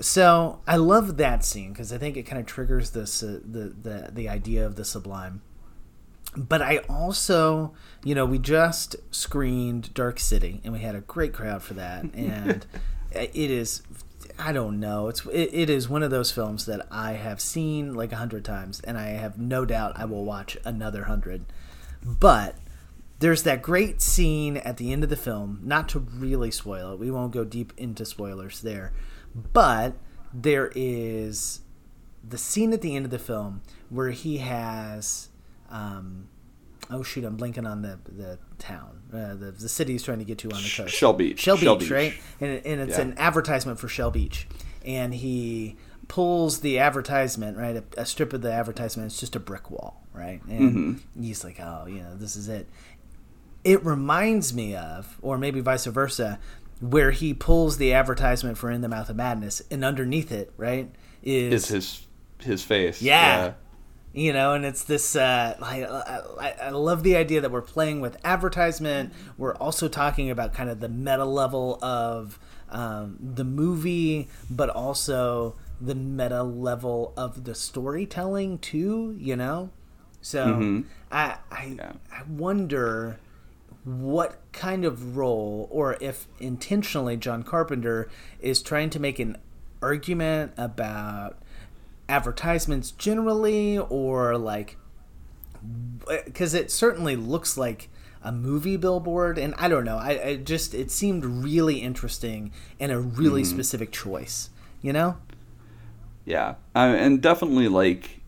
So 0.00 0.60
I 0.66 0.76
love 0.76 1.16
that 1.16 1.44
scene 1.44 1.72
because 1.72 1.92
I 1.92 1.98
think 1.98 2.16
it 2.16 2.22
kind 2.22 2.38
of 2.38 2.46
triggers 2.46 2.90
this 2.90 3.22
uh, 3.22 3.40
the 3.44 3.74
the 3.82 4.10
the 4.12 4.28
idea 4.28 4.64
of 4.64 4.76
the 4.76 4.84
sublime. 4.84 5.42
But 6.36 6.62
I 6.62 6.78
also, 6.88 7.74
you 8.04 8.14
know, 8.14 8.26
we 8.26 8.38
just 8.38 8.96
screened 9.10 9.92
Dark 9.94 10.20
City 10.20 10.60
and 10.62 10.72
we 10.72 10.80
had 10.80 10.94
a 10.94 11.00
great 11.00 11.32
crowd 11.32 11.62
for 11.62 11.74
that, 11.74 12.04
and 12.14 12.66
it 13.12 13.34
is, 13.34 13.82
I 14.38 14.52
don't 14.52 14.78
know, 14.78 15.08
it's 15.08 15.24
it, 15.26 15.50
it 15.52 15.70
is 15.70 15.88
one 15.88 16.02
of 16.02 16.10
those 16.10 16.30
films 16.30 16.66
that 16.66 16.86
I 16.90 17.12
have 17.12 17.40
seen 17.40 17.94
like 17.94 18.12
a 18.12 18.16
hundred 18.16 18.44
times, 18.44 18.80
and 18.80 18.98
I 18.98 19.08
have 19.08 19.38
no 19.38 19.64
doubt 19.64 19.98
I 19.98 20.04
will 20.04 20.24
watch 20.24 20.56
another 20.64 21.04
hundred. 21.04 21.46
But 22.04 22.56
there's 23.18 23.42
that 23.42 23.62
great 23.62 24.00
scene 24.00 24.58
at 24.58 24.76
the 24.76 24.92
end 24.92 25.02
of 25.02 25.10
the 25.10 25.16
film, 25.16 25.60
not 25.64 25.88
to 25.90 25.98
really 25.98 26.50
spoil 26.50 26.92
it, 26.92 26.98
we 26.98 27.10
won't 27.10 27.32
go 27.32 27.44
deep 27.44 27.72
into 27.76 28.04
spoilers 28.04 28.60
there, 28.60 28.92
but 29.34 29.94
there 30.32 30.70
is 30.74 31.60
the 32.26 32.38
scene 32.38 32.72
at 32.72 32.82
the 32.82 32.94
end 32.94 33.04
of 33.04 33.10
the 33.10 33.18
film 33.18 33.62
where 33.88 34.10
he 34.10 34.38
has 34.38 35.30
um, 35.70 36.28
oh 36.90 37.02
shoot 37.02 37.24
i'm 37.24 37.36
blinking 37.36 37.66
on 37.66 37.82
the 37.82 37.98
the 38.08 38.38
town 38.58 39.00
uh, 39.12 39.34
the, 39.34 39.50
the 39.52 39.68
city 39.68 39.92
he's 39.92 40.02
trying 40.02 40.18
to 40.18 40.24
get 40.24 40.38
to 40.38 40.48
on 40.50 40.62
the 40.62 40.72
coast 40.74 40.94
Shell 40.94 41.12
Beach. 41.14 41.38
shell 41.40 41.56
beach, 41.56 41.62
Shell 41.64 41.76
Beach. 41.76 41.90
right 41.90 42.14
and, 42.40 42.62
and 42.64 42.80
it's 42.80 42.96
Yeah. 42.98 43.04
an 43.04 43.14
advertisement 43.18 43.78
for 43.78 43.88
shell 43.88 44.10
beach 44.10 44.46
and 44.84 45.14
he 45.14 45.76
pulls 46.08 46.60
the 46.60 46.78
advertisement 46.78 47.56
right 47.58 47.76
a, 47.76 47.84
a 47.98 48.06
strip 48.06 48.32
of 48.32 48.40
the 48.42 48.50
advertisement 48.52 49.10
it's 49.12 49.20
just 49.20 49.36
a 49.36 49.40
brick 49.40 49.70
wall 49.70 50.02
right 50.14 50.40
and 50.48 50.60
Mm-hmm. 50.96 51.22
he's 51.22 51.44
like 51.44 51.60
oh 51.60 51.84
you 51.86 52.00
know 52.00 52.16
this 52.16 52.34
is 52.36 52.48
it 52.48 52.66
it 53.64 53.84
reminds 53.84 54.54
me 54.54 54.76
of, 54.76 55.18
or 55.20 55.36
maybe 55.36 55.60
vice 55.60 55.84
versa, 55.86 56.38
where 56.80 57.10
he 57.10 57.34
pulls 57.34 57.76
the 57.76 57.92
advertisement 57.92 58.56
for 58.56 58.70
In 58.70 58.80
the 58.82 58.88
Mouth 58.88 59.10
of 59.10 59.16
Madness, 59.16 59.60
and 59.68 59.84
underneath 59.84 60.30
it, 60.30 60.52
right, 60.56 60.88
is, 61.24 61.52
Is 61.64 61.68
his 61.68 62.06
his 62.40 62.62
face? 62.62 63.02
yeah. 63.02 63.54
You 64.18 64.32
know, 64.32 64.52
and 64.52 64.64
it's 64.64 64.82
this. 64.82 65.14
Uh, 65.14 65.56
I, 65.62 65.84
I, 65.84 66.54
I 66.66 66.70
love 66.70 67.04
the 67.04 67.14
idea 67.14 67.40
that 67.40 67.52
we're 67.52 67.62
playing 67.62 68.00
with 68.00 68.16
advertisement. 68.24 69.12
We're 69.36 69.54
also 69.54 69.86
talking 69.86 70.28
about 70.28 70.52
kind 70.52 70.68
of 70.68 70.80
the 70.80 70.88
meta 70.88 71.24
level 71.24 71.78
of 71.84 72.36
um, 72.68 73.16
the 73.20 73.44
movie, 73.44 74.28
but 74.50 74.70
also 74.70 75.54
the 75.80 75.94
meta 75.94 76.42
level 76.42 77.12
of 77.16 77.44
the 77.44 77.54
storytelling 77.54 78.58
too. 78.58 79.14
You 79.20 79.36
know, 79.36 79.70
so 80.20 80.82
I 81.12 81.36
I, 81.52 81.76
Yeah. 81.76 81.92
I 82.10 82.22
wonder 82.28 83.20
what 83.84 84.40
kind 84.50 84.84
of 84.84 85.16
role, 85.16 85.68
or 85.70 85.96
if 86.00 86.26
intentionally 86.40 87.16
John 87.16 87.44
Carpenter 87.44 88.10
is 88.40 88.62
trying 88.62 88.90
to 88.90 88.98
make 88.98 89.20
an 89.20 89.36
argument 89.80 90.54
about 90.56 91.38
advertisements 92.08 92.90
generally, 92.92 93.78
or 93.78 94.38
like, 94.38 94.76
because 96.24 96.54
it 96.54 96.70
certainly 96.70 97.16
looks 97.16 97.56
like 97.56 97.90
a 98.22 98.32
movie 98.32 98.76
billboard, 98.76 99.38
and 99.38 99.54
I 99.58 99.68
don't 99.68 99.84
know. 99.84 99.98
I, 99.98 100.24
I 100.24 100.36
just 100.36 100.74
it 100.74 100.90
seemed 100.90 101.24
really 101.24 101.78
interesting 101.78 102.52
and 102.80 102.90
a 102.90 102.98
really 102.98 103.44
specific 103.44 103.92
choice. 103.92 104.50
You 104.80 104.92
know? 104.92 105.16
Yeah, 106.24 106.54
and 106.74 107.20
definitely 107.20 107.68
like, 107.68 108.20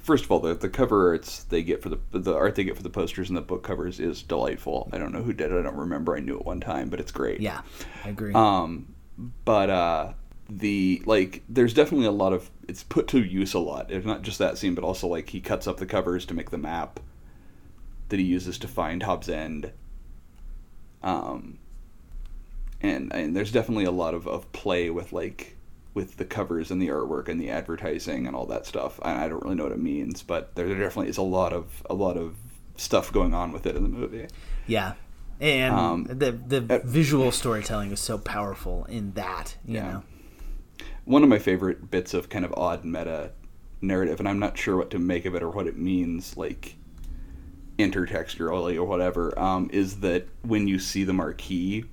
first 0.00 0.24
of 0.24 0.32
all, 0.32 0.40
the, 0.40 0.54
the 0.54 0.68
cover 0.68 1.10
arts 1.10 1.44
they 1.44 1.62
get 1.62 1.82
for 1.82 1.90
the 1.90 1.98
the 2.12 2.34
art 2.34 2.54
they 2.54 2.64
get 2.64 2.76
for 2.76 2.82
the 2.82 2.90
posters 2.90 3.28
and 3.28 3.36
the 3.36 3.42
book 3.42 3.62
covers 3.62 4.00
is 4.00 4.22
delightful. 4.22 4.88
I 4.92 4.98
don't 4.98 5.12
know 5.12 5.22
who 5.22 5.32
did 5.32 5.52
it. 5.52 5.58
I 5.58 5.62
don't 5.62 5.76
remember. 5.76 6.16
I 6.16 6.20
knew 6.20 6.36
it 6.36 6.44
one 6.44 6.60
time, 6.60 6.88
but 6.88 6.98
it's 7.00 7.12
great. 7.12 7.40
Yeah, 7.40 7.60
I 8.04 8.08
agree. 8.08 8.32
Um, 8.32 8.94
but 9.44 9.70
uh, 9.70 10.12
the 10.48 11.02
like, 11.06 11.42
there's 11.48 11.74
definitely 11.74 12.06
a 12.06 12.12
lot 12.12 12.32
of 12.32 12.50
it's 12.68 12.82
put 12.82 13.08
to 13.08 13.22
use 13.22 13.54
a 13.54 13.58
lot. 13.58 13.90
It's 13.90 14.06
not 14.06 14.22
just 14.22 14.38
that 14.38 14.58
scene, 14.58 14.74
but 14.74 14.84
also 14.84 15.06
like 15.06 15.30
he 15.30 15.40
cuts 15.40 15.66
up 15.66 15.78
the 15.78 15.86
covers 15.86 16.26
to 16.26 16.34
make 16.34 16.50
the 16.50 16.58
map 16.58 17.00
that 18.10 18.18
he 18.18 18.24
uses 18.24 18.58
to 18.58 18.68
find 18.68 19.02
Hobbs 19.02 19.28
End. 19.28 19.72
Um, 21.02 21.58
and 22.80 23.12
and 23.12 23.36
there's 23.36 23.52
definitely 23.52 23.84
a 23.84 23.90
lot 23.90 24.14
of, 24.14 24.26
of 24.26 24.50
play 24.52 24.90
with 24.90 25.12
like 25.12 25.56
with 25.94 26.16
the 26.16 26.24
covers 26.24 26.70
and 26.70 26.82
the 26.82 26.88
artwork 26.88 27.28
and 27.28 27.40
the 27.40 27.50
advertising 27.50 28.26
and 28.26 28.34
all 28.34 28.46
that 28.46 28.66
stuff. 28.66 28.98
I, 29.02 29.24
I 29.24 29.28
don't 29.28 29.42
really 29.42 29.54
know 29.54 29.64
what 29.64 29.72
it 29.72 29.78
means, 29.80 30.22
but 30.22 30.54
there, 30.54 30.66
there 30.66 30.78
definitely 30.78 31.10
is 31.10 31.18
a 31.18 31.22
lot 31.22 31.52
of 31.52 31.82
a 31.88 31.94
lot 31.94 32.16
of 32.16 32.36
stuff 32.76 33.12
going 33.12 33.32
on 33.34 33.52
with 33.52 33.66
it 33.66 33.76
in 33.76 33.82
the 33.82 33.88
movie. 33.88 34.26
Yeah. 34.66 34.94
And 35.40 35.74
Um, 35.74 36.04
the 36.04 36.32
the 36.32 36.66
uh, 36.68 36.78
visual 36.84 37.30
storytelling 37.32 37.90
is 37.92 38.00
so 38.00 38.18
powerful 38.18 38.84
in 38.86 39.12
that, 39.12 39.56
you 39.64 39.74
Yeah. 39.76 39.82
know. 39.92 40.02
One 41.04 41.22
of 41.22 41.28
my 41.28 41.38
favorite 41.38 41.90
bits 41.90 42.14
of 42.14 42.28
kind 42.28 42.44
of 42.44 42.52
odd 42.56 42.84
meta 42.84 43.32
narrative, 43.80 44.18
and 44.20 44.28
I'm 44.28 44.38
not 44.38 44.56
sure 44.56 44.76
what 44.76 44.90
to 44.90 44.98
make 44.98 45.24
of 45.26 45.34
it 45.34 45.42
or 45.42 45.50
what 45.50 45.66
it 45.66 45.76
means, 45.76 46.36
like 46.36 46.76
intertextually 47.78 48.76
or 48.76 48.84
whatever, 48.84 49.36
um, 49.38 49.68
is 49.72 50.00
that 50.00 50.26
when 50.42 50.68
you 50.68 50.78
see 50.78 51.04
the 51.04 51.12
marquee, 51.12 51.84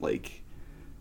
like 0.00 0.42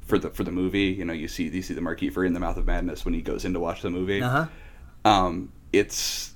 for 0.02 0.18
the 0.20 0.30
for 0.30 0.44
the 0.44 0.52
movie, 0.52 0.86
you 0.88 1.06
know, 1.06 1.14
you 1.14 1.28
see 1.28 1.48
you 1.48 1.62
see 1.62 1.74
the 1.74 1.82
marquee 1.82 2.10
for 2.10 2.24
In 2.26 2.34
the 2.34 2.40
Mouth 2.40 2.58
of 2.58 2.66
Madness 2.66 3.06
when 3.06 3.14
he 3.14 3.22
goes 3.22 3.46
in 3.46 3.54
to 3.54 3.60
watch 3.60 3.82
the 3.82 3.90
movie. 3.90 4.22
Uh-huh. 4.22 4.46
Um, 5.06 5.52
it's 5.72 6.34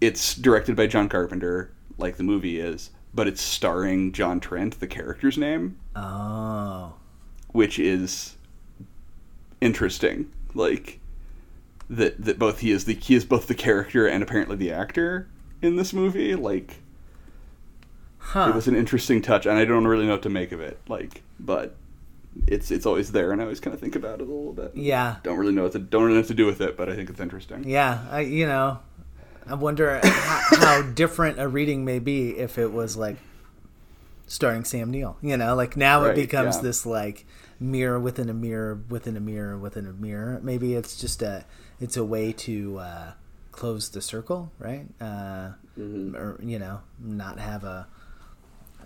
it's 0.00 0.34
directed 0.34 0.76
by 0.76 0.86
John 0.86 1.08
Carpenter, 1.08 1.72
like 1.96 2.16
the 2.16 2.22
movie 2.22 2.60
is, 2.60 2.90
but 3.14 3.26
it's 3.26 3.40
starring 3.40 4.12
John 4.12 4.38
Trent, 4.38 4.78
the 4.78 4.86
character's 4.86 5.36
name 5.38 5.78
Oh. 5.96 6.94
which 7.52 7.78
is 7.80 8.36
interesting. 9.60 10.30
Like 10.54 11.00
that 11.90 12.22
that 12.24 12.38
both 12.38 12.60
he 12.60 12.70
is 12.70 12.84
the 12.84 12.94
he 12.94 13.14
is 13.14 13.24
both 13.24 13.46
the 13.46 13.54
character 13.54 14.06
and 14.06 14.22
apparently 14.22 14.56
the 14.56 14.72
actor 14.72 15.28
in 15.62 15.76
this 15.76 15.92
movie. 15.92 16.34
Like 16.34 16.78
Huh. 18.18 18.50
it 18.50 18.54
was 18.54 18.68
an 18.68 18.76
interesting 18.76 19.22
touch, 19.22 19.46
and 19.46 19.56
I 19.56 19.64
don't 19.64 19.86
really 19.86 20.04
know 20.04 20.12
what 20.12 20.22
to 20.22 20.28
make 20.28 20.52
of 20.52 20.60
it. 20.60 20.78
Like, 20.86 21.22
but 21.40 21.76
it's 22.46 22.70
it's 22.70 22.84
always 22.84 23.12
there, 23.12 23.32
and 23.32 23.40
I 23.40 23.44
always 23.44 23.58
kind 23.58 23.72
of 23.72 23.80
think 23.80 23.96
about 23.96 24.20
it 24.20 24.28
a 24.28 24.30
little 24.30 24.52
bit. 24.52 24.72
Yeah. 24.74 25.16
Don't 25.22 25.38
really 25.38 25.54
know 25.54 25.62
what 25.62 25.72
to 25.72 25.78
don't 25.78 26.02
really 26.02 26.14
know 26.14 26.20
what 26.20 26.28
to 26.28 26.34
do 26.34 26.44
with 26.44 26.60
it, 26.60 26.76
but 26.76 26.90
I 26.90 26.94
think 26.94 27.08
it's 27.08 27.20
interesting. 27.20 27.64
Yeah, 27.66 28.04
I 28.10 28.20
you 28.20 28.46
know, 28.46 28.80
I 29.46 29.54
wonder 29.54 29.98
how, 30.02 30.42
how 30.58 30.82
different 30.82 31.40
a 31.40 31.48
reading 31.48 31.86
may 31.86 32.00
be 32.00 32.36
if 32.36 32.58
it 32.58 32.70
was 32.70 32.98
like 32.98 33.16
starring 34.26 34.64
Sam 34.64 34.90
Neill. 34.90 35.16
You 35.22 35.38
know, 35.38 35.54
like 35.54 35.76
now 35.76 36.04
it 36.04 36.14
becomes 36.14 36.56
yeah. 36.56 36.62
this 36.62 36.84
like 36.84 37.24
mirror 37.60 37.98
within 37.98 38.28
a 38.28 38.34
mirror 38.34 38.80
within 38.88 39.16
a 39.16 39.20
mirror 39.20 39.58
within 39.58 39.86
a 39.86 39.92
mirror. 39.92 40.40
Maybe 40.42 40.74
it's 40.74 40.96
just 40.96 41.22
a 41.22 41.44
it's 41.80 41.96
a 41.96 42.04
way 42.04 42.32
to 42.32 42.78
uh, 42.78 43.12
close 43.52 43.88
the 43.88 44.00
circle, 44.00 44.52
right? 44.58 44.86
Uh, 45.00 45.50
Mm-hmm. 45.78 46.16
Or 46.16 46.40
you 46.42 46.58
know, 46.58 46.80
not 46.98 47.38
have 47.38 47.64
a 47.64 47.86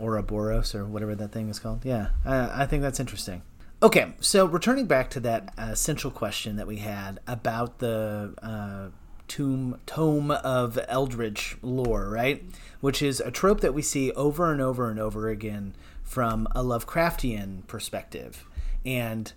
Ouroboros 0.01 0.75
or 0.75 0.85
whatever 0.85 1.15
that 1.15 1.33
thing 1.33 1.49
is 1.49 1.59
called. 1.59 1.85
Yeah, 1.85 2.09
I, 2.25 2.63
I 2.63 2.67
think 2.67 2.83
that's 2.83 3.01
interesting. 3.01 3.43
Okay, 3.83 4.13
so 4.21 4.45
returning 4.47 4.87
back 4.87 5.11
to 5.11 5.21
that 5.21 5.53
uh, 5.59 5.75
central 5.75 6.11
question 6.11 6.57
that 6.57 6.67
we 6.67 6.77
had 6.77 7.19
about 7.27 7.79
the 7.79 8.35
uh, 8.43 8.89
tomb 9.27 9.81
tome 9.87 10.31
of 10.31 10.79
Eldritch 10.87 11.57
lore, 11.63 12.09
right? 12.09 12.45
Which 12.81 13.03
is 13.03 13.21
a 13.21 13.31
trope 13.31 13.61
that 13.61 13.75
we 13.75 13.83
see 13.83 14.13
over 14.13 14.53
and 14.53 14.61
over 14.61 14.89
and 14.91 15.01
over 15.01 15.29
again 15.29 15.75
from 16.13 16.47
a 16.55 16.63
Lovecraftian 16.63 17.67
perspective, 17.67 18.45
and 18.85 19.33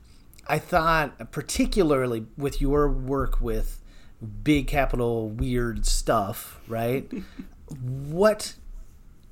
I 0.45 0.59
thought 0.59 1.31
particularly 1.31 2.25
with 2.37 2.59
your 2.59 2.89
work 2.89 3.39
with 3.39 3.81
big 4.43 4.67
capital 4.67 5.29
weird 5.29 5.85
stuff, 5.85 6.59
right? 6.67 7.09
what 7.81 8.55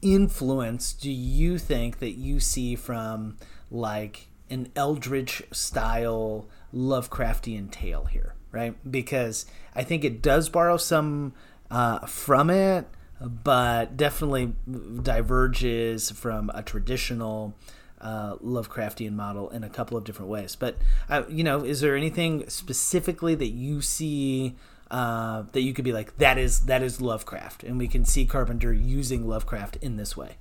influence 0.01 0.93
do 0.93 1.11
you 1.11 1.57
think 1.57 1.99
that 1.99 2.11
you 2.11 2.39
see 2.39 2.75
from 2.75 3.37
like 3.69 4.27
an 4.49 4.69
eldritch 4.75 5.41
style 5.51 6.45
lovecraftian 6.73 7.71
tale 7.71 8.05
here 8.05 8.35
right 8.51 8.75
because 8.91 9.45
i 9.73 9.81
think 9.81 10.03
it 10.03 10.21
does 10.21 10.49
borrow 10.49 10.75
some 10.75 11.33
uh, 11.71 11.99
from 11.99 12.49
it 12.49 12.85
but 13.23 13.95
definitely 13.95 14.53
diverges 15.01 16.11
from 16.11 16.51
a 16.53 16.61
traditional 16.61 17.53
uh, 18.01 18.35
Lovecraftian 18.35 19.13
model 19.13 19.49
in 19.49 19.63
a 19.63 19.69
couple 19.69 19.97
of 19.97 20.03
different 20.03 20.29
ways. 20.29 20.55
But 20.55 20.77
uh, 21.09 21.23
you 21.29 21.43
know, 21.43 21.63
is 21.63 21.81
there 21.81 21.95
anything 21.95 22.47
specifically 22.49 23.35
that 23.35 23.51
you 23.51 23.81
see 23.81 24.55
uh, 24.91 25.43
that 25.53 25.61
you 25.61 25.73
could 25.73 25.85
be 25.85 25.93
like 25.93 26.17
that 26.17 26.37
is 26.37 26.61
that 26.65 26.83
is 26.83 27.01
Lovecraft, 27.01 27.63
and 27.63 27.77
we 27.77 27.87
can 27.87 28.05
see 28.05 28.25
Carpenter 28.25 28.73
using 28.73 29.27
Lovecraft 29.27 29.77
in 29.77 29.95
this 29.95 30.17
way? 30.17 30.37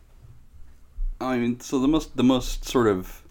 I 1.20 1.39
mean, 1.39 1.61
so 1.61 1.78
the 1.78 1.89
most 1.89 2.16
the 2.16 2.24
most 2.24 2.64
sort 2.64 2.89
of 2.89 3.22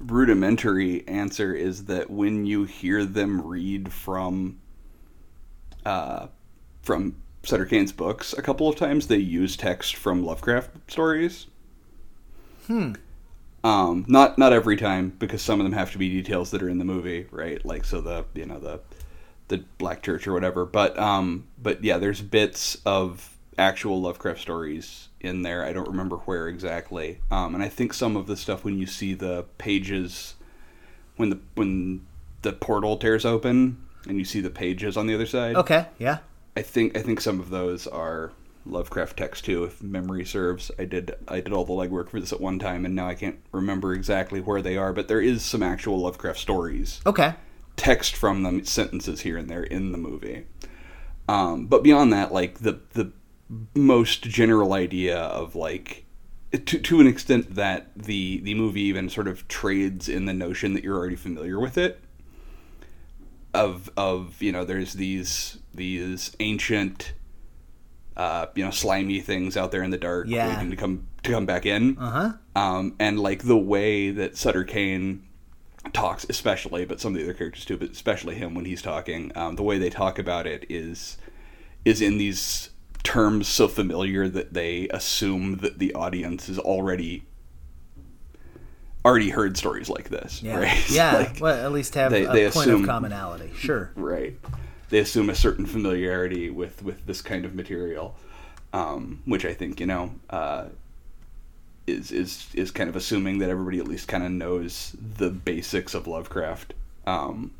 rudimentary 0.00 1.06
answer 1.08 1.54
is 1.54 1.84
that 1.84 2.10
when 2.10 2.44
you 2.44 2.64
hear 2.64 3.04
them 3.04 3.40
read 3.40 3.92
from 3.92 4.58
uh, 5.84 6.26
from 6.82 7.14
Sutter 7.46 7.66
Cane's 7.66 7.92
books, 7.92 8.32
a 8.32 8.42
couple 8.42 8.68
of 8.68 8.76
times 8.76 9.06
they 9.06 9.18
use 9.18 9.56
text 9.56 9.96
from 9.96 10.24
Lovecraft 10.24 10.90
stories. 10.90 11.46
Hmm. 12.66 12.94
Um, 13.62 14.04
not 14.08 14.38
not 14.38 14.52
every 14.52 14.76
time 14.76 15.10
because 15.18 15.42
some 15.42 15.60
of 15.60 15.64
them 15.64 15.72
have 15.72 15.92
to 15.92 15.98
be 15.98 16.08
details 16.08 16.50
that 16.50 16.62
are 16.62 16.68
in 16.68 16.78
the 16.78 16.84
movie, 16.84 17.26
right? 17.30 17.64
Like 17.64 17.84
so 17.84 18.00
the 18.00 18.24
you 18.34 18.46
know 18.46 18.58
the 18.58 18.80
the 19.48 19.64
Black 19.78 20.02
Church 20.02 20.26
or 20.26 20.32
whatever. 20.32 20.64
But 20.64 20.98
um, 20.98 21.46
but 21.60 21.82
yeah, 21.82 21.98
there's 21.98 22.20
bits 22.20 22.78
of 22.84 23.36
actual 23.58 24.00
Lovecraft 24.00 24.40
stories 24.40 25.08
in 25.20 25.42
there. 25.42 25.64
I 25.64 25.72
don't 25.72 25.88
remember 25.88 26.16
where 26.16 26.48
exactly. 26.48 27.20
Um, 27.30 27.54
and 27.54 27.62
I 27.62 27.68
think 27.68 27.94
some 27.94 28.16
of 28.16 28.26
the 28.26 28.36
stuff 28.36 28.64
when 28.64 28.78
you 28.78 28.86
see 28.86 29.14
the 29.14 29.44
pages 29.58 30.34
when 31.16 31.30
the 31.30 31.38
when 31.54 32.06
the 32.42 32.52
portal 32.52 32.96
tears 32.96 33.24
open 33.24 33.82
and 34.06 34.18
you 34.18 34.24
see 34.24 34.40
the 34.40 34.50
pages 34.50 34.96
on 34.96 35.06
the 35.06 35.14
other 35.14 35.26
side. 35.26 35.56
Okay, 35.56 35.86
yeah, 35.98 36.18
I 36.56 36.62
think 36.62 36.96
I 36.96 37.02
think 37.02 37.20
some 37.20 37.38
of 37.38 37.50
those 37.50 37.86
are 37.86 38.32
Lovecraft 38.64 39.16
text 39.16 39.44
too, 39.44 39.64
if 39.64 39.82
memory 39.82 40.24
serves. 40.24 40.70
I 40.78 40.86
did 40.86 41.14
I 41.28 41.40
did 41.40 41.52
all 41.52 41.64
the 41.64 41.72
legwork 41.72 42.08
for 42.08 42.18
this 42.18 42.32
at 42.32 42.40
one 42.40 42.58
time, 42.58 42.84
and 42.84 42.94
now 42.94 43.06
I 43.06 43.14
can't 43.14 43.38
remember 43.52 43.92
exactly 43.92 44.40
where 44.40 44.62
they 44.62 44.76
are. 44.76 44.92
But 44.92 45.08
there 45.08 45.20
is 45.20 45.44
some 45.44 45.62
actual 45.62 46.00
Lovecraft 46.00 46.38
stories, 46.38 47.00
okay, 47.06 47.34
text 47.76 48.16
from 48.16 48.42
them, 48.42 48.64
sentences 48.64 49.20
here 49.20 49.36
and 49.36 49.48
there 49.48 49.62
in 49.62 49.92
the 49.92 49.98
movie. 49.98 50.46
Um, 51.28 51.66
but 51.66 51.84
beyond 51.84 52.12
that, 52.12 52.32
like 52.32 52.60
the 52.60 52.80
the 52.94 53.12
most 53.74 54.22
general 54.22 54.72
idea 54.72 55.16
of 55.16 55.54
like 55.54 56.06
to 56.52 56.78
to 56.78 57.00
an 57.00 57.06
extent 57.06 57.54
that 57.54 57.90
the 57.94 58.40
the 58.40 58.54
movie 58.54 58.82
even 58.82 59.08
sort 59.08 59.28
of 59.28 59.46
trades 59.46 60.08
in 60.08 60.24
the 60.24 60.32
notion 60.32 60.72
that 60.74 60.82
you're 60.82 60.96
already 60.96 61.16
familiar 61.16 61.60
with 61.60 61.76
it 61.76 62.00
of 63.54 63.90
of 63.96 64.40
you 64.42 64.52
know 64.52 64.64
there's 64.64 64.94
these 64.94 65.58
these 65.76 66.34
ancient 66.40 67.12
uh, 68.16 68.46
you 68.54 68.64
know 68.64 68.70
slimy 68.70 69.20
things 69.20 69.56
out 69.56 69.70
there 69.72 69.82
in 69.82 69.90
the 69.90 69.98
dark 69.98 70.26
Yeah. 70.28 70.54
waiting 70.54 70.70
to 70.70 70.76
come 70.76 71.06
to 71.22 71.30
come 71.30 71.44
back 71.46 71.66
in 71.66 71.98
uh 71.98 72.10
huh, 72.54 72.60
um, 72.60 72.94
and 72.98 73.20
like 73.20 73.42
the 73.44 73.56
way 73.58 74.10
that 74.10 74.36
Sutter 74.36 74.64
Cane 74.64 75.22
talks, 75.92 76.24
especially, 76.28 76.84
but 76.84 77.00
some 77.00 77.12
of 77.14 77.18
the 77.18 77.24
other 77.24 77.34
characters 77.34 77.64
too, 77.64 77.76
but 77.76 77.90
especially 77.90 78.34
him 78.36 78.54
when 78.54 78.64
he's 78.64 78.82
talking, 78.82 79.30
um, 79.36 79.56
the 79.56 79.62
way 79.62 79.78
they 79.78 79.90
talk 79.90 80.18
about 80.18 80.46
it 80.46 80.64
is 80.68 81.16
is 81.84 82.00
in 82.00 82.18
these 82.18 82.70
terms 83.04 83.46
so 83.46 83.68
familiar 83.68 84.28
that 84.28 84.52
they 84.54 84.88
assume 84.88 85.58
that 85.58 85.78
the 85.78 85.94
audience 85.94 86.48
is 86.48 86.58
already 86.58 87.24
already 89.04 89.30
heard 89.30 89.56
stories 89.56 89.88
like 89.88 90.08
this, 90.08 90.42
Yeah, 90.42 90.56
right? 90.58 90.90
yeah. 90.90 91.16
Like, 91.18 91.38
well, 91.40 91.64
at 91.64 91.70
least 91.72 91.94
have 91.94 92.10
they- 92.10 92.24
a 92.24 92.32
they 92.32 92.50
point 92.50 92.66
assume- 92.68 92.80
of 92.82 92.88
commonality. 92.88 93.52
Sure. 93.56 93.90
right. 93.94 94.36
They 94.88 94.98
assume 94.98 95.30
a 95.30 95.34
certain 95.34 95.66
familiarity 95.66 96.50
with 96.50 96.82
with 96.82 97.06
this 97.06 97.22
kind 97.22 97.44
of 97.44 97.54
material, 97.54 98.16
um, 98.72 99.22
which 99.24 99.44
I 99.44 99.54
think 99.54 99.80
you 99.80 99.86
know 99.86 100.12
uh, 100.30 100.66
is 101.86 102.10
is 102.12 102.46
is 102.54 102.70
kind 102.70 102.88
of 102.88 102.96
assuming 102.96 103.38
that 103.38 103.50
everybody 103.50 103.78
at 103.78 103.88
least 103.88 104.08
kind 104.08 104.24
of 104.24 104.30
knows 104.30 104.94
the 105.00 105.30
basics 105.30 105.94
of 105.94 106.06
Lovecraft, 106.06 106.74
um, 107.06 107.52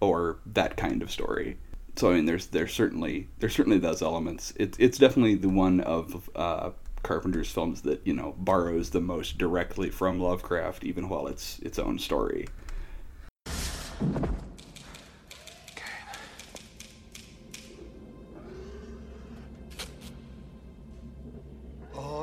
or 0.00 0.38
that 0.46 0.76
kind 0.76 1.02
of 1.02 1.10
story. 1.10 1.56
So 1.96 2.10
I 2.10 2.14
mean, 2.14 2.26
there's 2.26 2.46
there's 2.46 2.72
certainly 2.72 3.28
there's 3.38 3.54
certainly 3.54 3.78
those 3.78 4.02
elements. 4.02 4.52
It's 4.56 4.78
it's 4.78 4.98
definitely 4.98 5.34
the 5.34 5.48
one 5.48 5.80
of 5.80 6.30
uh, 6.34 6.70
Carpenter's 7.02 7.50
films 7.50 7.82
that 7.82 8.06
you 8.06 8.14
know 8.14 8.34
borrows 8.38 8.90
the 8.90 9.00
most 9.00 9.38
directly 9.38 9.90
from 9.90 10.20
Lovecraft, 10.20 10.84
even 10.84 11.08
while 11.08 11.26
it's 11.26 11.58
its 11.60 11.78
own 11.78 11.98
story. 11.98 12.48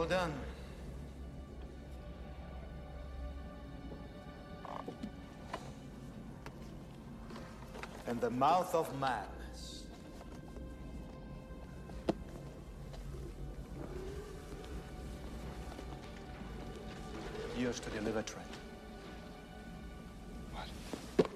Done. 0.10 0.34
In 8.08 8.20
the 8.20 8.32
mouth 8.32 8.74
of 8.74 8.88
madness. 9.00 9.84
Yours 17.56 17.80
to 17.80 17.90
deliver, 17.92 18.24
Trent. 18.24 18.48
What? 20.54 21.28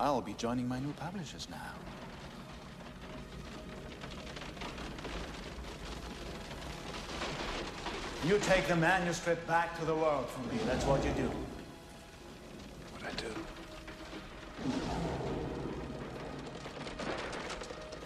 I'll 0.00 0.20
be 0.20 0.32
joining 0.32 0.66
my 0.66 0.80
new 0.80 0.92
publishers 0.94 1.46
now. 1.48 1.74
You 8.26 8.38
take 8.38 8.66
the 8.66 8.76
manuscript 8.76 9.46
back 9.46 9.78
to 9.78 9.86
the 9.86 9.94
world 9.94 10.28
for 10.28 10.40
me. 10.54 10.60
That's 10.66 10.84
what 10.84 11.02
you 11.04 11.10
do. 11.12 11.30
What 12.92 13.02
I 13.04 13.12
do? 13.16 13.32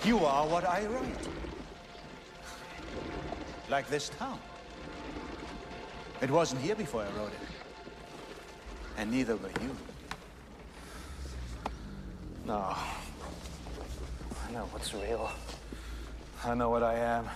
You 0.09 0.25
are 0.25 0.47
what 0.47 0.65
I 0.65 0.87
write. 0.87 1.29
Like 3.69 3.89
this 3.89 4.11
town. 4.11 4.39
It 6.23 6.31
wasn't 6.31 6.61
here 6.61 6.77
before 6.77 7.03
I 7.03 7.11
wrote 7.19 7.33
it. 7.33 7.49
And 8.97 9.11
neither 9.11 9.35
were 9.37 9.51
you. 9.61 9.77
No. 12.47 12.77
I 14.47 14.53
know 14.53 14.69
what's 14.71 14.95
real. 14.95 15.33
I 16.45 16.55
know 16.55 16.71
what 16.71 16.85
I 16.85 16.95
am. 16.95 17.29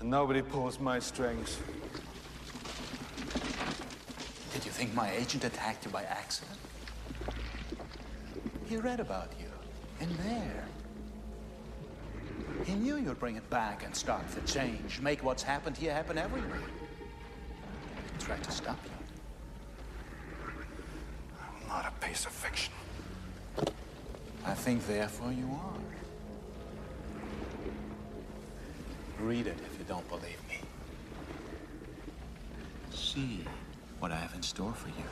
And 0.00 0.10
nobody 0.10 0.40
pulls 0.40 0.80
my 0.80 0.98
strings. 0.98 1.58
Did 4.54 4.64
you 4.64 4.70
think 4.70 4.94
my 4.94 5.10
agent 5.12 5.44
attacked 5.44 5.84
you 5.84 5.90
by 5.90 6.04
accident? 6.04 6.58
He 8.66 8.76
read 8.78 9.00
about 9.00 9.30
you 9.38 9.46
in 10.00 10.08
there. 10.26 10.64
He 12.64 12.74
knew 12.74 12.96
you'd 12.96 13.18
bring 13.18 13.36
it 13.36 13.48
back 13.50 13.84
and 13.84 13.94
start 13.94 14.26
the 14.28 14.40
change, 14.42 15.00
make 15.00 15.22
what's 15.22 15.42
happened 15.42 15.76
here 15.76 15.92
happen 15.92 16.18
everywhere. 16.18 16.60
He 18.12 18.24
tried 18.24 18.42
to 18.44 18.50
stop 18.50 18.78
you. 18.84 18.90
I'm 21.40 21.68
not 21.68 21.86
a 21.86 22.06
piece 22.06 22.24
of 22.26 22.32
fiction. 22.32 22.72
I 24.44 24.54
think 24.54 24.86
therefore 24.86 25.32
you 25.32 25.50
are. 25.52 25.79
Read 29.22 29.46
it 29.46 29.58
if 29.66 29.78
you 29.78 29.84
don't 29.86 30.08
believe 30.08 30.38
me. 30.48 30.58
See 32.90 33.44
what 33.98 34.10
I 34.10 34.16
have 34.16 34.34
in 34.34 34.42
store 34.42 34.72
for 34.72 34.88
you. 34.88 35.04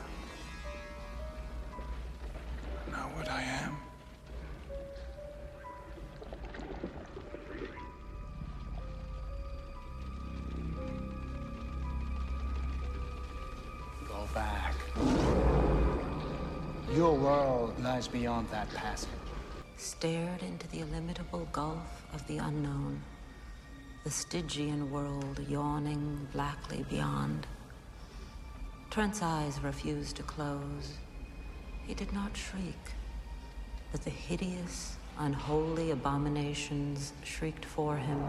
Know 2.91 3.07
what 3.15 3.29
I 3.29 3.43
am? 3.43 3.77
Go 14.07 14.27
back. 14.33 14.73
Your 16.95 17.13
world 17.13 17.79
lies 17.83 18.07
beyond 18.07 18.49
that 18.49 18.73
passage. 18.73 19.09
Stared 19.77 20.41
into 20.41 20.67
the 20.69 20.79
illimitable 20.79 21.47
gulf 21.51 22.05
of 22.13 22.25
the 22.27 22.39
unknown, 22.39 23.01
the 24.05 24.09
Stygian 24.09 24.89
world 24.91 25.41
yawning 25.49 26.25
blackly 26.31 26.85
beyond. 26.89 27.45
Trent's 28.89 29.21
eyes 29.21 29.59
refused 29.61 30.15
to 30.15 30.23
close. 30.23 30.93
He 31.85 31.93
did 31.93 32.13
not 32.13 32.35
shriek, 32.35 32.93
but 33.91 34.01
the 34.03 34.09
hideous, 34.09 34.95
unholy 35.17 35.91
abominations 35.91 37.11
shrieked 37.25 37.65
for 37.65 37.97
him, 37.97 38.23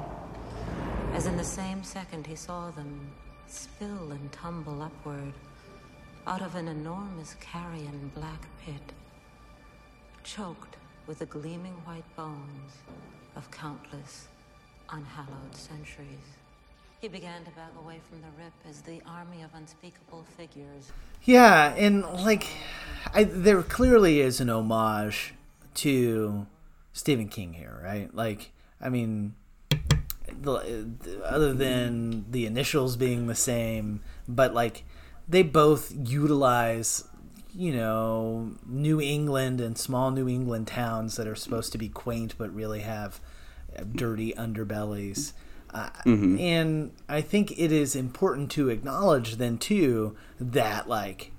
as 1.13 1.27
in 1.27 1.37
the 1.37 1.45
same 1.45 1.85
second 1.85 2.27
he 2.27 2.35
saw 2.35 2.73
them 2.73 3.09
spill 3.47 4.11
and 4.11 4.33
tumble 4.33 4.83
upward 4.83 5.33
out 6.27 6.43
of 6.43 6.57
an 6.57 6.67
enormous 6.67 7.37
carrion 7.41 8.11
black 8.17 8.45
pit 8.65 8.93
choked 10.25 10.77
with 11.07 11.21
the 11.21 11.27
gleaming 11.27 11.75
white 11.85 12.17
bones 12.17 12.73
of 13.37 13.49
countless 13.53 14.27
unhallowed 14.93 15.55
centuries. 15.55 16.09
He 17.01 17.09
began 17.09 17.45
to 17.45 17.51
back 17.53 17.73
away 17.83 17.99
from 18.09 18.21
the 18.21 18.27
rip 18.37 18.53
as 18.69 18.83
the 18.83 19.01
army 19.07 19.43
of 19.43 19.51
unspeakable 19.55 20.27
figures. 20.37 20.93
Yeah, 21.25 21.75
and 21.75 22.03
like, 22.03 22.47
I, 23.15 23.25
there 23.25 23.63
clearly 23.63 24.21
is 24.21 24.41
an 24.41 24.51
homage 24.51 25.35
to 25.77 26.47
Stephen 26.93 27.29
King 27.29 27.55
here, 27.55 27.81
right? 27.83 28.15
Like, 28.15 28.53
I 28.81 28.91
mean, 28.91 29.35
the, 30.43 31.23
other 31.25 31.55
than 31.55 32.27
the 32.31 32.45
initials 32.45 32.97
being 32.97 33.27
the 33.27 33.35
same, 33.35 34.03
but 34.29 34.53
like, 34.53 34.85
they 35.27 35.43
both 35.43 35.95
utilize, 35.97 37.05
you 37.55 37.73
know, 37.73 38.53
New 38.67 39.01
England 39.01 39.61
and 39.61 39.79
small 39.79 40.11
New 40.11 40.29
England 40.29 40.67
towns 40.67 41.17
that 41.17 41.27
are 41.27 41.37
supposed 41.37 41.73
to 41.73 41.79
be 41.79 41.89
quaint 41.89 42.35
but 42.37 42.55
really 42.55 42.81
have 42.81 43.21
dirty 43.85 44.33
underbellies. 44.35 45.33
Uh, 45.73 45.91
And 46.05 46.91
I 47.09 47.21
think 47.21 47.53
it 47.59 47.71
is 47.73 47.95
important 47.95 48.51
to 48.53 48.69
acknowledge 48.71 49.37
then 49.37 49.57
too 49.59 50.17
that 50.41 50.89
like 50.89 51.33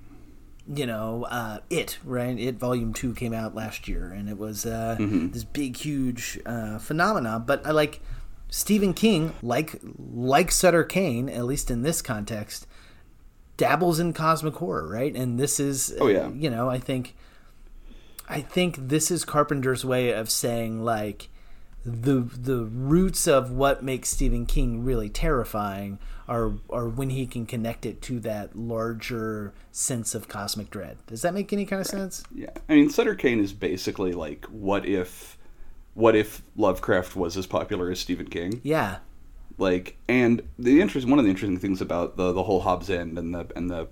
you 0.74 0.86
know 0.86 1.26
uh, 1.30 1.58
it 1.70 1.98
right 2.06 2.40
it 2.40 2.56
volume 2.56 2.94
two 2.94 3.14
came 3.14 3.34
out 3.34 3.56
last 3.56 3.88
year 3.90 4.06
and 4.12 4.30
it 4.30 4.38
was 4.38 4.66
uh, 4.66 4.96
this 5.00 5.44
big 5.44 5.76
huge 5.76 6.40
uh, 6.46 6.78
phenomenon. 6.80 7.44
But 7.46 7.66
I 7.66 7.72
like 7.72 8.00
Stephen 8.50 8.94
King 8.94 9.34
like 9.42 9.80
like 10.14 10.50
Sutter 10.52 10.84
Cane 10.86 11.28
at 11.28 11.44
least 11.46 11.70
in 11.70 11.82
this 11.82 12.02
context 12.02 12.68
dabbles 13.58 14.00
in 14.00 14.14
cosmic 14.14 14.56
horror 14.56 14.88
right 14.88 15.14
and 15.16 15.38
this 15.40 15.60
is 15.60 15.94
Oh, 16.00 16.08
yeah. 16.08 16.30
you 16.30 16.50
know 16.50 16.70
I 16.70 16.80
think 16.80 17.16
I 18.30 18.40
think 18.42 18.88
this 18.88 19.12
is 19.12 19.26
Carpenter's 19.26 19.84
way 19.84 20.12
of 20.14 20.30
saying 20.30 20.84
like 20.84 21.28
the 21.84 22.22
the 22.22 22.66
roots 22.66 23.28
of 23.28 23.52
what 23.52 23.84
makes 23.84 24.10
Stephen 24.10 24.46
King 24.46 24.84
really 24.84 25.10
terrifying 25.10 25.98
are 26.28 26.54
are 26.70 26.88
when 26.88 27.10
he 27.10 27.26
can 27.26 27.46
connect 27.46 27.86
it 27.86 28.02
to 28.04 28.20
that 28.20 28.56
larger 28.56 29.54
sense 29.72 30.14
of 30.14 30.28
cosmic 30.28 30.70
dread. 30.70 30.98
Does 31.08 31.24
that 31.24 31.34
make 31.34 31.52
any 31.52 31.66
kind 31.66 31.82
of 31.82 31.88
sense? 31.88 32.24
Yeah, 32.34 32.52
I 32.70 32.76
mean, 32.76 32.90
Sutter 32.90 33.16
Cane 33.16 33.40
is 33.40 33.54
basically 33.54 34.14
like, 34.14 34.46
what 34.46 34.86
if, 34.86 35.38
what 35.94 36.16
if 36.16 36.44
Lovecraft 36.56 37.16
was 37.16 37.36
as 37.36 37.48
popular 37.48 37.90
as 37.90 38.00
Stephen 38.00 38.28
King? 38.28 38.62
Yeah. 38.64 39.00
Like, 39.58 39.98
and 40.08 40.42
the 40.58 40.82
interest, 40.82 41.08
one 41.08 41.20
of 41.20 41.26
the 41.26 41.32
interesting 41.32 41.60
things 41.60 41.82
about 41.82 42.16
the 42.16 42.32
the 42.32 42.44
whole 42.44 42.62
Hobbs 42.62 42.90
End 42.90 43.18
and 43.18 43.34
the 43.34 43.48
and 43.56 43.70
the 43.70 43.88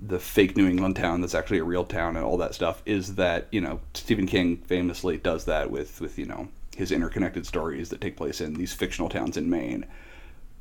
the 0.00 0.20
fake 0.20 0.56
New 0.56 0.68
England 0.68 0.96
town 0.96 1.20
that's 1.20 1.34
actually 1.34 1.58
a 1.58 1.64
real 1.64 1.84
town 1.84 2.14
and 2.14 2.24
all 2.24 2.36
that 2.36 2.54
stuff 2.54 2.82
is 2.86 3.16
that 3.16 3.48
you 3.50 3.60
know 3.60 3.80
Stephen 3.94 4.26
King 4.26 4.58
famously 4.58 5.16
does 5.16 5.46
that 5.46 5.70
with 5.70 6.00
with 6.00 6.18
you 6.18 6.26
know 6.26 6.48
his 6.78 6.92
interconnected 6.92 7.44
stories 7.44 7.88
that 7.88 8.00
take 8.00 8.16
place 8.16 8.40
in 8.40 8.54
these 8.54 8.72
fictional 8.72 9.08
towns 9.08 9.36
in 9.36 9.50
Maine, 9.50 9.84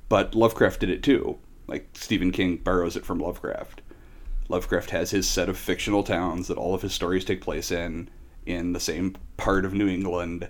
but 0.10 0.34
Lovecraft 0.34 0.80
did 0.80 0.90
it 0.90 1.04
too. 1.04 1.38
Like 1.68 1.90
Stephen 1.94 2.32
King 2.32 2.58
borrows 2.58 2.96
it 2.96 3.06
from 3.06 3.20
Lovecraft. 3.20 3.84
Lovecraft 4.50 4.90
has 4.90 5.12
his 5.12 5.30
set 5.30 5.48
of 5.48 5.60
fictional 5.60 6.02
towns 6.02 6.48
that 6.48 6.58
all 6.58 6.74
of 6.74 6.82
his 6.82 6.94
stories 6.94 7.24
take 7.24 7.42
place 7.42 7.70
in, 7.70 8.10
in 8.48 8.74
the 8.74 8.80
same 8.80 9.16
part 9.38 9.64
of 9.64 9.76
New 9.76 9.88
England. 9.88 10.50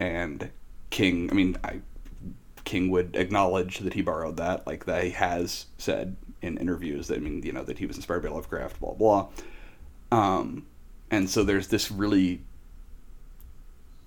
And 0.00 0.50
King, 0.88 1.28
I 1.30 1.34
mean, 1.34 1.58
I, 1.62 1.80
King 2.64 2.90
would 2.90 3.14
acknowledge 3.14 3.80
that 3.80 3.92
he 3.92 4.00
borrowed 4.00 4.38
that, 4.38 4.66
like 4.66 4.86
that 4.86 5.04
he 5.04 5.10
has 5.10 5.66
said 5.76 6.16
in 6.40 6.56
interviews 6.56 7.08
that 7.08 7.16
I 7.16 7.20
mean, 7.20 7.42
you 7.42 7.52
know, 7.52 7.64
that 7.64 7.78
he 7.78 7.84
was 7.84 7.96
inspired 7.96 8.22
by 8.22 8.30
Lovecraft, 8.30 8.80
blah 8.80 8.94
blah. 8.94 9.28
Um, 10.10 10.64
and 11.10 11.28
so 11.28 11.44
there's 11.44 11.68
this 11.68 11.90
really 11.90 12.40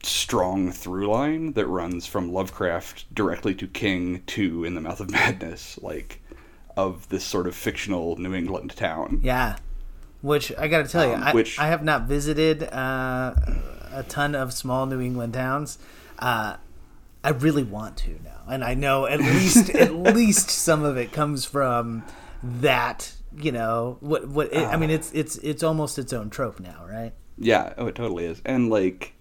strong 0.08 0.72
through 0.72 1.08
line 1.08 1.53
that 1.53 1.68
runs 1.68 2.06
from 2.06 2.32
Lovecraft 2.32 3.14
directly 3.14 3.53
to 3.56 3.68
King 3.68 4.22
to 4.28 4.64
In 4.64 4.76
the 4.76 4.82
Mouth 4.82 4.99
of 4.99 5.10
Madness, 5.12 5.80
like 5.82 6.22
of 6.78 7.08
this 7.10 7.24
sort 7.24 7.47
of 7.47 7.56
fictional 7.56 8.16
New 8.18 8.34
England 8.34 8.76
town. 8.76 9.20
Yeah. 9.24 9.58
Which 10.22 10.51
I 10.58 10.68
got 10.68 10.86
to 10.86 10.91
tell 10.91 11.08
you, 11.08 11.14
Um, 11.14 11.24
I, 11.24 11.34
which- 11.34 11.60
I 11.60 11.68
have 11.68 11.84
not 11.84 12.03
visited 12.03 12.64
uh, 12.64 13.34
a 13.91 14.03
ton 14.08 14.36
of 14.36 14.53
small 14.53 14.86
New 14.86 14.99
England 14.99 15.34
towns. 15.34 15.78
Uh, 16.20 16.58
I 17.24 17.30
really 17.30 17.64
want 17.64 17.97
to 17.97 18.20
now, 18.24 18.41
and 18.47 18.64
I 18.64 18.76
know 18.76 19.08
at 19.08 19.20
least 19.20 19.72
at 19.72 19.95
least 20.16 20.49
some 20.51 20.84
of 20.84 20.95
it 20.97 21.12
comes 21.12 21.43
from 21.45 22.03
that. 22.43 23.14
You 23.38 23.51
know 23.51 23.97
what? 23.99 24.28
What 24.28 24.53
it, 24.53 24.60
I 24.64 24.78
mean, 24.78 24.89
it's 24.91 25.12
it's 25.12 25.38
it's 25.38 25.64
almost 25.64 25.97
its 25.97 26.14
own 26.14 26.30
trope 26.30 26.60
now, 26.60 26.86
right? 26.88 27.14
Yeah, 27.38 27.74
oh, 27.80 27.88
it 27.88 27.95
totally 27.95 28.26
is. 28.26 28.41
And 28.45 28.70
like, 28.70 29.14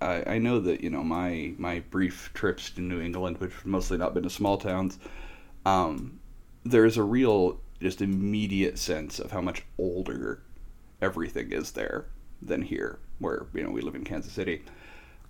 I, 0.00 0.34
I 0.34 0.38
know 0.38 0.60
that 0.60 0.80
you 0.82 0.90
know 0.90 1.02
my 1.02 1.52
my 1.58 1.80
brief 1.90 2.30
trips 2.34 2.70
to 2.70 2.80
New 2.80 3.00
England, 3.00 3.38
which 3.38 3.52
have 3.52 3.66
mostly 3.66 3.98
not 3.98 4.14
been 4.14 4.22
to 4.22 4.30
small 4.30 4.56
towns, 4.58 4.98
um, 5.66 6.20
there 6.64 6.84
is 6.84 6.96
a 6.96 7.02
real 7.02 7.60
just 7.80 8.02
immediate 8.02 8.78
sense 8.78 9.18
of 9.18 9.30
how 9.30 9.40
much 9.40 9.64
older 9.78 10.42
everything 11.00 11.52
is 11.52 11.72
there 11.72 12.06
than 12.42 12.62
here, 12.62 12.98
where 13.18 13.46
you 13.54 13.62
know 13.62 13.70
we 13.70 13.80
live 13.80 13.94
in 13.94 14.04
Kansas 14.04 14.32
City. 14.32 14.62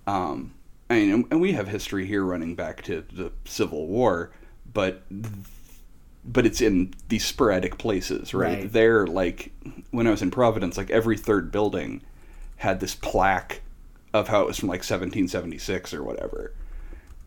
Um, 0.07 0.55
I 0.89 0.95
mean, 0.95 1.27
and 1.31 1.41
we 1.41 1.53
have 1.53 1.69
history 1.69 2.07
here 2.07 2.25
running 2.25 2.55
back 2.55 2.83
to 2.85 3.05
the 3.13 3.33
Civil 3.45 3.87
War, 3.87 4.31
but 4.73 5.03
but 6.25 6.47
it's 6.47 6.61
in 6.61 6.95
these 7.09 7.25
sporadic 7.25 7.79
places, 7.79 8.35
right? 8.35 8.61
Right. 8.61 8.73
There, 8.73 9.07
like 9.07 9.53
when 9.91 10.07
I 10.07 10.11
was 10.11 10.23
in 10.23 10.31
Providence, 10.31 10.77
like 10.77 10.91
every 10.91 11.17
third 11.17 11.51
building 11.51 12.03
had 12.57 12.81
this 12.81 12.95
plaque 12.95 13.63
of 14.13 14.29
how 14.29 14.43
it 14.43 14.47
was 14.47 14.59
from 14.59 14.69
like 14.69 14.81
1776 14.81 15.95
or 15.95 16.03
whatever. 16.03 16.53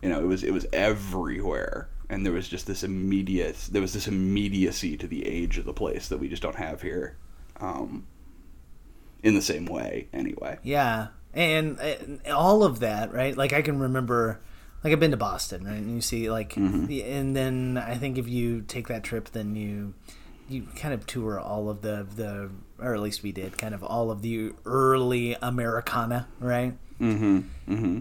You 0.02 0.10
know, 0.10 0.20
it 0.20 0.28
was 0.28 0.44
it 0.44 0.52
was 0.52 0.66
everywhere, 0.74 1.88
and 2.10 2.26
there 2.26 2.34
was 2.34 2.48
just 2.50 2.68
this 2.68 2.84
immediate 2.84 3.58
there 3.72 3.82
was 3.82 3.94
this 3.94 4.08
immediacy 4.08 4.98
to 4.98 5.08
the 5.08 5.26
age 5.26 5.58
of 5.58 5.66
the 5.66 5.74
place 5.74 6.08
that 6.10 6.18
we 6.20 6.28
just 6.28 6.42
don't 6.42 6.56
have 6.58 6.82
here, 6.82 7.16
um, 7.62 8.06
in 9.22 9.34
the 9.36 9.42
same 9.42 9.66
way, 9.66 10.08
anyway. 10.12 10.60
Yeah, 10.64 11.08
and, 11.34 11.80
and 11.80 12.22
all 12.28 12.64
of 12.64 12.80
that, 12.82 13.14
right? 13.14 13.36
Like 13.38 13.54
I 13.54 13.62
can 13.62 13.80
remember, 13.80 14.42
like 14.84 14.92
I've 14.92 15.00
been 15.00 15.12
to 15.12 15.18
Boston, 15.18 15.64
right? 15.66 15.78
And 15.78 15.96
you 15.96 16.02
see, 16.02 16.30
like, 16.30 16.56
the- 16.56 17.04
and 17.06 17.34
then 17.34 17.78
I 17.78 17.96
think 17.96 18.18
if 18.18 18.28
you 18.28 18.62
take 18.62 18.88
that 18.90 19.04
trip, 19.06 19.30
then 19.32 19.56
you 19.56 19.94
you 20.50 20.68
kind 20.76 20.94
of 20.94 21.08
tour 21.08 21.40
all 21.40 21.70
of 21.70 21.82
the 21.82 22.06
the, 22.16 22.52
or 22.84 22.94
at 22.94 23.00
least 23.02 23.24
we 23.24 23.32
did, 23.32 23.58
kind 23.58 23.74
of 23.74 23.84
all 23.84 24.12
of 24.12 24.22
the 24.22 24.52
early 24.66 25.36
Americana, 25.42 26.28
right? 26.40 26.74
Mm-hmm. 27.00 27.40
Mm-hmm. 27.68 28.00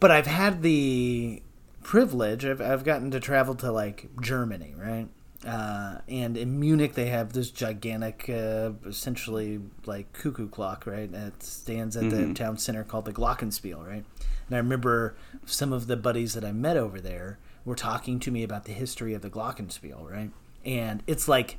But 0.00 0.10
I've 0.10 0.26
had 0.26 0.62
the 0.62 1.42
privilege. 1.82 2.44
I've 2.44 2.60
I've 2.60 2.84
gotten 2.84 3.10
to 3.12 3.20
travel 3.20 3.54
to 3.56 3.72
like 3.72 4.08
Germany, 4.20 4.74
right? 4.76 5.08
Uh, 5.46 5.98
and 6.08 6.36
in 6.36 6.60
Munich, 6.60 6.94
they 6.94 7.06
have 7.06 7.32
this 7.32 7.50
gigantic, 7.50 8.28
uh, 8.30 8.70
essentially 8.86 9.60
like 9.86 10.12
cuckoo 10.12 10.48
clock, 10.48 10.86
right? 10.86 11.10
That 11.10 11.42
stands 11.42 11.96
at 11.96 12.10
the 12.10 12.16
Mhm. 12.18 12.36
town 12.36 12.58
center 12.58 12.84
called 12.84 13.06
the 13.06 13.12
Glockenspiel, 13.12 13.84
right? 13.84 14.04
And 14.46 14.54
I 14.54 14.58
remember 14.58 15.16
some 15.44 15.72
of 15.72 15.88
the 15.88 15.96
buddies 15.96 16.34
that 16.34 16.44
I 16.44 16.52
met 16.52 16.76
over 16.76 17.00
there 17.00 17.38
were 17.64 17.74
talking 17.74 18.20
to 18.20 18.30
me 18.30 18.44
about 18.44 18.66
the 18.66 18.72
history 18.72 19.14
of 19.14 19.22
the 19.22 19.30
Glockenspiel, 19.30 20.08
right? 20.08 20.30
And 20.64 21.02
it's 21.08 21.26
like 21.26 21.56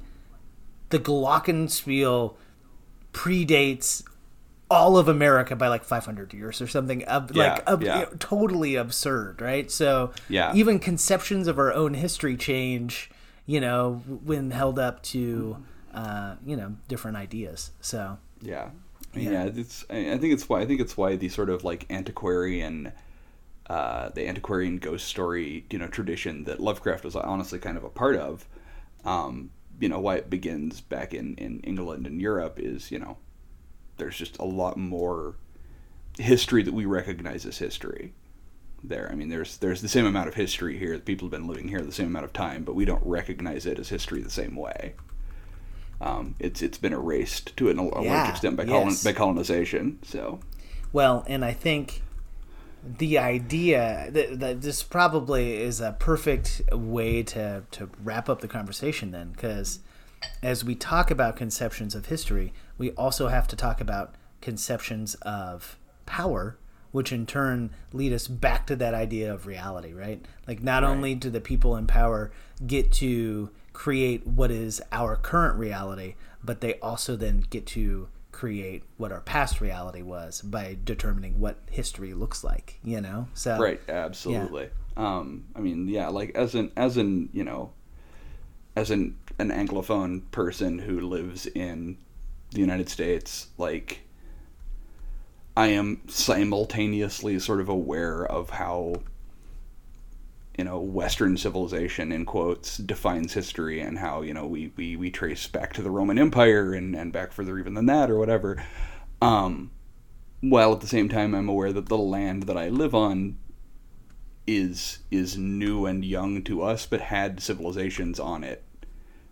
the 0.89 0.99
Glockenspiel 0.99 2.35
predates 3.13 4.03
all 4.69 4.97
of 4.97 5.07
America 5.07 5.55
by 5.55 5.67
like 5.67 5.83
500 5.83 6.33
years 6.33 6.59
or 6.61 6.67
something. 6.67 7.01
Yeah, 7.01 7.17
like 7.33 7.63
yeah. 7.81 7.99
you 7.99 8.05
know, 8.05 8.09
totally 8.19 8.75
absurd, 8.75 9.41
right? 9.41 9.69
So 9.69 10.11
Yeah. 10.29 10.53
even 10.55 10.79
conceptions 10.79 11.47
of 11.47 11.59
our 11.59 11.71
own 11.71 11.93
history 11.93 12.35
change, 12.35 13.11
you 13.45 13.61
know, 13.61 14.01
when 14.23 14.51
held 14.51 14.79
up 14.79 15.03
to, 15.03 15.63
uh, 15.93 16.35
you 16.45 16.55
know, 16.55 16.75
different 16.87 17.17
ideas. 17.17 17.71
So 17.81 18.17
Yeah, 18.41 18.69
yeah. 19.13 19.45
It's. 19.45 19.85
I 19.89 20.13
I 20.13 20.17
think 20.17 20.33
it's 20.33 20.49
why. 20.49 20.61
I 20.61 20.65
think 20.65 20.81
it's 20.81 20.97
why 20.97 21.15
the 21.15 21.29
sort 21.29 21.49
of 21.49 21.63
like 21.63 21.85
antiquarian, 21.91 22.91
uh, 23.69 24.09
the 24.09 24.27
antiquarian 24.27 24.77
ghost 24.77 25.07
story, 25.07 25.65
you 25.69 25.77
know, 25.77 25.87
tradition 25.87 26.45
that 26.45 26.59
Lovecraft 26.59 27.03
was 27.05 27.15
honestly 27.15 27.59
kind 27.59 27.77
of 27.77 27.83
a 27.83 27.89
part 27.89 28.15
of. 28.15 28.47
Um, 29.05 29.51
you 29.79 29.89
know, 29.89 29.99
why 29.99 30.15
it 30.15 30.29
begins 30.29 30.81
back 30.81 31.13
in 31.13 31.35
in 31.35 31.59
England 31.61 32.07
and 32.07 32.21
Europe 32.21 32.59
is 32.59 32.91
you 32.91 32.99
know, 32.99 33.17
there's 33.97 34.17
just 34.17 34.37
a 34.37 34.45
lot 34.45 34.77
more 34.77 35.35
history 36.17 36.63
that 36.63 36.73
we 36.73 36.85
recognize 36.85 37.45
as 37.45 37.57
history. 37.57 38.13
There, 38.83 39.09
I 39.09 39.15
mean, 39.15 39.29
there's 39.29 39.57
there's 39.57 39.81
the 39.81 39.87
same 39.87 40.05
amount 40.05 40.27
of 40.27 40.35
history 40.35 40.77
here. 40.77 40.97
People 40.99 41.27
have 41.27 41.31
been 41.31 41.47
living 41.47 41.69
here 41.69 41.81
the 41.81 41.91
same 41.91 42.07
amount 42.07 42.25
of 42.25 42.33
time, 42.33 42.63
but 42.63 42.75
we 42.75 42.85
don't 42.85 43.05
recognize 43.05 43.65
it 43.65 43.79
as 43.79 43.89
history 43.89 44.21
the 44.21 44.29
same 44.29 44.55
way. 44.55 44.95
Um, 46.01 46.35
it's 46.39 46.61
it's 46.61 46.77
been 46.77 46.91
erased 46.91 47.55
to 47.57 47.69
an, 47.69 47.79
a 47.79 48.01
large 48.01 48.29
extent 48.29 48.57
by, 48.57 48.65
colon, 48.65 48.89
yes. 48.89 49.03
by 49.03 49.13
colonization. 49.13 49.99
So 50.03 50.41
Well, 50.91 51.23
and 51.27 51.45
I 51.45 51.53
think 51.53 52.01
the 52.85 53.17
idea 53.17 54.09
that, 54.11 54.39
that 54.39 54.61
this 54.61 54.83
probably 54.83 55.61
is 55.61 55.79
a 55.79 55.95
perfect 55.99 56.61
way 56.71 57.23
to, 57.23 57.63
to 57.71 57.89
wrap 58.03 58.27
up 58.29 58.41
the 58.41 58.47
conversation 58.47 59.11
then, 59.11 59.31
because 59.31 59.79
as 60.41 60.63
we 60.63 60.75
talk 60.75 61.09
about 61.09 61.35
conceptions 61.35 61.95
of 61.95 62.07
history, 62.07 62.53
we 62.77 62.91
also 62.91 63.27
have 63.27 63.47
to 63.47 63.55
talk 63.55 63.79
about 63.79 64.15
conceptions 64.41 65.15
of 65.21 65.77
power, 66.05 66.57
which 66.91 67.11
in 67.11 67.25
turn 67.25 67.71
lead 67.93 68.13
us 68.13 68.27
back 68.27 68.67
to 68.67 68.75
that 68.75 68.93
idea 68.93 69.33
of 69.33 69.47
reality, 69.47 69.93
right? 69.93 70.23
Like, 70.47 70.61
not 70.61 70.83
only 70.83 71.15
do 71.15 71.29
the 71.29 71.41
people 71.41 71.75
in 71.75 71.87
power 71.87 72.31
get 72.65 72.91
to 72.93 73.49
create 73.71 74.27
what 74.27 74.51
is 74.51 74.81
our 74.91 75.15
current 75.15 75.57
reality, 75.57 76.15
but 76.43 76.61
they 76.61 76.75
also 76.79 77.15
then 77.15 77.45
get 77.49 77.65
to 77.67 78.09
create 78.43 78.83
what 78.97 79.09
our 79.09 79.21
past 79.21 79.61
reality 79.61 80.01
was 80.01 80.41
by 80.41 80.75
determining 80.83 81.39
what 81.39 81.55
history 81.71 82.13
looks 82.13 82.43
like, 82.43 82.77
you 82.83 82.99
know? 82.99 83.25
So 83.33 83.57
right, 83.57 83.79
absolutely. 83.87 84.69
Um, 84.97 85.45
I 85.55 85.61
mean, 85.61 85.87
yeah, 85.87 86.09
like 86.09 86.35
as 86.35 86.53
an 86.53 86.69
as 86.75 86.97
an 86.97 87.29
you 87.31 87.45
know, 87.45 87.71
as 88.75 88.91
an 88.91 89.17
an 89.39 89.49
anglophone 89.49 90.29
person 90.31 90.77
who 90.77 90.99
lives 90.99 91.45
in 91.45 91.97
the 92.51 92.59
United 92.59 92.89
States, 92.89 93.47
like 93.57 94.01
I 95.55 95.67
am 95.67 96.01
simultaneously 96.09 97.39
sort 97.39 97.61
of 97.61 97.69
aware 97.69 98.25
of 98.25 98.49
how 98.49 98.95
you 100.57 100.63
know 100.63 100.79
Western 100.79 101.35
civilization 101.37 102.11
in 102.11 102.25
quotes 102.25 102.77
defines 102.77 103.33
history 103.33 103.79
and 103.79 103.97
how 103.99 104.21
you 104.21 104.33
know 104.33 104.45
we 104.45 104.71
we, 104.75 104.95
we 104.95 105.09
trace 105.09 105.47
back 105.47 105.73
to 105.73 105.81
the 105.81 105.89
Roman 105.91 106.19
Empire 106.19 106.73
and 106.73 106.95
and 106.95 107.11
back 107.11 107.31
further 107.31 107.57
even 107.59 107.73
than 107.73 107.85
that 107.87 108.09
or 108.11 108.17
whatever. 108.19 108.63
Um, 109.21 109.71
while 110.41 110.73
at 110.73 110.81
the 110.81 110.87
same 110.87 111.09
time 111.09 111.33
I'm 111.33 111.49
aware 111.49 111.71
that 111.73 111.87
the 111.87 111.97
land 111.97 112.43
that 112.43 112.57
I 112.57 112.69
live 112.69 112.93
on 112.93 113.37
is 114.45 114.99
is 115.09 115.37
new 115.37 115.85
and 115.85 116.03
young 116.03 116.43
to 116.43 116.61
us, 116.61 116.85
but 116.85 116.99
had 117.01 117.41
civilizations 117.41 118.19
on 118.19 118.43
it 118.43 118.63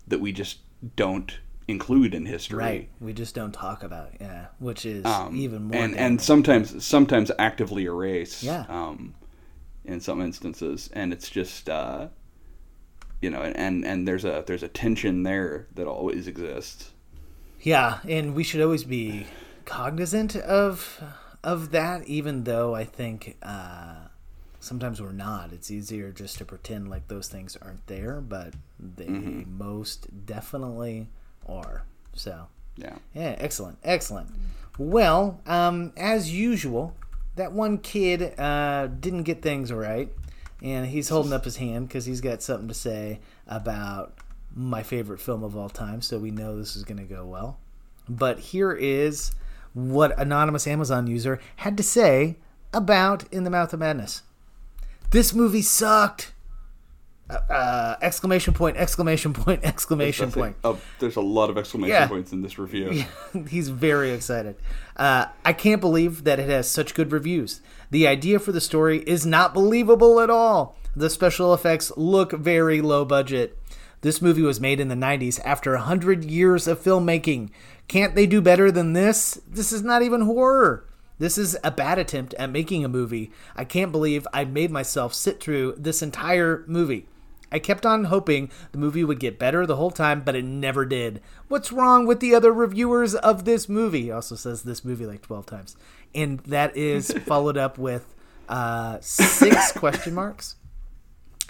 that 0.07 0.19
we 0.21 0.31
just 0.31 0.59
don't 0.95 1.39
include 1.67 2.13
in 2.13 2.25
history. 2.25 2.57
Right. 2.57 2.89
We 2.99 3.13
just 3.13 3.35
don't 3.35 3.53
talk 3.53 3.83
about, 3.83 4.13
it, 4.13 4.17
yeah, 4.21 4.47
which 4.59 4.85
is 4.85 5.05
Um, 5.05 5.35
even 5.35 5.65
more. 5.65 5.77
and 5.77 5.95
and 5.95 6.21
sometimes 6.21 6.83
sometimes 6.83 7.31
actively 7.37 7.83
erase. 7.85 8.41
Yeah. 8.41 8.65
Um, 8.69 9.13
in 9.85 9.99
some 9.99 10.21
instances, 10.21 10.89
and 10.93 11.11
it's 11.13 11.29
just 11.29 11.69
uh, 11.69 12.07
you 13.21 13.29
know, 13.29 13.41
and, 13.41 13.55
and 13.57 13.85
and 13.85 14.07
there's 14.07 14.25
a 14.25 14.43
there's 14.45 14.63
a 14.63 14.67
tension 14.67 15.23
there 15.23 15.67
that 15.75 15.87
always 15.87 16.27
exists. 16.27 16.91
Yeah, 17.61 17.99
and 18.07 18.33
we 18.33 18.43
should 18.43 18.61
always 18.61 18.83
be 18.83 19.27
cognizant 19.65 20.35
of 20.35 21.01
of 21.43 21.71
that, 21.71 22.07
even 22.07 22.43
though 22.43 22.75
I 22.75 22.83
think 22.83 23.37
uh, 23.43 23.95
sometimes 24.59 25.01
we're 25.01 25.11
not. 25.11 25.51
It's 25.53 25.69
easier 25.71 26.11
just 26.11 26.37
to 26.39 26.45
pretend 26.45 26.89
like 26.89 27.07
those 27.07 27.27
things 27.27 27.57
aren't 27.61 27.85
there, 27.87 28.21
but 28.21 28.53
they 28.79 29.05
Mhm. 29.05 29.47
most 29.57 30.25
definitely 30.25 31.07
are. 31.47 31.83
So 32.13 32.47
Yeah. 32.77 32.97
yeah, 33.13 33.35
excellent, 33.37 33.77
excellent. 33.83 34.29
Well, 34.77 35.41
um, 35.45 35.93
as 35.97 36.31
usual, 36.33 36.95
that 37.41 37.53
one 37.53 37.79
kid 37.79 38.39
uh, 38.39 38.85
didn't 38.85 39.23
get 39.23 39.41
things 39.41 39.73
right, 39.73 40.09
and 40.61 40.85
he's 40.85 41.09
holding 41.09 41.33
up 41.33 41.43
his 41.43 41.57
hand 41.57 41.87
because 41.87 42.05
he's 42.05 42.21
got 42.21 42.43
something 42.43 42.67
to 42.67 42.73
say 42.73 43.19
about 43.47 44.13
my 44.55 44.83
favorite 44.83 45.19
film 45.19 45.43
of 45.43 45.57
all 45.57 45.67
time. 45.67 46.03
So 46.03 46.19
we 46.19 46.29
know 46.29 46.55
this 46.55 46.75
is 46.75 46.83
going 46.83 46.99
to 46.99 47.03
go 47.03 47.25
well. 47.25 47.57
But 48.07 48.39
here 48.39 48.71
is 48.71 49.31
what 49.73 50.17
anonymous 50.19 50.67
Amazon 50.67 51.07
user 51.07 51.39
had 51.55 51.77
to 51.77 51.83
say 51.83 52.37
about 52.73 53.23
In 53.33 53.43
the 53.43 53.49
Mouth 53.49 53.73
of 53.73 53.79
Madness. 53.79 54.21
This 55.09 55.33
movie 55.33 55.63
sucked. 55.63 56.33
Uh, 57.49 57.95
exclamation 58.01 58.53
point! 58.53 58.77
Exclamation 58.77 59.33
point! 59.33 59.61
Exclamation 59.63 60.25
That's 60.25 60.35
point! 60.35 60.55
Oh, 60.63 60.79
there's 60.99 61.15
a 61.15 61.21
lot 61.21 61.49
of 61.49 61.57
exclamation 61.57 61.93
Yeah. 61.93 62.07
points 62.07 62.31
in 62.31 62.41
this 62.41 62.57
review. 62.59 63.05
He's 63.49 63.69
very 63.69 64.11
excited. 64.11 64.55
Uh, 64.97 65.25
I 65.45 65.53
can't 65.53 65.81
believe 65.81 66.23
that 66.25 66.39
it 66.39 66.49
has 66.49 66.69
such 66.69 66.93
good 66.93 67.11
reviews. 67.11 67.61
The 67.89 68.07
idea 68.07 68.39
for 68.39 68.51
the 68.51 68.61
story 68.61 68.99
is 68.99 69.25
not 69.25 69.53
believable 69.53 70.19
at 70.19 70.29
all. 70.29 70.75
The 70.95 71.09
special 71.09 71.53
effects 71.53 71.91
look 71.95 72.31
very 72.33 72.81
low 72.81 73.05
budget. 73.05 73.57
This 74.01 74.21
movie 74.21 74.41
was 74.41 74.59
made 74.59 74.79
in 74.79 74.87
the 74.87 74.95
90s 74.95 75.39
after 75.45 75.71
100 75.73 76.25
years 76.25 76.67
of 76.67 76.79
filmmaking. 76.81 77.49
Can't 77.87 78.15
they 78.15 78.25
do 78.25 78.41
better 78.41 78.71
than 78.71 78.93
this? 78.93 79.39
This 79.47 79.71
is 79.71 79.83
not 79.83 80.01
even 80.01 80.21
horror. 80.21 80.87
This 81.19 81.37
is 81.37 81.55
a 81.63 81.69
bad 81.69 81.99
attempt 81.99 82.33
at 82.33 82.49
making 82.49 82.83
a 82.83 82.89
movie. 82.89 83.31
I 83.55 83.63
can't 83.63 83.91
believe 83.91 84.27
I 84.33 84.43
made 84.43 84.71
myself 84.71 85.13
sit 85.13 85.39
through 85.39 85.75
this 85.77 86.01
entire 86.01 86.63
movie. 86.67 87.07
I 87.51 87.59
kept 87.59 87.85
on 87.85 88.05
hoping 88.05 88.49
the 88.71 88.77
movie 88.77 89.03
would 89.03 89.19
get 89.19 89.39
better 89.39 89.65
the 89.65 89.75
whole 89.75 89.91
time, 89.91 90.21
but 90.21 90.35
it 90.35 90.45
never 90.45 90.85
did. 90.85 91.21
What's 91.47 91.71
wrong 91.71 92.05
with 92.05 92.19
the 92.19 92.33
other 92.33 92.51
reviewers 92.51 93.13
of 93.15 93.45
this 93.45 93.67
movie? 93.67 94.03
He 94.03 94.11
also 94.11 94.35
says 94.35 94.63
this 94.63 94.85
movie 94.85 95.05
like 95.05 95.21
12 95.21 95.45
times. 95.45 95.75
And 96.15 96.39
that 96.41 96.75
is 96.77 97.11
followed 97.25 97.57
up 97.57 97.77
with 97.77 98.15
uh, 98.47 98.99
six 99.01 99.71
question 99.73 100.13
marks. 100.13 100.55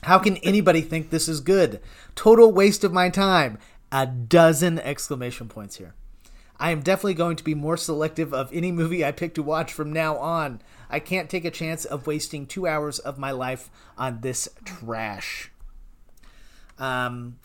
How 0.04 0.18
can 0.18 0.38
anybody 0.38 0.82
think 0.82 1.10
this 1.10 1.28
is 1.28 1.40
good? 1.40 1.80
Total 2.16 2.52
waste 2.52 2.84
of 2.84 2.92
my 2.92 3.10
time. 3.10 3.60
A 3.92 4.08
dozen 4.08 4.80
exclamation 4.80 5.48
points 5.48 5.76
here. 5.76 5.94
I 6.60 6.72
am 6.72 6.82
definitely 6.82 7.16
going 7.16 7.36
to 7.38 7.44
be 7.44 7.56
more 7.56 7.78
selective 7.78 8.34
of 8.34 8.52
any 8.54 8.72
movie 8.72 9.04
I 9.04 9.12
pick 9.12 9.34
to 9.36 9.44
watch 9.44 9.74
from 9.74 9.92
now 9.92 10.18
on. 10.18 10.62
I 10.90 11.00
can't 11.00 11.30
take 11.30 11.44
a 11.44 11.52
chance 11.52 11.86
of 11.86 12.08
wasting 12.08 12.46
two 12.46 12.68
hours 12.68 13.00
of 13.00 13.18
my 13.18 13.32
life 13.32 13.70
on 13.98 14.22
this 14.22 14.48
trash. 14.64 15.51
Um, 16.80 17.38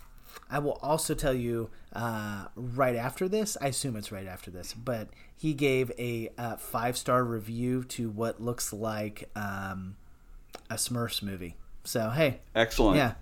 I 0.50 0.58
will 0.60 0.78
also 0.82 1.14
tell 1.14 1.34
you 1.34 1.70
uh, 1.92 2.46
right 2.54 2.94
after 2.96 3.28
this. 3.28 3.56
I 3.60 3.68
assume 3.68 3.96
it's 3.96 4.12
right 4.12 4.26
after 4.26 4.50
this, 4.50 4.74
but 4.74 5.08
he 5.36 5.54
gave 5.54 5.90
a 5.98 6.30
uh, 6.38 6.56
five 6.56 6.96
star 6.96 7.24
review 7.24 7.84
to 7.84 8.08
what 8.10 8.40
looks 8.40 8.72
like 8.72 9.28
um, 9.34 9.96
a 10.70 10.74
Smurfs 10.74 11.22
movie. 11.22 11.56
So 11.84 12.10
hey, 12.10 12.40
Excellent. 12.54 12.96
Yeah. 12.98 13.14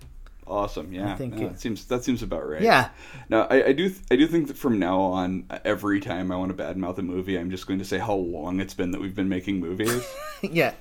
Awesome. 0.47 0.93
Yeah. 0.93 1.11
I 1.11 1.15
think 1.15 1.39
Yeah, 1.39 1.45
it- 1.45 1.49
that 1.53 1.59
seems 1.59 1.85
that 1.85 2.03
seems 2.03 2.21
about 2.21 2.47
right. 2.47 2.61
Yeah. 2.61 2.89
Now 3.29 3.47
I, 3.49 3.67
I 3.67 3.71
do 3.73 3.89
th- 3.89 4.01
I 4.11 4.15
do 4.15 4.27
think 4.27 4.47
that 4.47 4.57
from 4.57 4.77
now 4.77 4.99
on, 4.99 5.45
every 5.63 5.99
time 5.99 6.31
I 6.31 6.35
want 6.35 6.55
to 6.55 6.63
badmouth 6.63 6.97
a 6.99 7.01
movie, 7.01 7.37
I'm 7.39 7.49
just 7.49 7.65
going 7.65 7.79
to 7.79 7.85
say 7.85 7.97
how 7.97 8.13
long 8.13 8.59
it's 8.59 8.75
been 8.75 8.91
that 8.91 9.01
we've 9.01 9.15
been 9.15 9.29
making 9.29 9.59
movies. 9.59 10.05
yeah, 10.43 10.73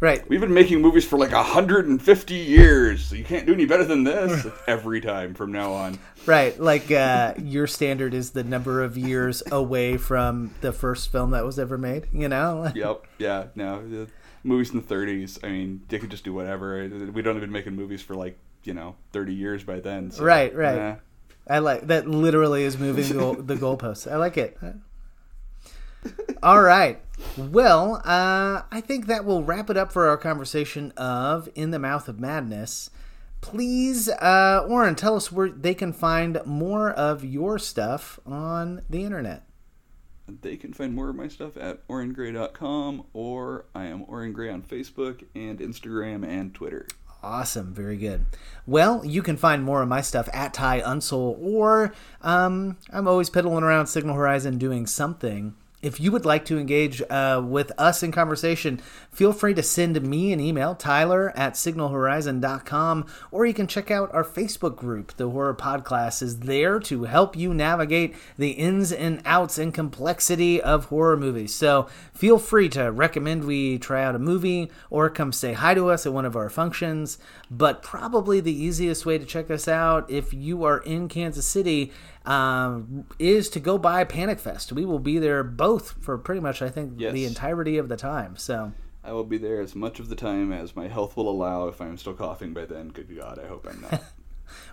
right. 0.00 0.26
We've 0.28 0.40
been 0.40 0.54
making 0.54 0.80
movies 0.80 1.04
for 1.04 1.18
like 1.18 1.32
150 1.32 2.34
years. 2.34 3.04
So 3.06 3.14
you 3.14 3.24
can't 3.24 3.46
do 3.46 3.54
any 3.54 3.66
better 3.66 3.84
than 3.84 4.04
this 4.04 4.46
every 4.66 5.00
time 5.00 5.34
from 5.34 5.52
now 5.52 5.72
on. 5.72 5.98
Right, 6.26 6.58
like 6.60 6.90
uh, 6.90 7.34
your 7.38 7.66
standard 7.66 8.14
is 8.14 8.30
the 8.30 8.44
number 8.44 8.82
of 8.82 8.96
years 8.96 9.42
away 9.50 9.96
from 9.96 10.54
the 10.60 10.72
first 10.72 11.10
film 11.10 11.32
that 11.32 11.44
was 11.44 11.58
ever 11.58 11.76
made. 11.78 12.08
You 12.12 12.28
know, 12.28 12.70
Yep. 12.74 13.06
Yeah. 13.18 13.46
No. 13.54 14.06
Movies 14.44 14.70
in 14.70 14.80
the 14.84 14.94
30s. 14.94 15.38
I 15.44 15.48
mean, 15.48 15.82
they 15.88 15.98
could 15.98 16.10
just 16.10 16.24
do 16.24 16.32
whatever. 16.32 16.88
We 17.12 17.22
don't 17.22 17.34
have 17.34 17.42
been 17.42 17.52
making 17.52 17.76
movies 17.76 18.02
for 18.02 18.14
like 18.14 18.38
you 18.64 18.74
know 18.74 18.96
30 19.12 19.34
years 19.34 19.64
by 19.64 19.80
then. 19.80 20.10
So, 20.10 20.24
right, 20.24 20.54
right. 20.54 20.98
I 21.48 21.58
like 21.58 21.88
that. 21.88 22.06
Literally, 22.08 22.64
is 22.64 22.78
moving 22.78 23.08
the, 23.08 23.14
goal, 23.14 23.34
the 23.34 23.54
goalposts. 23.56 24.10
I 24.10 24.16
like 24.16 24.36
it. 24.36 24.56
All 26.42 26.60
right. 26.60 27.00
Well, 27.36 28.02
uh, 28.04 28.62
I 28.70 28.80
think 28.80 29.06
that 29.06 29.24
will 29.24 29.42
wrap 29.42 29.70
it 29.70 29.76
up 29.76 29.92
for 29.92 30.08
our 30.08 30.16
conversation 30.16 30.92
of 30.92 31.48
In 31.54 31.70
the 31.70 31.78
Mouth 31.78 32.08
of 32.08 32.20
Madness. 32.20 32.90
Please, 33.40 34.08
uh, 34.08 34.64
Orrin, 34.68 34.94
tell 34.94 35.16
us 35.16 35.32
where 35.32 35.48
they 35.48 35.74
can 35.74 35.92
find 35.92 36.40
more 36.44 36.90
of 36.90 37.24
your 37.24 37.58
stuff 37.58 38.20
on 38.24 38.82
the 38.88 39.04
internet. 39.04 39.44
They 40.28 40.56
can 40.56 40.72
find 40.72 40.94
more 40.94 41.10
of 41.10 41.16
my 41.16 41.28
stuff 41.28 41.56
at 41.56 41.86
orringrey.com 41.88 43.04
or 43.12 43.64
I 43.74 43.86
am 43.86 44.04
Orrin 44.06 44.32
Grey 44.32 44.50
on 44.50 44.62
Facebook 44.62 45.24
and 45.34 45.58
Instagram 45.58 46.26
and 46.26 46.54
Twitter. 46.54 46.86
Awesome, 47.22 47.72
very 47.72 47.96
good. 47.96 48.26
Well, 48.66 49.04
you 49.04 49.22
can 49.22 49.36
find 49.36 49.62
more 49.62 49.82
of 49.82 49.88
my 49.88 50.00
stuff 50.00 50.28
at 50.32 50.52
Ty 50.54 50.80
Unsole, 50.80 51.38
or 51.40 51.92
um, 52.20 52.78
I'm 52.90 53.06
always 53.06 53.30
piddling 53.30 53.62
around 53.62 53.86
Signal 53.86 54.16
Horizon 54.16 54.58
doing 54.58 54.86
something. 54.86 55.54
If 55.82 56.00
you 56.00 56.12
would 56.12 56.24
like 56.24 56.44
to 56.46 56.58
engage 56.58 57.02
uh, 57.10 57.42
with 57.44 57.72
us 57.76 58.02
in 58.02 58.12
conversation, 58.12 58.80
feel 59.12 59.32
free 59.32 59.54
to 59.54 59.62
send 59.62 60.00
me 60.02 60.32
an 60.32 60.40
email, 60.40 60.74
tyler 60.74 61.32
at 61.36 61.54
signalhorizon.com, 61.54 63.06
or 63.30 63.46
you 63.46 63.54
can 63.54 63.66
check 63.66 63.90
out 63.90 64.12
our 64.14 64.24
Facebook 64.24 64.76
group. 64.76 65.16
The 65.16 65.28
Horror 65.28 65.54
Podcast 65.54 66.22
is 66.22 66.40
there 66.40 66.80
to 66.80 67.04
help 67.04 67.36
you 67.36 67.52
navigate 67.54 68.14
the 68.38 68.50
ins 68.52 68.90
and 68.90 69.20
outs 69.24 69.58
and 69.58 69.72
complexity 69.72 70.60
of 70.62 70.86
horror 70.86 71.16
movies. 71.16 71.54
So 71.54 71.88
feel 72.14 72.38
free 72.38 72.68
to 72.70 72.90
recommend 72.90 73.44
we 73.44 73.78
try 73.78 74.02
out 74.02 74.14
a 74.14 74.18
movie 74.18 74.70
or 74.90 75.10
come 75.10 75.32
say 75.32 75.52
hi 75.52 75.74
to 75.74 75.90
us 75.90 76.06
at 76.06 76.12
one 76.12 76.24
of 76.24 76.36
our 76.36 76.48
functions. 76.50 77.18
But 77.50 77.82
probably 77.82 78.40
the 78.40 78.52
easiest 78.54 79.04
way 79.04 79.18
to 79.18 79.24
check 79.26 79.50
us 79.50 79.68
out 79.68 80.10
if 80.10 80.32
you 80.32 80.64
are 80.64 80.78
in 80.78 81.08
Kansas 81.08 81.46
City 81.46 81.92
um, 82.24 83.04
is 83.18 83.50
to 83.50 83.60
go 83.60 83.76
by 83.78 84.04
Panic 84.04 84.38
Fest. 84.40 84.72
We 84.72 84.84
will 84.86 84.98
be 85.00 85.18
there 85.18 85.42
both 85.44 85.92
for 86.00 86.16
pretty 86.16 86.40
much, 86.40 86.62
I 86.62 86.70
think, 86.70 86.94
Yes. 86.96 87.12
the 87.12 87.24
entirety 87.26 87.76
of 87.78 87.88
the 87.88 87.96
time. 87.96 88.36
So. 88.36 88.72
I 89.04 89.12
will 89.12 89.24
be 89.24 89.38
there 89.38 89.60
as 89.60 89.74
much 89.74 89.98
of 89.98 90.08
the 90.08 90.16
time 90.16 90.52
as 90.52 90.76
my 90.76 90.88
health 90.88 91.16
will 91.16 91.28
allow. 91.28 91.66
If 91.68 91.80
I'm 91.80 91.98
still 91.98 92.14
coughing 92.14 92.54
by 92.54 92.66
then, 92.66 92.88
good 92.88 93.14
God, 93.16 93.38
I 93.42 93.48
hope 93.48 93.66
I'm 93.68 93.80
not. 93.80 94.02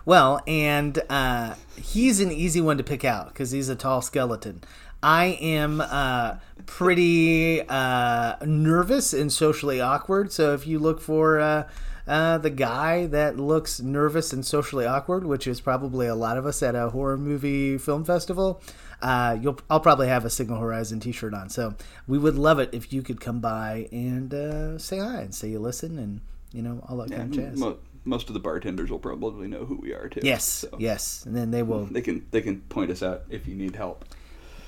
Well, 0.04 0.42
and 0.46 0.98
uh, 1.08 1.54
he's 1.76 2.20
an 2.20 2.30
easy 2.30 2.60
one 2.60 2.76
to 2.78 2.84
pick 2.84 3.04
out 3.04 3.28
because 3.28 3.50
he's 3.50 3.68
a 3.68 3.76
tall 3.76 4.02
skeleton. 4.02 4.62
I 5.02 5.38
am 5.40 5.80
uh, 5.80 6.36
pretty 6.66 7.62
uh, 7.66 8.36
nervous 8.44 9.14
and 9.14 9.32
socially 9.32 9.80
awkward. 9.80 10.32
So 10.32 10.52
if 10.52 10.66
you 10.66 10.78
look 10.78 11.00
for 11.00 11.40
uh, 11.40 11.68
uh, 12.06 12.38
the 12.38 12.50
guy 12.50 13.06
that 13.06 13.38
looks 13.38 13.80
nervous 13.80 14.32
and 14.32 14.44
socially 14.44 14.84
awkward, 14.84 15.24
which 15.24 15.46
is 15.46 15.60
probably 15.60 16.06
a 16.06 16.14
lot 16.14 16.36
of 16.36 16.44
us 16.44 16.62
at 16.62 16.74
a 16.74 16.90
horror 16.90 17.16
movie 17.16 17.78
film 17.78 18.04
festival, 18.04 18.62
uh, 19.02 19.36
you'll 19.40 19.58
I'll 19.70 19.80
probably 19.80 20.08
have 20.08 20.24
a 20.24 20.30
Signal 20.30 20.58
Horizon 20.58 21.00
T-shirt 21.00 21.34
on. 21.34 21.48
So 21.50 21.74
we 22.06 22.18
would 22.18 22.36
love 22.36 22.58
it 22.58 22.70
if 22.72 22.92
you 22.92 23.02
could 23.02 23.20
come 23.20 23.40
by 23.40 23.88
and 23.92 24.32
uh, 24.34 24.78
say 24.78 24.98
hi 24.98 25.20
and 25.20 25.34
say 25.34 25.48
you 25.50 25.58
listen 25.58 25.98
and 25.98 26.20
you 26.52 26.62
know 26.62 26.84
all 26.88 26.96
that 26.98 27.10
Yeah, 27.10 27.18
kind 27.18 27.34
of 27.34 27.36
jazz. 27.50 27.58
mo- 27.58 27.78
most 28.04 28.28
of 28.28 28.34
the 28.34 28.40
bartenders 28.40 28.90
will 28.90 28.98
probably 28.98 29.46
know 29.46 29.64
who 29.66 29.76
we 29.76 29.92
are 29.92 30.08
too. 30.08 30.20
Yes, 30.22 30.44
so 30.44 30.68
yes, 30.78 31.24
and 31.26 31.36
then 31.36 31.50
they 31.50 31.62
will 31.62 31.84
They 31.86 32.00
can 32.00 32.26
they 32.30 32.40
can 32.40 32.60
point 32.62 32.90
us 32.90 33.02
out 33.02 33.22
if 33.30 33.46
you 33.46 33.54
need 33.54 33.76
help. 33.76 34.04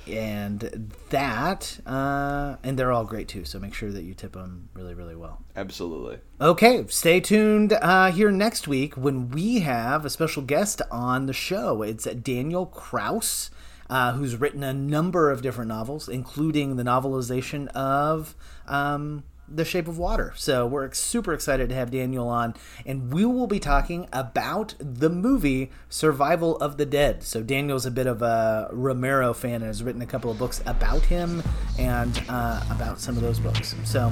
and 0.09 0.93
that 1.11 1.79
uh, 1.87 2.57
and 2.65 2.77
they're 2.79 2.91
all 2.91 3.05
great 3.05 3.29
too 3.29 3.45
so 3.45 3.59
make 3.61 3.73
sure 3.73 3.93
that 3.93 4.03
you 4.03 4.15
tip 4.15 4.33
them 4.33 4.69
really 4.75 4.95
really 4.95 5.15
well 5.15 5.41
Absolutely. 5.55 6.19
okay 6.41 6.85
stay 6.89 7.21
tuned 7.21 7.73
uh, 7.75 8.11
here 8.11 8.33
next 8.33 8.67
week 8.67 8.95
when 8.97 9.29
we 9.31 9.61
have 9.61 10.05
a 10.05 10.11
special 10.11 10.43
guest 10.43 10.83
on 10.91 11.27
the 11.27 11.33
show 11.33 11.83
it's 11.83 12.05
daniel 12.05 12.67
kraus 12.67 13.49
uh, 13.93 14.13
who's 14.15 14.37
written 14.37 14.63
a 14.63 14.73
number 14.73 15.31
of 15.31 15.43
different 15.43 15.69
novels 15.69 16.09
including 16.09 16.77
the 16.77 16.83
novelization 16.83 17.69
of 17.69 18.35
um, 18.67 19.23
the 19.47 19.65
Shape 19.67 19.87
of 19.87 19.99
Water. 19.99 20.33
So 20.35 20.67
we're 20.67 20.91
super 20.93 21.35
excited 21.35 21.69
to 21.69 21.75
have 21.75 21.91
Daniel 21.91 22.27
on, 22.29 22.55
and 22.87 23.13
we 23.13 23.27
will 23.27 23.47
be 23.47 23.59
talking 23.59 24.09
about 24.11 24.75
the 24.79 25.11
movie 25.11 25.71
Survival 25.91 26.57
of 26.57 26.79
the 26.79 26.87
Dead. 26.87 27.23
So 27.23 27.43
Daniel's 27.43 27.85
a 27.85 27.91
bit 27.91 28.07
of 28.07 28.23
a 28.23 28.69
Romero 28.73 29.35
fan 29.35 29.57
and 29.57 29.65
has 29.65 29.83
written 29.83 30.01
a 30.01 30.07
couple 30.07 30.31
of 30.31 30.39
books 30.39 30.63
about 30.65 31.03
him 31.03 31.43
and 31.79 32.23
uh, 32.31 32.65
about 32.71 32.99
some 32.99 33.17
of 33.17 33.23
those 33.23 33.41
books. 33.41 33.75
So 33.85 34.11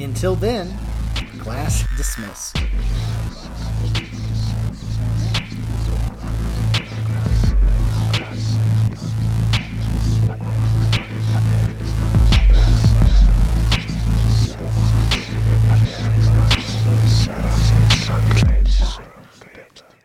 until 0.00 0.34
then, 0.34 0.76
class 1.38 1.84
dismissed. 1.96 2.56